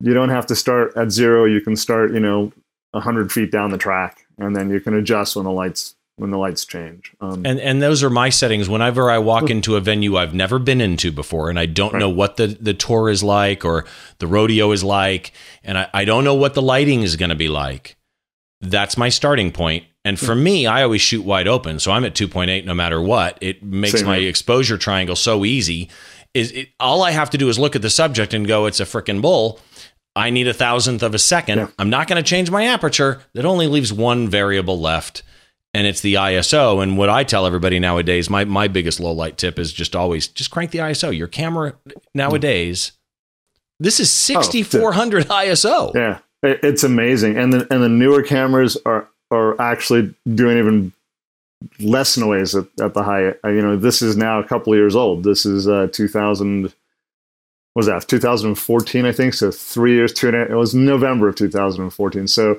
You 0.00 0.14
don't 0.14 0.28
have 0.28 0.46
to 0.46 0.54
start 0.54 0.96
at 0.96 1.10
zero. 1.10 1.44
You 1.44 1.60
can 1.60 1.74
start, 1.74 2.12
you 2.12 2.20
know, 2.20 2.52
hundred 2.94 3.32
feet 3.32 3.50
down 3.50 3.70
the 3.70 3.78
track, 3.78 4.26
and 4.38 4.56
then 4.56 4.70
you 4.70 4.80
can 4.80 4.94
adjust 4.94 5.36
when 5.36 5.44
the 5.44 5.52
lights 5.52 5.94
when 6.16 6.30
the 6.30 6.38
lights 6.38 6.64
change. 6.64 7.12
Um, 7.20 7.46
and 7.46 7.60
and 7.60 7.82
those 7.82 8.02
are 8.02 8.10
my 8.10 8.28
settings. 8.28 8.68
Whenever 8.68 9.10
I 9.10 9.18
walk 9.18 9.50
into 9.50 9.76
a 9.76 9.80
venue 9.80 10.16
I've 10.16 10.34
never 10.34 10.58
been 10.58 10.80
into 10.80 11.12
before, 11.12 11.48
and 11.48 11.58
I 11.58 11.66
don't 11.66 11.92
right. 11.92 12.00
know 12.00 12.10
what 12.10 12.36
the 12.36 12.46
the 12.46 12.74
tour 12.74 13.08
is 13.08 13.22
like 13.22 13.64
or 13.64 13.84
the 14.18 14.26
rodeo 14.26 14.72
is 14.72 14.82
like, 14.84 15.32
and 15.62 15.78
I, 15.78 15.88
I 15.94 16.04
don't 16.04 16.24
know 16.24 16.34
what 16.34 16.54
the 16.54 16.62
lighting 16.62 17.02
is 17.02 17.16
going 17.16 17.30
to 17.30 17.36
be 17.36 17.48
like. 17.48 17.96
That's 18.60 18.96
my 18.96 19.08
starting 19.08 19.52
point. 19.52 19.84
point, 19.84 19.92
and 20.04 20.18
for 20.18 20.34
me, 20.34 20.66
I 20.66 20.82
always 20.82 21.00
shoot 21.00 21.22
wide 21.24 21.46
open, 21.46 21.78
so 21.78 21.92
I'm 21.92 22.04
at 22.04 22.14
2.8 22.14 22.64
no 22.64 22.74
matter 22.74 23.00
what. 23.00 23.38
It 23.40 23.62
makes 23.62 23.98
Same 23.98 24.06
my 24.06 24.18
here. 24.18 24.28
exposure 24.28 24.78
triangle 24.78 25.14
so 25.14 25.44
easy. 25.44 25.90
Is 26.34 26.50
it, 26.52 26.70
all 26.80 27.02
I 27.02 27.10
have 27.10 27.30
to 27.30 27.38
do 27.38 27.48
is 27.48 27.58
look 27.58 27.76
at 27.76 27.82
the 27.82 27.90
subject 27.90 28.34
and 28.34 28.46
go, 28.46 28.66
"It's 28.66 28.80
a 28.80 28.84
freaking 28.84 29.22
bull." 29.22 29.60
I 30.18 30.30
need 30.30 30.48
a 30.48 30.52
thousandth 30.52 31.02
of 31.04 31.14
a 31.14 31.18
second. 31.18 31.58
Yeah. 31.58 31.68
I'm 31.78 31.90
not 31.90 32.08
going 32.08 32.22
to 32.22 32.28
change 32.28 32.50
my 32.50 32.66
aperture. 32.66 33.20
That 33.34 33.44
only 33.44 33.68
leaves 33.68 33.92
one 33.92 34.28
variable 34.28 34.78
left, 34.78 35.22
and 35.72 35.86
it's 35.86 36.00
the 36.00 36.14
ISO. 36.14 36.82
And 36.82 36.98
what 36.98 37.08
I 37.08 37.22
tell 37.22 37.46
everybody 37.46 37.78
nowadays, 37.78 38.28
my 38.28 38.44
my 38.44 38.66
biggest 38.66 38.98
low 38.98 39.12
light 39.12 39.38
tip 39.38 39.58
is 39.58 39.72
just 39.72 39.94
always 39.94 40.26
just 40.26 40.50
crank 40.50 40.72
the 40.72 40.78
ISO. 40.78 41.16
Your 41.16 41.28
camera 41.28 41.74
nowadays, 42.14 42.92
this 43.78 44.00
is 44.00 44.10
6400 44.10 45.26
oh, 45.30 45.34
ISO. 45.34 45.94
Yeah, 45.94 46.18
it's 46.42 46.82
amazing, 46.82 47.38
and 47.38 47.52
the 47.52 47.72
and 47.72 47.80
the 47.80 47.88
newer 47.88 48.22
cameras 48.22 48.76
are 48.84 49.08
are 49.30 49.60
actually 49.60 50.12
doing 50.34 50.58
even 50.58 50.92
less 51.78 52.16
noise 52.16 52.56
at, 52.56 52.66
at 52.80 52.94
the 52.94 53.04
high. 53.04 53.34
You 53.44 53.62
know, 53.62 53.76
this 53.76 54.02
is 54.02 54.16
now 54.16 54.40
a 54.40 54.44
couple 54.44 54.74
years 54.74 54.96
old. 54.96 55.22
This 55.22 55.46
is 55.46 55.68
uh, 55.68 55.88
2000. 55.92 56.72
Was 57.78 57.86
that 57.86 58.08
2014? 58.08 59.04
I 59.04 59.12
think 59.12 59.34
so. 59.34 59.52
Three 59.52 59.94
years, 59.94 60.12
two 60.12 60.26
and 60.26 60.36
a, 60.36 60.50
it 60.50 60.56
was 60.56 60.74
November 60.74 61.28
of 61.28 61.36
2014. 61.36 62.26
So 62.26 62.58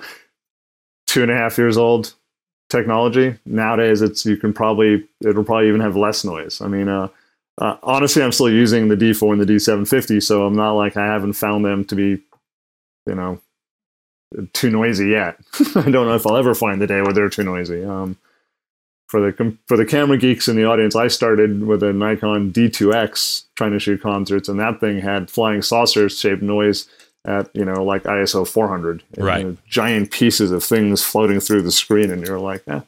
two 1.07 1.21
and 1.21 1.29
a 1.29 1.35
half 1.35 1.57
years 1.57 1.75
old 1.75 2.13
technology. 2.69 3.35
Nowadays, 3.45 4.01
it's 4.01 4.25
you 4.25 4.37
can 4.37 4.53
probably 4.53 5.05
it'll 5.19 5.43
probably 5.43 5.67
even 5.67 5.81
have 5.81 5.97
less 5.97 6.23
noise. 6.23 6.61
I 6.61 6.69
mean, 6.69 6.87
uh, 6.87 7.09
uh, 7.57 7.75
honestly, 7.83 8.23
I'm 8.23 8.31
still 8.31 8.49
using 8.49 8.87
the 8.87 8.95
D4 8.95 9.33
and 9.33 9.41
the 9.41 9.53
D750, 9.53 10.23
so 10.23 10.45
I'm 10.45 10.55
not 10.55 10.71
like 10.75 10.95
I 10.95 11.07
haven't 11.07 11.33
found 11.33 11.65
them 11.65 11.83
to 11.83 11.95
be, 11.95 12.23
you 13.05 13.15
know, 13.15 13.41
too 14.53 14.69
noisy 14.69 15.09
yet. 15.09 15.37
I 15.75 15.81
don't 15.81 16.07
know 16.07 16.15
if 16.15 16.25
I'll 16.25 16.37
ever 16.37 16.55
find 16.55 16.81
the 16.81 16.87
day 16.87 17.01
where 17.01 17.11
they're 17.11 17.27
too 17.27 17.43
noisy. 17.43 17.83
Um, 17.83 18.15
for 19.09 19.19
the 19.19 19.57
for 19.67 19.75
the 19.75 19.85
camera 19.85 20.17
geeks 20.17 20.47
in 20.47 20.55
the 20.55 20.65
audience, 20.65 20.95
I 20.95 21.07
started 21.07 21.65
with 21.65 21.81
a 21.81 21.91
Nikon 21.91 22.53
D2X 22.53 23.45
trying 23.55 23.71
to 23.71 23.79
shoot 23.79 24.01
concerts, 24.01 24.47
and 24.47 24.59
that 24.59 24.79
thing 24.79 24.99
had 24.99 25.31
flying 25.31 25.63
saucers 25.63 26.17
shaped 26.17 26.43
noise 26.43 26.87
at 27.25 27.49
you 27.55 27.65
know 27.65 27.83
like 27.83 28.03
ISO 28.03 28.47
400, 28.47 29.03
and, 29.17 29.25
right? 29.25 29.39
You 29.39 29.47
know, 29.51 29.57
giant 29.67 30.11
pieces 30.11 30.51
of 30.51 30.63
things 30.63 31.03
floating 31.03 31.39
through 31.39 31.63
the 31.63 31.71
screen, 31.71 32.11
and 32.11 32.25
you're 32.25 32.39
like, 32.39 32.61
eh. 32.67 32.81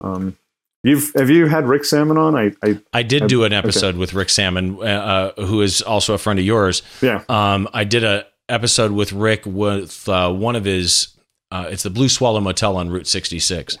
Um, 0.00 0.36
you've 0.82 1.12
have 1.14 1.30
you 1.30 1.46
had 1.46 1.64
Rick 1.64 1.84
Sammon 1.84 2.18
on? 2.18 2.34
I 2.34 2.52
I, 2.64 2.80
I 2.92 3.02
did 3.04 3.22
I, 3.22 3.26
do 3.28 3.44
an 3.44 3.52
episode 3.52 3.90
okay. 3.90 3.98
with 3.98 4.12
Rick 4.12 4.30
Sammon, 4.30 4.78
uh, 4.82 5.32
uh, 5.36 5.46
who 5.46 5.62
is 5.62 5.80
also 5.80 6.12
a 6.12 6.18
friend 6.18 6.40
of 6.40 6.44
yours. 6.44 6.82
Yeah. 7.00 7.22
Um, 7.28 7.68
I 7.72 7.84
did 7.84 8.02
a 8.02 8.26
episode 8.48 8.90
with 8.90 9.12
Rick 9.12 9.46
with 9.46 10.08
uh, 10.08 10.32
one 10.32 10.56
of 10.56 10.64
his. 10.64 11.16
Uh, 11.52 11.68
it's 11.70 11.84
the 11.84 11.90
Blue 11.90 12.08
Swallow 12.08 12.40
Motel 12.40 12.76
on 12.76 12.90
Route 12.90 13.06
66. 13.06 13.76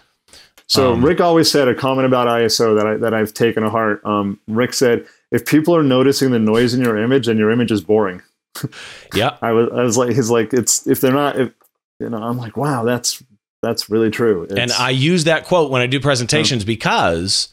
So 0.70 0.92
um, 0.92 1.04
Rick 1.04 1.20
always 1.20 1.50
said 1.50 1.66
a 1.66 1.74
comment 1.74 2.06
about 2.06 2.28
ISO 2.28 2.76
that 2.76 2.86
I 2.86 2.96
that 2.98 3.12
I've 3.12 3.34
taken 3.34 3.64
to 3.64 3.70
heart. 3.70 4.00
Um, 4.04 4.38
Rick 4.46 4.72
said, 4.72 5.04
"If 5.32 5.44
people 5.44 5.74
are 5.74 5.82
noticing 5.82 6.30
the 6.30 6.38
noise 6.38 6.74
in 6.74 6.80
your 6.80 6.96
image, 6.96 7.26
then 7.26 7.38
your 7.38 7.50
image 7.50 7.72
is 7.72 7.80
boring." 7.80 8.22
yeah, 9.14 9.36
I 9.42 9.50
was 9.50 9.68
I 9.72 9.82
was 9.82 9.96
like, 9.96 10.14
he's 10.14 10.30
like, 10.30 10.54
it's 10.54 10.86
if 10.86 11.00
they're 11.00 11.12
not, 11.12 11.40
if, 11.40 11.50
you 11.98 12.08
know, 12.08 12.18
I'm 12.18 12.38
like, 12.38 12.56
wow, 12.56 12.84
that's 12.84 13.20
that's 13.64 13.90
really 13.90 14.10
true. 14.10 14.44
It's, 14.44 14.54
and 14.54 14.70
I 14.70 14.90
use 14.90 15.24
that 15.24 15.44
quote 15.44 15.72
when 15.72 15.82
I 15.82 15.88
do 15.88 15.98
presentations 15.98 16.64
because 16.64 17.48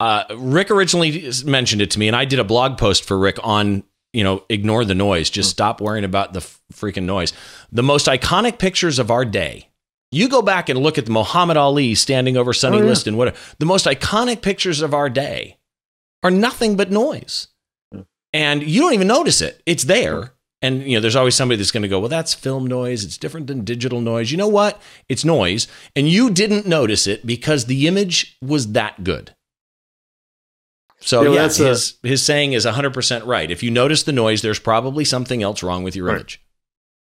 uh, 0.00 0.24
Rick 0.36 0.72
originally 0.72 1.30
mentioned 1.44 1.82
it 1.82 1.92
to 1.92 2.00
me, 2.00 2.08
and 2.08 2.16
I 2.16 2.24
did 2.24 2.40
a 2.40 2.44
blog 2.44 2.78
post 2.78 3.04
for 3.04 3.16
Rick 3.16 3.38
on 3.44 3.84
you 4.12 4.24
know 4.24 4.44
ignore 4.48 4.84
the 4.84 4.96
noise, 4.96 5.30
just 5.30 5.50
stop 5.50 5.80
worrying 5.80 6.04
about 6.04 6.32
the 6.32 6.40
freaking 6.72 7.04
noise. 7.04 7.32
The 7.70 7.84
most 7.84 8.08
iconic 8.08 8.58
pictures 8.58 8.98
of 8.98 9.12
our 9.12 9.24
day. 9.24 9.69
You 10.12 10.28
go 10.28 10.42
back 10.42 10.68
and 10.68 10.80
look 10.80 10.98
at 10.98 11.06
the 11.06 11.12
Muhammad 11.12 11.56
Ali 11.56 11.94
standing 11.94 12.36
over 12.36 12.52
Sonny 12.52 12.78
oh, 12.78 12.80
yeah. 12.80 12.86
Liston. 12.86 13.16
What 13.16 13.36
the 13.58 13.66
most 13.66 13.86
iconic 13.86 14.42
pictures 14.42 14.82
of 14.82 14.92
our 14.92 15.08
day 15.08 15.58
are 16.22 16.30
nothing 16.30 16.76
but 16.76 16.90
noise 16.90 17.48
and 18.32 18.62
you 18.62 18.80
don't 18.80 18.94
even 18.94 19.08
notice 19.08 19.40
it. 19.40 19.62
It's 19.66 19.84
there. 19.84 20.32
And 20.62 20.82
you 20.82 20.96
know, 20.96 21.00
there's 21.00 21.16
always 21.16 21.34
somebody 21.34 21.56
that's 21.56 21.70
going 21.70 21.82
to 21.82 21.88
go, 21.88 22.00
"Well, 22.00 22.10
that's 22.10 22.34
film 22.34 22.66
noise. 22.66 23.02
It's 23.02 23.16
different 23.16 23.46
than 23.46 23.64
digital 23.64 24.00
noise." 24.00 24.30
You 24.30 24.36
know 24.36 24.48
what? 24.48 24.80
It's 25.08 25.24
noise, 25.24 25.66
and 25.96 26.06
you 26.06 26.30
didn't 26.30 26.66
notice 26.66 27.06
it 27.06 27.24
because 27.24 27.64
the 27.64 27.86
image 27.86 28.36
was 28.42 28.72
that 28.72 29.02
good. 29.02 29.34
So 31.00 31.22
yeah, 31.22 31.30
yeah 31.30 31.42
his 31.44 31.98
a, 32.04 32.08
his 32.08 32.22
saying 32.22 32.52
is 32.52 32.66
100% 32.66 33.26
right. 33.26 33.50
If 33.50 33.62
you 33.62 33.70
notice 33.70 34.02
the 34.02 34.12
noise, 34.12 34.42
there's 34.42 34.58
probably 34.58 35.06
something 35.06 35.42
else 35.42 35.62
wrong 35.62 35.82
with 35.82 35.96
your 35.96 36.08
right. 36.08 36.16
image. 36.16 36.42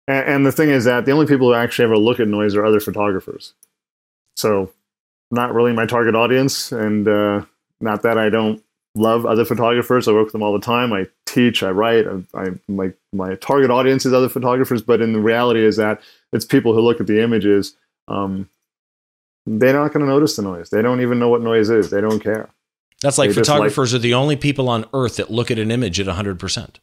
And, 0.10 0.28
and 0.28 0.46
the 0.46 0.52
thing 0.52 0.70
is 0.70 0.86
that 0.86 1.06
the 1.06 1.12
only 1.12 1.28
people 1.28 1.48
who 1.48 1.54
actually 1.54 1.86
ever 1.86 1.98
look 1.98 2.20
at 2.20 2.28
noise 2.28 2.56
are 2.56 2.66
other 2.66 2.80
photographers. 2.80 3.54
So, 4.36 4.74
not 5.32 5.54
really 5.54 5.72
my 5.72 5.86
target 5.86 6.16
audience, 6.16 6.72
and 6.72 7.08
uh, 7.08 7.46
not 7.80 8.02
that 8.02 8.18
I 8.18 8.30
don't 8.30 8.64
love 8.96 9.26
other 9.26 9.46
photographers. 9.46 10.08
I 10.08 10.12
work 10.12 10.26
with 10.26 10.34
them 10.34 10.42
all 10.42 10.54
the 10.54 10.66
time. 10.66 10.92
I 10.92 11.06
teach, 11.28 11.62
I 11.62 11.70
write. 11.70 12.08
I, 12.08 12.24
I 12.34 12.48
my 12.68 12.92
my 13.14 13.36
target 13.36 13.70
audience 13.70 14.06
is 14.06 14.14
other 14.14 14.30
photographers, 14.30 14.82
but 14.82 15.00
in 15.00 15.14
the 15.14 15.20
reality 15.20 15.64
is 15.64 15.78
that 15.78 16.02
it's 16.34 16.46
people 16.46 16.74
who 16.74 16.82
look 16.82 17.00
at 17.00 17.08
the 17.08 17.22
images. 17.22 17.76
Um, 18.08 18.50
they're 19.46 19.74
not 19.74 19.94
going 19.94 20.06
to 20.06 20.12
notice 20.12 20.36
the 20.36 20.42
noise. 20.42 20.72
They 20.72 20.82
don't 20.82 21.02
even 21.02 21.20
know 21.20 21.30
what 21.30 21.42
noise 21.42 21.70
is. 21.70 21.92
They 21.92 22.02
don't 22.02 22.20
care. 22.20 22.50
That's 23.02 23.18
like 23.18 23.30
they 23.30 23.36
photographers 23.36 23.94
like, 23.94 24.00
are 24.00 24.02
the 24.02 24.14
only 24.16 24.36
people 24.36 24.70
on 24.70 24.86
earth 24.94 25.18
that 25.18 25.32
look 25.32 25.50
at 25.50 25.60
an 25.60 25.72
image 25.72 26.00
at 26.00 26.08
100%. 26.08 26.76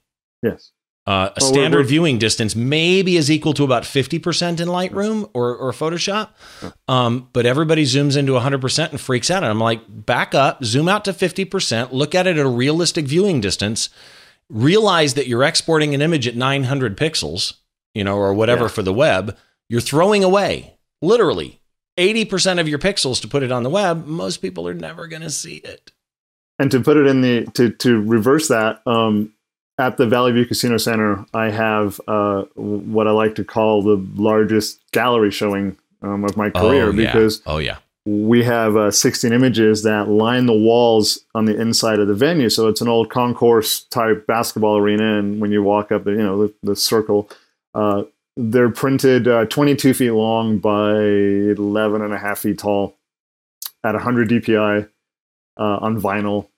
Yes. 0.42 0.72
Uh, 1.06 1.30
a 1.36 1.40
standard 1.40 1.76
we're, 1.76 1.82
we're, 1.82 1.88
viewing 1.88 2.18
distance 2.18 2.56
maybe 2.56 3.16
is 3.16 3.30
equal 3.30 3.54
to 3.54 3.62
about 3.62 3.84
50% 3.84 4.60
in 4.60 4.66
Lightroom 4.66 5.30
or, 5.34 5.54
or 5.54 5.70
Photoshop. 5.70 6.30
Um, 6.88 7.28
but 7.32 7.46
everybody 7.46 7.84
zooms 7.84 8.16
into 8.16 8.32
100% 8.32 8.90
and 8.90 9.00
freaks 9.00 9.30
out. 9.30 9.44
And 9.44 9.50
I'm 9.52 9.60
like, 9.60 9.82
back 9.88 10.34
up, 10.34 10.64
zoom 10.64 10.88
out 10.88 11.04
to 11.04 11.12
50%, 11.12 11.92
look 11.92 12.16
at 12.16 12.26
it 12.26 12.36
at 12.36 12.44
a 12.44 12.48
realistic 12.48 13.06
viewing 13.06 13.40
distance, 13.40 13.88
realize 14.50 15.14
that 15.14 15.28
you're 15.28 15.44
exporting 15.44 15.94
an 15.94 16.02
image 16.02 16.26
at 16.26 16.34
900 16.34 16.96
pixels, 16.96 17.54
you 17.94 18.02
know, 18.02 18.16
or 18.16 18.34
whatever 18.34 18.62
yeah. 18.62 18.68
for 18.68 18.82
the 18.82 18.92
web. 18.92 19.36
You're 19.68 19.80
throwing 19.80 20.24
away 20.24 20.76
literally 21.00 21.60
80% 21.96 22.58
of 22.58 22.68
your 22.68 22.80
pixels 22.80 23.20
to 23.20 23.28
put 23.28 23.44
it 23.44 23.52
on 23.52 23.62
the 23.62 23.70
web. 23.70 24.06
Most 24.06 24.38
people 24.38 24.66
are 24.66 24.74
never 24.74 25.06
going 25.06 25.22
to 25.22 25.30
see 25.30 25.56
it. 25.58 25.92
And 26.58 26.68
to 26.72 26.80
put 26.80 26.96
it 26.96 27.06
in 27.06 27.20
the, 27.20 27.44
to, 27.54 27.70
to 27.70 28.00
reverse 28.02 28.48
that, 28.48 28.82
um, 28.86 29.32
at 29.78 29.96
the 29.96 30.06
Valley 30.06 30.32
View 30.32 30.46
Casino 30.46 30.78
Center, 30.78 31.24
I 31.34 31.50
have 31.50 32.00
uh, 32.08 32.44
what 32.54 33.06
I 33.06 33.10
like 33.10 33.34
to 33.36 33.44
call 33.44 33.82
the 33.82 34.04
largest 34.14 34.80
gallery 34.92 35.30
showing 35.30 35.76
um, 36.02 36.24
of 36.24 36.36
my 36.36 36.50
career 36.50 36.88
oh, 36.88 36.92
yeah. 36.92 37.12
because 37.12 37.42
oh 37.46 37.58
yeah, 37.58 37.78
we 38.06 38.42
have 38.44 38.76
uh, 38.76 38.90
16 38.90 39.32
images 39.32 39.82
that 39.82 40.08
line 40.08 40.46
the 40.46 40.54
walls 40.54 41.24
on 41.34 41.44
the 41.44 41.60
inside 41.60 41.98
of 41.98 42.08
the 42.08 42.14
venue. 42.14 42.48
So 42.48 42.68
it's 42.68 42.80
an 42.80 42.88
old 42.88 43.10
concourse 43.10 43.82
type 43.84 44.26
basketball 44.26 44.78
arena, 44.78 45.18
and 45.18 45.40
when 45.40 45.52
you 45.52 45.62
walk 45.62 45.92
up, 45.92 46.04
the 46.04 46.12
you 46.12 46.18
know 46.18 46.46
the, 46.46 46.54
the 46.62 46.76
circle, 46.76 47.28
uh, 47.74 48.04
they're 48.36 48.70
printed 48.70 49.28
uh, 49.28 49.44
22 49.46 49.94
feet 49.94 50.10
long 50.10 50.58
by 50.58 50.94
11 50.94 52.02
and 52.02 52.14
a 52.14 52.18
half 52.18 52.40
feet 52.40 52.58
tall 52.58 52.96
at 53.84 53.94
100 53.94 54.28
DPI 54.28 54.88
uh, 55.58 55.62
on 55.62 56.00
vinyl, 56.00 56.48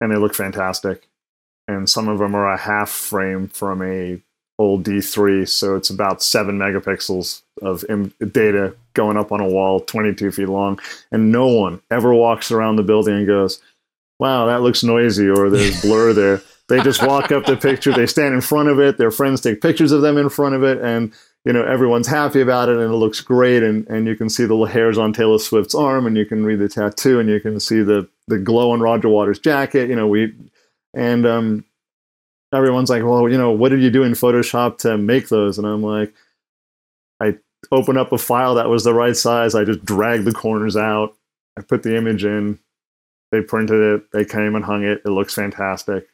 and 0.00 0.10
they 0.10 0.16
look 0.16 0.34
fantastic 0.34 1.07
and 1.68 1.88
some 1.88 2.08
of 2.08 2.18
them 2.18 2.34
are 2.34 2.50
a 2.50 2.56
half 2.56 2.90
frame 2.90 3.48
from 3.48 3.82
a 3.82 4.20
old 4.58 4.82
D3, 4.82 5.48
so 5.48 5.76
it's 5.76 5.90
about 5.90 6.22
seven 6.22 6.58
megapixels 6.58 7.42
of 7.62 7.84
Im- 7.88 8.12
data 8.32 8.74
going 8.94 9.16
up 9.16 9.30
on 9.30 9.40
a 9.40 9.48
wall, 9.48 9.80
22 9.80 10.32
feet 10.32 10.48
long, 10.48 10.80
and 11.12 11.30
no 11.30 11.46
one 11.46 11.80
ever 11.90 12.12
walks 12.12 12.50
around 12.50 12.76
the 12.76 12.82
building 12.82 13.14
and 13.14 13.26
goes, 13.26 13.60
"Wow, 14.18 14.46
that 14.46 14.62
looks 14.62 14.82
noisy," 14.82 15.28
or 15.28 15.48
"There's 15.48 15.80
blur 15.82 16.12
there." 16.12 16.42
They 16.68 16.82
just 16.82 17.06
walk 17.06 17.32
up 17.32 17.46
the 17.46 17.56
picture, 17.56 17.92
they 17.92 18.06
stand 18.06 18.34
in 18.34 18.42
front 18.42 18.68
of 18.68 18.78
it, 18.78 18.98
their 18.98 19.10
friends 19.10 19.40
take 19.40 19.62
pictures 19.62 19.90
of 19.90 20.02
them 20.02 20.18
in 20.18 20.28
front 20.28 20.54
of 20.54 20.62
it, 20.62 20.78
and 20.82 21.12
you 21.44 21.52
know 21.52 21.62
everyone's 21.62 22.08
happy 22.08 22.40
about 22.40 22.68
it, 22.68 22.76
and 22.76 22.92
it 22.92 22.96
looks 22.96 23.20
great, 23.20 23.62
and 23.62 23.86
and 23.88 24.06
you 24.06 24.16
can 24.16 24.28
see 24.28 24.44
the 24.44 24.56
hairs 24.64 24.98
on 24.98 25.12
Taylor 25.12 25.38
Swift's 25.38 25.74
arm, 25.74 26.06
and 26.06 26.16
you 26.16 26.26
can 26.26 26.44
read 26.44 26.58
the 26.58 26.68
tattoo, 26.68 27.20
and 27.20 27.28
you 27.28 27.40
can 27.40 27.60
see 27.60 27.82
the 27.82 28.08
the 28.26 28.38
glow 28.38 28.72
on 28.72 28.80
Roger 28.80 29.08
Waters' 29.08 29.38
jacket. 29.38 29.88
You 29.88 29.96
know 29.96 30.08
we 30.08 30.34
and 30.94 31.26
um, 31.26 31.64
everyone's 32.52 32.90
like, 32.90 33.04
well, 33.04 33.28
you 33.28 33.38
know, 33.38 33.50
what 33.50 33.70
did 33.70 33.82
you 33.82 33.90
do 33.90 34.02
in 34.02 34.12
Photoshop 34.12 34.78
to 34.78 34.96
make 34.96 35.28
those? 35.28 35.58
And 35.58 35.66
I'm 35.66 35.82
like, 35.82 36.12
I 37.20 37.34
opened 37.72 37.98
up 37.98 38.12
a 38.12 38.18
file 38.18 38.54
that 38.54 38.68
was 38.68 38.84
the 38.84 38.94
right 38.94 39.16
size. 39.16 39.54
I 39.54 39.64
just 39.64 39.84
dragged 39.84 40.24
the 40.24 40.32
corners 40.32 40.76
out. 40.76 41.14
I 41.58 41.62
put 41.62 41.82
the 41.82 41.96
image 41.96 42.24
in. 42.24 42.58
They 43.32 43.42
printed 43.42 43.80
it. 43.80 44.12
They 44.12 44.24
came 44.24 44.54
and 44.54 44.64
hung 44.64 44.84
it. 44.84 45.02
It 45.04 45.10
looks 45.10 45.34
fantastic. 45.34 46.08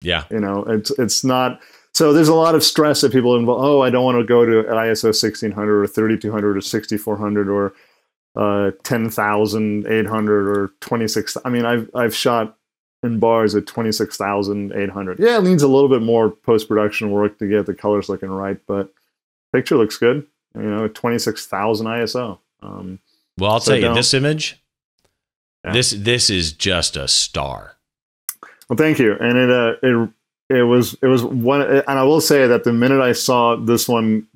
Yeah. 0.00 0.24
You 0.30 0.40
know, 0.40 0.64
it's 0.64 0.90
it's 0.98 1.24
not. 1.24 1.60
So 1.94 2.12
there's 2.12 2.28
a 2.28 2.34
lot 2.34 2.54
of 2.54 2.62
stress 2.62 3.00
that 3.00 3.12
people 3.12 3.36
involve. 3.36 3.62
Oh, 3.62 3.82
I 3.82 3.90
don't 3.90 4.04
want 4.04 4.18
to 4.18 4.24
go 4.24 4.44
to 4.44 4.68
ISO 4.68 5.06
1600 5.06 5.82
or 5.82 5.86
3200 5.86 6.56
or 6.56 6.60
6400 6.60 7.48
or 7.48 7.72
uh, 8.36 8.72
10,800 8.82 10.48
or 10.48 10.72
26. 10.80 11.36
I 11.44 11.48
mean, 11.48 11.64
I've 11.64 11.88
I've 11.94 12.14
shot 12.14 12.58
in 13.02 13.18
bars 13.18 13.54
at 13.54 13.66
26,800. 13.66 15.18
Yeah, 15.18 15.38
it 15.38 15.44
needs 15.44 15.62
a 15.62 15.68
little 15.68 15.88
bit 15.88 16.02
more 16.02 16.30
post 16.30 16.68
production 16.68 17.10
work 17.10 17.38
to 17.38 17.48
get 17.48 17.66
the 17.66 17.74
colors 17.74 18.08
looking 18.08 18.30
right, 18.30 18.58
but 18.66 18.92
picture 19.52 19.76
looks 19.76 19.96
good. 19.96 20.26
You 20.54 20.62
know, 20.62 20.88
26,000 20.88 21.86
ISO. 21.86 22.38
Um, 22.62 22.98
well, 23.38 23.52
I'll 23.52 23.60
so 23.60 23.72
tell 23.78 23.90
you, 23.90 23.94
this 23.94 24.14
image, 24.14 24.60
yeah. 25.64 25.72
this 25.72 25.90
this 25.90 26.30
is 26.30 26.52
just 26.52 26.96
a 26.96 27.06
star. 27.06 27.76
Well, 28.68 28.76
thank 28.76 28.98
you. 28.98 29.12
And 29.20 29.36
it 29.36 29.50
uh, 29.50 29.74
it 29.82 30.10
it 30.48 30.62
was 30.62 30.96
it 31.02 31.06
was 31.06 31.22
one, 31.22 31.62
and 31.62 31.84
I 31.86 32.02
will 32.04 32.22
say 32.22 32.46
that 32.46 32.64
the 32.64 32.72
minute 32.72 33.00
I 33.00 33.12
saw 33.12 33.56
this 33.56 33.86
one 33.88 34.26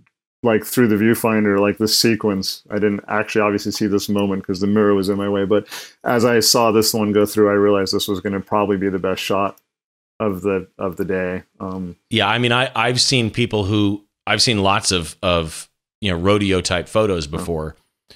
like 0.43 0.64
through 0.64 0.88
the 0.88 0.97
viewfinder, 0.97 1.59
like 1.59 1.78
the 1.78 1.88
sequence. 1.88 2.62
I 2.70 2.74
didn't 2.74 3.05
actually 3.09 3.43
obviously 3.43 3.72
see 3.72 3.86
this 3.86 4.09
moment 4.09 4.43
because 4.43 4.61
the 4.61 4.66
mirror 4.66 4.95
was 4.95 5.09
in 5.09 5.18
my 5.18 5.28
way. 5.28 5.45
But 5.45 5.68
as 6.05 6.24
I 6.24 6.41
saw 6.41 6.72
this 6.72 6.95
one 6.95 7.12
go 7.12 7.26
through, 7.26 7.51
I 7.51 7.55
realized 7.55 7.93
this 7.93 8.09
was 8.09 8.20
going 8.20 8.32
to 8.32 8.41
probably 8.41 8.76
be 8.76 8.88
the 8.88 8.99
best 8.99 9.22
shot 9.22 9.61
of 10.18 10.43
the 10.43 10.66
of 10.78 10.97
the 10.97 11.05
day. 11.05 11.43
Um, 11.59 11.97
yeah, 12.09 12.28
I 12.28 12.38
mean, 12.38 12.53
I 12.53 12.70
I've 12.74 13.01
seen 13.01 13.30
people 13.30 13.64
who 13.64 14.05
I've 14.26 14.43
seen 14.43 14.62
lots 14.62 14.93
of 14.93 15.16
of 15.22 15.68
you 16.01 16.11
know 16.11 16.18
rodeo 16.18 16.61
type 16.61 16.88
photos 16.88 17.26
before. 17.26 17.76
Oh. 17.78 18.14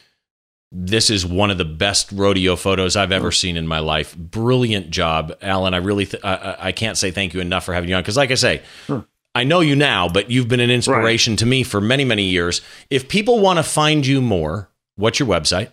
This 0.76 1.08
is 1.08 1.24
one 1.24 1.52
of 1.52 1.58
the 1.58 1.64
best 1.64 2.10
rodeo 2.10 2.56
photos 2.56 2.96
I've 2.96 3.12
ever 3.12 3.28
oh. 3.28 3.30
seen 3.30 3.56
in 3.56 3.66
my 3.66 3.78
life. 3.78 4.16
Brilliant 4.16 4.90
job, 4.90 5.36
Alan. 5.40 5.72
I 5.72 5.76
really 5.76 6.06
th- 6.06 6.24
I, 6.24 6.56
I 6.58 6.72
can't 6.72 6.98
say 6.98 7.10
thank 7.12 7.32
you 7.32 7.40
enough 7.40 7.64
for 7.64 7.74
having 7.74 7.88
you 7.88 7.96
on 7.96 8.02
because, 8.02 8.16
like 8.16 8.30
I 8.30 8.34
say. 8.34 8.62
I 9.34 9.44
know 9.44 9.60
you 9.60 9.74
now, 9.74 10.08
but 10.08 10.30
you've 10.30 10.48
been 10.48 10.60
an 10.60 10.70
inspiration 10.70 11.32
right. 11.32 11.38
to 11.40 11.46
me 11.46 11.62
for 11.64 11.80
many, 11.80 12.04
many 12.04 12.24
years. 12.24 12.60
If 12.88 13.08
people 13.08 13.40
want 13.40 13.58
to 13.58 13.62
find 13.62 14.06
you 14.06 14.20
more, 14.20 14.70
what's 14.96 15.18
your 15.18 15.28
website? 15.28 15.70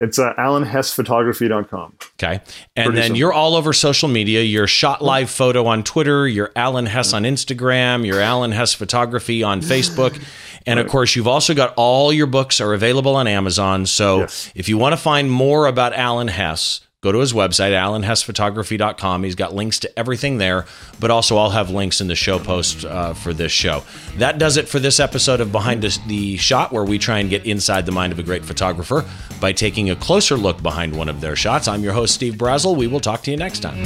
It's 0.00 0.18
uh, 0.18 0.34
alanhessphotography.com. 0.38 1.96
Okay. 2.20 2.40
And 2.74 2.86
Pretty 2.86 2.94
then 2.96 3.02
simple. 3.02 3.18
you're 3.18 3.32
all 3.32 3.54
over 3.54 3.72
social 3.72 4.08
media. 4.08 4.42
You're 4.42 4.66
Shot 4.66 5.02
Live 5.02 5.30
Photo 5.30 5.66
on 5.66 5.84
Twitter. 5.84 6.26
You're 6.26 6.50
Alan 6.56 6.86
Hess 6.86 7.12
on 7.12 7.22
Instagram. 7.22 8.04
You're 8.04 8.20
Alan 8.20 8.52
Hess 8.52 8.74
Photography 8.74 9.42
on 9.42 9.60
Facebook. 9.62 10.20
And 10.66 10.78
right. 10.78 10.84
of 10.84 10.90
course, 10.90 11.14
you've 11.14 11.28
also 11.28 11.54
got 11.54 11.74
all 11.76 12.12
your 12.12 12.26
books 12.26 12.60
are 12.60 12.74
available 12.74 13.14
on 13.16 13.26
Amazon. 13.26 13.86
So 13.86 14.20
yes. 14.20 14.50
if 14.54 14.68
you 14.68 14.78
want 14.78 14.94
to 14.94 14.96
find 14.96 15.30
more 15.30 15.66
about 15.66 15.92
Alan 15.94 16.28
Hess, 16.28 16.80
go 17.04 17.12
to 17.12 17.18
his 17.18 17.34
website, 17.34 17.72
alanhessphotography.com. 17.72 19.24
He's 19.24 19.34
got 19.34 19.54
links 19.54 19.78
to 19.80 19.98
everything 19.98 20.38
there, 20.38 20.64
but 20.98 21.10
also 21.10 21.36
I'll 21.36 21.50
have 21.50 21.68
links 21.68 22.00
in 22.00 22.08
the 22.08 22.14
show 22.14 22.38
post 22.38 22.86
uh, 22.86 23.12
for 23.12 23.34
this 23.34 23.52
show. 23.52 23.84
That 24.16 24.38
does 24.38 24.56
it 24.56 24.68
for 24.68 24.78
this 24.78 24.98
episode 24.98 25.40
of 25.40 25.52
Behind 25.52 25.82
the 25.82 26.36
Shot, 26.38 26.72
where 26.72 26.82
we 26.82 26.98
try 26.98 27.18
and 27.18 27.28
get 27.28 27.44
inside 27.44 27.84
the 27.84 27.92
mind 27.92 28.12
of 28.14 28.18
a 28.18 28.22
great 28.22 28.44
photographer 28.44 29.04
by 29.38 29.52
taking 29.52 29.90
a 29.90 29.96
closer 29.96 30.36
look 30.36 30.62
behind 30.62 30.96
one 30.96 31.10
of 31.10 31.20
their 31.20 31.36
shots. 31.36 31.68
I'm 31.68 31.82
your 31.82 31.92
host, 31.92 32.14
Steve 32.14 32.34
Brazill. 32.34 32.74
We 32.74 32.86
will 32.86 33.00
talk 33.00 33.22
to 33.24 33.30
you 33.30 33.36
next 33.36 33.60
time. 33.60 33.84